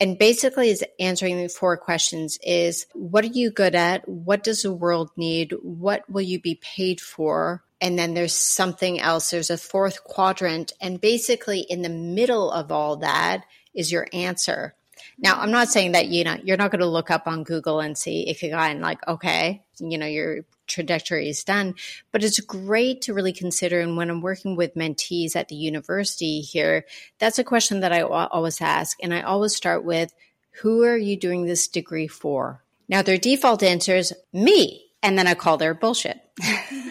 And 0.00 0.18
basically 0.18 0.70
is 0.70 0.84
answering 0.98 1.40
the 1.40 1.48
four 1.48 1.76
questions 1.76 2.38
is 2.42 2.86
what 2.94 3.24
are 3.24 3.28
you 3.28 3.50
good 3.50 3.74
at? 3.74 4.08
What 4.08 4.42
does 4.42 4.62
the 4.62 4.72
world 4.72 5.10
need? 5.16 5.54
What 5.62 6.08
will 6.10 6.22
you 6.22 6.40
be 6.40 6.56
paid 6.56 7.00
for? 7.00 7.62
And 7.80 7.98
then 7.98 8.14
there's 8.14 8.34
something 8.34 9.00
else. 9.00 9.30
There's 9.30 9.50
a 9.50 9.58
fourth 9.58 10.04
quadrant. 10.04 10.72
And 10.80 11.00
basically, 11.00 11.60
in 11.60 11.82
the 11.82 11.88
middle 11.88 12.50
of 12.50 12.72
all 12.72 12.96
that 12.98 13.44
is 13.72 13.92
your 13.92 14.06
answer. 14.12 14.74
Now, 15.18 15.40
I'm 15.40 15.50
not 15.50 15.68
saying 15.68 15.92
that, 15.92 16.06
you 16.06 16.24
know, 16.24 16.36
you're 16.42 16.56
not 16.56 16.70
going 16.70 16.80
to 16.80 16.86
look 16.86 17.10
up 17.10 17.26
on 17.26 17.44
Google 17.44 17.80
and 17.80 17.96
see 17.96 18.26
Ikigai 18.28 18.70
and 18.70 18.80
like, 18.80 19.06
okay, 19.06 19.62
you 19.78 19.98
know, 19.98 20.06
your 20.06 20.44
trajectory 20.66 21.28
is 21.28 21.44
done. 21.44 21.74
But 22.12 22.24
it's 22.24 22.40
great 22.40 23.02
to 23.02 23.14
really 23.14 23.32
consider. 23.32 23.80
And 23.80 23.96
when 23.96 24.10
I'm 24.10 24.20
working 24.20 24.56
with 24.56 24.74
mentees 24.74 25.36
at 25.36 25.48
the 25.48 25.56
university 25.56 26.40
here, 26.40 26.84
that's 27.18 27.38
a 27.38 27.44
question 27.44 27.80
that 27.80 27.92
I 27.92 28.02
always 28.02 28.60
ask. 28.60 28.96
And 29.02 29.14
I 29.14 29.22
always 29.22 29.54
start 29.54 29.84
with, 29.84 30.12
who 30.62 30.84
are 30.84 30.96
you 30.96 31.16
doing 31.16 31.46
this 31.46 31.68
degree 31.68 32.08
for? 32.08 32.62
Now, 32.88 33.02
their 33.02 33.18
default 33.18 33.62
answer 33.62 33.96
is 33.96 34.14
me 34.32 34.84
and 35.02 35.18
then 35.18 35.26
I 35.26 35.34
call 35.34 35.58
their 35.58 35.74
bullshit. 35.74 36.20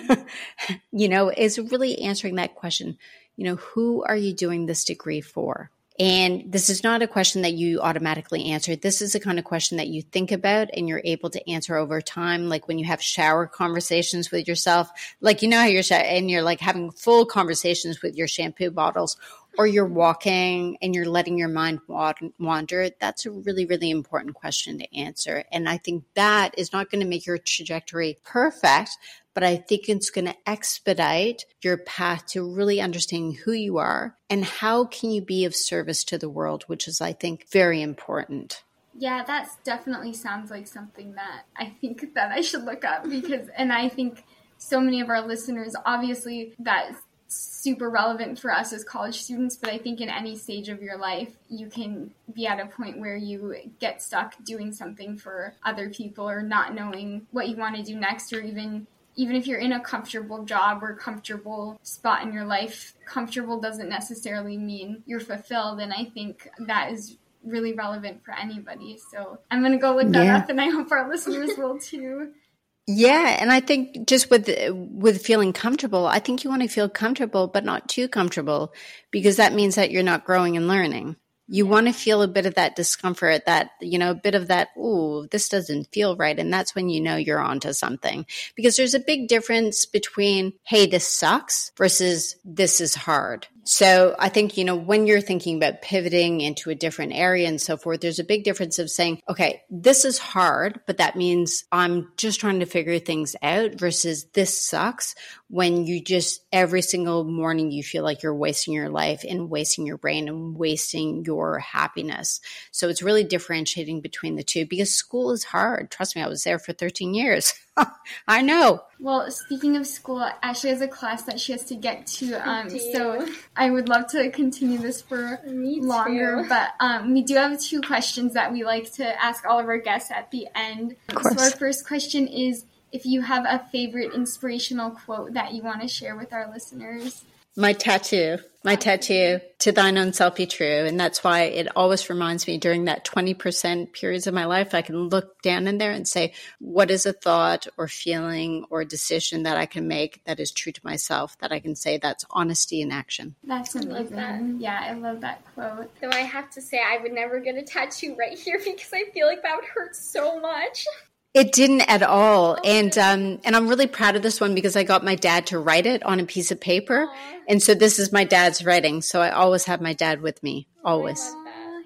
you 0.92 1.10
know, 1.10 1.30
is 1.30 1.58
really 1.58 2.00
answering 2.00 2.36
that 2.36 2.56
question. 2.56 2.98
You 3.36 3.46
know, 3.46 3.56
who 3.56 4.04
are 4.04 4.16
you 4.16 4.34
doing 4.34 4.66
this 4.66 4.86
degree 4.86 5.22
for? 5.22 5.72
And 6.00 6.52
this 6.52 6.72
is 6.72 6.84
not 6.84 7.04
a 7.04 7.08
question 7.08 7.44
that 7.44 7.54
you 7.54 7.80
automatically 7.80 8.46
answer. 8.46 8.76
This 8.76 9.00
is 9.00 9.14
the 9.14 9.20
kind 9.20 9.38
of 9.38 9.46
question 9.46 9.78
that 9.78 9.90
you 9.90 10.02
think 10.02 10.32
about 10.32 10.70
and 10.74 10.88
you're 10.90 11.02
able 11.04 11.30
to 11.30 11.50
answer 11.50 11.76
over 11.76 12.02
time. 12.02 12.50
Like 12.50 12.68
when 12.68 12.80
you 12.80 12.86
have 12.86 13.02
shower 13.02 13.46
conversations 13.46 14.32
with 14.32 14.48
yourself, 14.48 14.90
like 15.22 15.44
you 15.44 15.48
know 15.48 15.60
how 15.60 15.66
you're, 15.66 15.84
and 15.92 16.32
you're 16.32 16.42
like 16.42 16.60
having 16.60 16.92
full 16.92 17.28
conversations 17.28 18.02
with 18.02 18.16
your 18.16 18.28
shampoo 18.28 18.72
bottles 18.72 19.18
or 19.58 19.68
you're 19.68 19.86
walking 19.86 20.78
and 20.82 20.96
you're 20.96 21.06
letting 21.06 21.38
your 21.38 21.50
mind 21.50 21.80
wander, 21.88 22.90
that's 23.00 23.26
a 23.26 23.32
really, 23.32 23.66
really 23.66 23.90
important 23.90 24.36
question 24.36 24.80
to 24.80 24.96
answer. 24.96 25.44
And 25.52 25.70
I 25.70 25.78
think 25.78 26.06
that 26.16 26.58
is 26.58 26.74
not 26.74 26.90
going 26.90 27.02
to 27.02 27.08
make 27.08 27.26
your 27.26 27.38
trajectory 27.38 28.18
perfect, 28.24 28.92
but 29.34 29.44
I 29.44 29.58
think 29.58 29.90
it's 29.90 30.10
going 30.10 30.26
to 30.26 30.36
expedite 30.46 31.46
your 31.62 31.78
path 31.78 32.26
to 32.28 32.48
really 32.48 32.82
understanding 32.82 33.34
who 33.46 33.52
you 33.52 33.78
are 33.78 34.16
and 34.30 34.44
how 34.46 34.86
can 34.86 35.12
you 35.12 35.22
be 35.22 35.46
of 35.46 35.56
service 35.56 36.04
to 36.06 36.18
the 36.18 36.30
world, 36.30 36.64
which 36.68 36.88
is, 36.88 37.02
I 37.02 37.14
think, 37.14 37.48
very 37.52 37.82
important. 37.82 38.64
Yeah, 38.96 39.24
that 39.24 39.50
definitely 39.64 40.14
sounds 40.14 40.52
like 40.52 40.68
something 40.68 41.16
that 41.16 41.46
I 41.58 41.74
think 41.82 42.14
that 42.14 42.32
I 42.32 42.42
should 42.42 42.64
look 42.64 42.86
up 42.86 43.10
because, 43.10 43.48
and 43.56 43.74
I 43.74 43.90
think 43.90 44.24
so 44.58 44.80
many 44.80 45.02
of 45.02 45.10
our 45.10 45.26
listeners, 45.26 45.76
obviously, 45.84 46.54
that 46.60 46.96
super 47.34 47.90
relevant 47.90 48.40
for 48.40 48.52
us 48.52 48.74
as 48.74 48.84
college 48.84 49.22
students, 49.22 49.56
but 49.56 49.70
I 49.70 49.78
think 49.78 50.02
in 50.02 50.10
any 50.10 50.36
stage 50.36 50.70
of 50.70 50.82
your 50.82 50.98
life, 50.98 51.36
you 51.50 51.68
can 51.68 52.12
be 52.34 52.46
at 52.48 52.60
a 52.60 52.66
point 52.66 53.00
where 53.00 53.16
you 53.16 53.56
get 53.80 54.02
stuck 54.02 54.36
doing 54.44 54.72
something 54.72 55.18
for 55.18 55.54
other 55.64 55.90
people 55.90 56.30
or 56.30 56.42
not 56.42 56.76
knowing 56.76 57.26
what 57.32 57.50
you 57.50 57.56
want 57.56 57.76
to 57.76 57.84
do 57.84 57.96
next, 57.96 58.34
or 58.34 58.42
even 58.42 58.88
even 59.16 59.36
if 59.36 59.46
you're 59.46 59.60
in 59.60 59.74
a 59.74 59.80
comfortable 59.80 60.44
job 60.44 60.84
or 60.84 60.96
comfortable 60.96 61.80
spot 61.84 62.24
in 62.24 62.34
your 62.34 62.46
life, 62.46 62.96
comfortable 63.06 63.60
doesn't 63.60 63.90
necessarily 63.90 64.58
mean 64.58 65.04
you're 65.06 65.20
fulfilled. 65.20 65.80
And 65.80 65.94
I 65.94 66.06
think 66.06 66.50
that 66.60 66.92
is 66.92 67.18
really 67.44 67.74
relevant 67.74 68.24
for 68.24 68.34
anybody. 68.34 69.00
So 69.12 69.38
I'm 69.52 69.60
going 69.60 69.74
to 69.74 69.78
go 69.78 69.96
look 69.96 70.12
that 70.14 70.26
yeah. 70.26 70.38
up 70.38 70.50
and 70.50 70.60
I 70.60 70.70
hope 70.70 70.92
our 70.92 71.08
listeners 71.08 71.52
will 71.58 71.78
too. 71.78 72.32
Yeah, 72.86 73.38
and 73.40 73.50
I 73.52 73.62
think 73.62 74.08
just 74.08 74.30
with 74.30 74.50
with 74.70 75.26
feeling 75.26 75.54
comfortable, 75.54 76.06
I 76.06 76.20
think 76.20 76.44
you 76.44 76.50
want 76.50 76.64
to 76.64 76.68
feel 76.68 76.90
comfortable 76.90 77.48
but 77.48 77.64
not 77.64 77.88
too 77.88 78.10
comfortable 78.10 78.74
because 79.10 79.38
that 79.38 79.54
means 79.54 79.76
that 79.76 79.92
you're 79.92 80.04
not 80.04 80.26
growing 80.26 80.58
and 80.58 80.68
learning. 80.68 81.16
You 81.48 81.66
want 81.66 81.88
to 81.88 81.94
feel 81.94 82.22
a 82.22 82.28
bit 82.28 82.46
of 82.46 82.56
that 82.56 82.76
discomfort, 82.76 83.46
that, 83.46 83.72
you 83.82 84.00
know, 84.00 84.12
a 84.12 84.16
bit 84.16 84.34
of 84.34 84.48
that, 84.48 84.70
ooh, 84.78 85.28
this 85.30 85.50
doesn't 85.50 85.92
feel 85.92 86.16
right. 86.16 86.38
And 86.40 86.52
that's 86.52 86.74
when 86.74 86.90
you 86.90 87.02
know 87.02 87.18
you're 87.18 87.40
onto 87.40 87.74
something. 87.74 88.26
Because 88.56 88.78
there's 88.78 88.94
a 88.94 89.00
big 89.00 89.28
difference 89.28 89.86
between, 89.86 90.54
hey, 90.64 90.86
this 90.86 91.06
sucks 91.08 91.72
versus 91.78 92.38
this 92.46 92.80
is 92.80 92.96
hard. 92.96 93.48
So 93.66 94.16
I 94.20 94.30
think, 94.30 94.58
you 94.58 94.66
know, 94.66 94.76
when 94.76 95.08
you're 95.08 95.22
thinking 95.22 95.58
about 95.58 95.82
pivoting 95.82 96.42
into 96.42 96.70
a 96.70 96.76
different 96.76 97.14
area 97.14 97.48
and 97.48 97.62
so 97.62 97.78
forth, 97.78 98.02
there's 98.02 98.20
a 98.20 98.24
big 98.24 98.44
difference 98.44 98.78
of 98.78 98.90
saying, 98.90 99.22
okay, 99.30 99.62
this 99.70 100.04
is 100.04 100.18
hard, 100.18 100.82
but 100.86 100.98
that 100.98 101.16
means 101.16 101.64
I'm 101.72 102.12
just 102.18 102.40
trying 102.40 102.60
to 102.60 102.66
figure 102.66 103.00
things 103.00 103.36
out 103.42 103.76
versus 103.76 104.26
this 104.34 104.60
sucks 104.60 105.16
when 105.48 105.86
you 105.86 106.02
just 106.04 106.42
every 106.52 106.82
single 106.82 107.24
morning 107.24 107.72
you 107.72 107.84
feel 107.84 108.04
like 108.04 108.22
you're 108.22 108.36
wasting 108.36 108.74
your 108.74 108.90
life 108.90 109.24
and 109.28 109.50
wasting 109.50 109.86
your 109.86 109.98
brain 109.98 110.28
and 110.28 110.58
wasting 110.58 111.24
your 111.24 111.60
happiness. 111.60 112.42
So 112.72 112.90
it's 112.90 113.04
really 113.04 113.24
differentiating 113.24 114.02
between 114.02 114.36
the 114.36 114.44
two 114.44 114.66
because 114.66 114.94
school 114.94 115.32
is 115.32 115.44
hard. 115.44 115.90
Trust 115.90 116.16
me, 116.16 116.22
I 116.22 116.28
was 116.28 116.44
there 116.44 116.60
for 116.60 116.74
13 116.74 117.14
years. 117.14 117.54
I 118.28 118.42
know. 118.42 118.84
Well, 119.00 119.30
speaking 119.32 119.76
of 119.76 119.88
school, 119.88 120.30
Ashley 120.42 120.70
has 120.70 120.82
a 120.82 120.88
class 120.88 121.24
that 121.24 121.40
she 121.40 121.52
has 121.52 121.64
to 121.66 121.76
get 121.76 122.08
to. 122.08 122.34
Um, 122.48 122.70
so 122.70 123.28
I 123.56 123.70
would 123.70 123.90
love 123.90 124.08
to 124.12 124.30
continue 124.32 124.78
this 124.78 125.02
for 125.02 125.40
Me 125.48 125.82
longer, 125.82 126.44
too. 126.44 126.50
but 126.50 126.70
um, 126.80 127.14
we 127.14 127.22
do 127.22 127.36
have 127.36 127.60
two 127.60 127.82
questions 127.82 128.34
that 128.34 128.52
we 128.52 128.64
like 128.64 128.92
to 128.94 129.24
ask 129.24 129.46
all 129.46 129.60
of 129.60 129.66
our 129.66 129.80
guests 129.80 130.12
at 130.12 130.32
the 130.32 130.48
end. 130.56 130.96
So 131.10 131.40
our 131.40 131.52
first 131.52 131.88
question 131.88 132.28
is 132.28 132.66
if 132.92 133.06
you 133.06 133.22
have 133.22 133.46
a 133.48 133.68
favorite 133.72 134.14
inspirational 134.14 134.92
quote 134.92 135.34
that 135.34 135.54
you 135.54 135.64
want 135.64 135.82
to 135.82 135.88
share 135.88 136.16
with 136.16 136.32
our 136.32 136.50
listeners. 136.52 137.26
My 137.56 137.74
tattoo, 137.74 138.40
my 138.64 138.76
tattoo, 138.76 139.40
to 139.60 139.72
thine 139.72 139.98
own 139.98 140.12
self 140.14 140.36
be 140.38 140.48
true. 140.48 140.86
And 140.86 141.00
that's 141.00 141.24
why 141.24 141.44
it 141.44 141.68
always 141.76 142.10
reminds 142.10 142.48
me 142.48 142.58
during 142.58 142.86
that 142.86 143.06
20% 143.06 143.94
periods 143.94 144.26
of 144.26 144.34
my 144.34 144.46
life, 144.46 144.74
I 144.74 144.82
can 144.82 145.10
look 145.10 145.40
down 145.44 145.68
in 145.68 145.78
there 145.78 145.92
and 145.92 146.08
say, 146.08 146.34
what 146.60 146.90
is 146.90 147.06
a 147.06 147.14
thought 147.14 147.68
or 147.78 147.88
feeling 147.88 148.66
or 148.72 148.84
decision 148.84 149.44
that 149.44 149.58
I 149.58 149.68
can 149.68 149.88
make 149.88 150.24
that 150.26 150.40
is 150.40 150.52
true 150.52 150.72
to 150.72 150.82
myself, 150.84 151.38
that 151.40 151.52
I 151.52 151.60
can 151.60 151.76
say 151.76 151.98
that's 151.98 152.26
honesty 152.32 152.82
in 152.82 152.92
action. 152.92 153.36
That's 153.44 153.76
amazing. 153.76 154.16
That. 154.16 154.42
Yeah, 154.58 154.80
I 154.82 154.94
love 154.94 155.22
that 155.22 155.44
quote. 155.54 155.92
Though 156.02 156.10
I 156.10 156.22
have 156.22 156.50
to 156.52 156.62
say, 156.62 156.82
I 156.84 156.98
would 157.02 157.14
never 157.14 157.40
get 157.40 157.56
a 157.56 157.62
tattoo 157.62 158.16
right 158.18 158.38
here 158.38 158.60
because 158.66 158.92
I 158.94 159.04
feel 159.14 159.28
like 159.28 159.44
that 159.44 159.56
would 159.58 159.66
hurt 159.66 159.96
so 159.96 160.40
much. 160.40 160.86
It 161.34 161.52
didn't 161.52 161.82
at 161.90 162.04
all, 162.04 162.60
and 162.64 162.96
um, 162.96 163.40
and 163.44 163.56
I'm 163.56 163.68
really 163.68 163.88
proud 163.88 164.16
of 164.16 164.22
this 164.22 164.40
one 164.40 164.54
because 164.54 164.76
I 164.76 164.84
got 164.84 165.04
my 165.04 165.16
dad 165.16 165.48
to 165.48 165.58
write 165.58 165.88
it 165.88 166.04
on 166.04 166.20
a 166.20 166.26
piece 166.26 166.52
of 166.52 166.60
paper, 166.60 167.08
Aww. 167.08 167.42
and 167.48 167.62
so 167.62 167.74
this 167.74 167.98
is 167.98 168.12
my 168.12 168.24
dad's 168.24 168.64
writing. 168.64 169.02
So 169.02 169.20
I 169.20 169.32
always 169.32 169.66
have 169.66 169.82
my 169.82 169.94
dad 169.94 170.22
with 170.22 170.44
me, 170.44 170.68
always. 170.86 171.20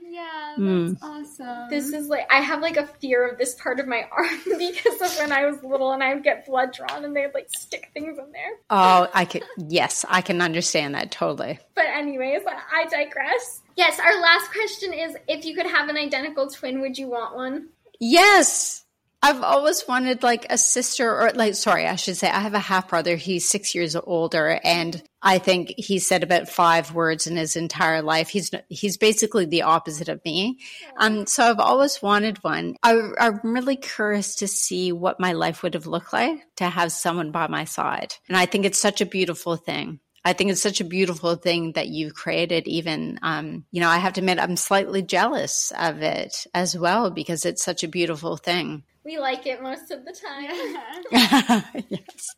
yeah, 0.04 0.56
mm. 0.58 0.90
that's 0.90 1.02
mm. 1.02 1.42
awesome. 1.42 1.70
This 1.70 1.94
is 1.94 2.10
like 2.10 2.28
I 2.30 2.42
have 2.42 2.60
like 2.60 2.76
a 2.76 2.86
fear 2.86 3.26
of 3.26 3.38
this 3.38 3.56
part 3.56 3.80
of 3.80 3.88
my 3.88 4.06
arm 4.12 4.38
because 4.58 5.02
of 5.02 5.18
when 5.18 5.32
I 5.32 5.46
was 5.46 5.64
little 5.64 5.94
and 5.94 6.04
I 6.04 6.14
would 6.14 6.26
get 6.26 6.46
blood 6.46 6.74
drawn 6.74 7.06
and 7.06 7.16
they'd 7.16 7.34
like 7.34 7.48
stick 7.58 7.92
things 7.94 8.18
in 8.18 8.32
there. 8.34 8.52
Oh, 8.70 9.08
I 9.14 9.24
can 9.24 9.44
yes, 9.56 10.04
I 10.10 10.20
can 10.20 10.42
understand 10.42 10.96
that 10.96 11.10
totally. 11.10 11.58
But 11.74 11.86
anyways, 11.86 12.42
I 12.46 12.84
digress. 12.90 13.62
Yes, 13.78 13.98
our 13.98 14.22
last 14.22 14.52
question 14.52 14.92
is: 14.92 15.16
If 15.30 15.46
you 15.46 15.56
could 15.56 15.68
have 15.68 15.88
an 15.88 15.96
identical 15.96 16.50
twin, 16.50 16.82
would 16.82 16.98
you 16.98 17.08
want 17.08 17.34
one? 17.34 17.70
Yes. 18.02 18.84
I've 19.28 19.44
always 19.44 19.86
wanted 19.86 20.24
like 20.24 20.46
a 20.50 20.58
sister 20.58 21.14
or 21.14 21.32
like, 21.34 21.56
sorry, 21.56 21.86
I 21.86 21.98
should 21.98 22.16
say 22.16 22.30
I 22.30 22.40
have 22.40 22.54
a 22.54 22.60
half 22.60 22.88
brother. 22.88 23.18
He's 23.18 23.46
six 23.46 23.76
years 23.76 23.94
older 23.94 24.58
and 24.64 25.04
I 25.22 25.38
think 25.38 25.74
he 25.76 26.00
said 26.00 26.24
about 26.24 26.48
five 26.48 26.94
words 26.94 27.28
in 27.28 27.36
his 27.36 27.58
entire 27.58 28.02
life. 28.02 28.30
He's, 28.30 28.52
he's 28.70 28.96
basically 28.96 29.44
the 29.44 29.64
opposite 29.64 30.08
of 30.08 30.24
me. 30.24 30.60
Um, 30.98 31.28
so 31.28 31.44
I've 31.44 31.60
always 31.60 32.02
wanted 32.02 32.42
one. 32.42 32.78
I, 32.82 33.02
I'm 33.20 33.42
really 33.44 33.76
curious 33.76 34.36
to 34.36 34.48
see 34.48 34.94
what 34.94 35.20
my 35.20 35.34
life 35.34 35.62
would 35.62 35.74
have 35.74 35.88
looked 35.88 36.14
like 36.14 36.40
to 36.56 36.70
have 36.70 36.94
someone 36.94 37.32
by 37.32 37.48
my 37.48 37.66
side. 37.66 38.14
And 38.30 38.38
I 38.38 38.46
think 38.46 38.64
it's 38.64 38.80
such 38.80 39.02
a 39.02 39.06
beautiful 39.06 39.58
thing. 39.58 40.00
I 40.24 40.32
think 40.32 40.52
it's 40.52 40.62
such 40.62 40.80
a 40.80 40.86
beautiful 40.86 41.36
thing 41.36 41.74
that 41.74 41.90
you've 41.90 42.14
created. 42.14 42.66
Even, 42.68 43.20
um, 43.24 43.66
you 43.72 43.82
know, 43.82 43.90
I 43.90 43.98
have 43.98 44.14
to 44.14 44.22
admit, 44.22 44.40
I'm 44.40 44.56
slightly 44.56 45.02
jealous 45.02 45.74
of 45.78 46.02
it 46.02 46.48
as 46.54 46.78
well 46.78 47.12
because 47.12 47.46
it's 47.46 47.64
such 47.64 47.84
a 47.84 47.90
beautiful 47.90 48.38
thing. 48.38 48.84
We 49.08 49.18
like 49.20 49.48
it 49.48 49.64
most 49.64 49.90
of 49.90 50.04
the 50.04 50.12
time. 50.12 51.64
yes. 51.90 52.36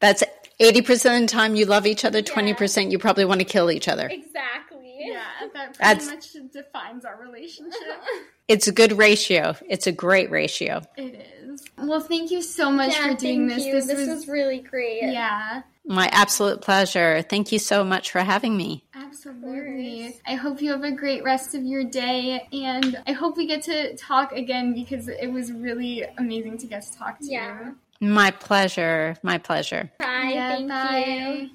That's 0.00 0.24
80% 0.58 1.16
of 1.16 1.20
the 1.20 1.26
time 1.26 1.54
you 1.54 1.66
love 1.66 1.86
each 1.86 2.06
other, 2.06 2.22
20% 2.22 2.90
you 2.90 2.98
probably 2.98 3.26
want 3.26 3.40
to 3.40 3.44
kill 3.44 3.70
each 3.70 3.88
other. 3.88 4.08
Exactly. 4.08 4.96
Yeah, 5.00 5.22
that 5.52 5.74
pretty 5.74 5.78
That's, 5.78 6.06
much 6.06 6.50
defines 6.50 7.04
our 7.04 7.20
relationship. 7.20 7.76
It's 8.48 8.66
a 8.66 8.72
good 8.72 8.98
ratio. 8.98 9.54
It's 9.68 9.86
a 9.86 9.92
great 9.92 10.30
ratio. 10.30 10.82
It 10.96 11.14
is. 11.14 11.31
Well, 11.78 12.00
thank 12.00 12.30
you 12.30 12.42
so 12.42 12.70
much 12.70 12.92
yeah, 12.92 13.08
for 13.08 13.14
doing 13.14 13.46
this. 13.46 13.64
You. 13.64 13.72
This, 13.72 13.86
this 13.86 13.98
was, 14.00 14.08
was 14.08 14.28
really 14.28 14.60
great. 14.60 15.02
Yeah. 15.02 15.62
My 15.84 16.08
absolute 16.12 16.60
pleasure. 16.60 17.22
Thank 17.22 17.50
you 17.50 17.58
so 17.58 17.82
much 17.82 18.12
for 18.12 18.20
having 18.20 18.56
me. 18.56 18.84
Absolutely. 18.94 20.14
I 20.26 20.34
hope 20.34 20.62
you 20.62 20.70
have 20.70 20.84
a 20.84 20.92
great 20.92 21.24
rest 21.24 21.54
of 21.54 21.64
your 21.64 21.82
day 21.82 22.46
and 22.52 23.02
I 23.06 23.12
hope 23.12 23.36
we 23.36 23.46
get 23.46 23.62
to 23.64 23.96
talk 23.96 24.32
again 24.32 24.74
because 24.74 25.08
it 25.08 25.26
was 25.26 25.50
really 25.50 26.04
amazing 26.18 26.58
to 26.58 26.66
get 26.66 26.82
to 26.82 26.96
talk 26.96 27.18
to 27.18 27.26
yeah. 27.26 27.70
you. 28.00 28.08
My 28.08 28.30
pleasure. 28.30 29.16
My 29.22 29.38
pleasure. 29.38 29.90
Bye. 29.98 30.32
Yeah, 30.34 30.56
Thank 30.56 30.68
bye. 30.68 31.04
you. 31.06 31.50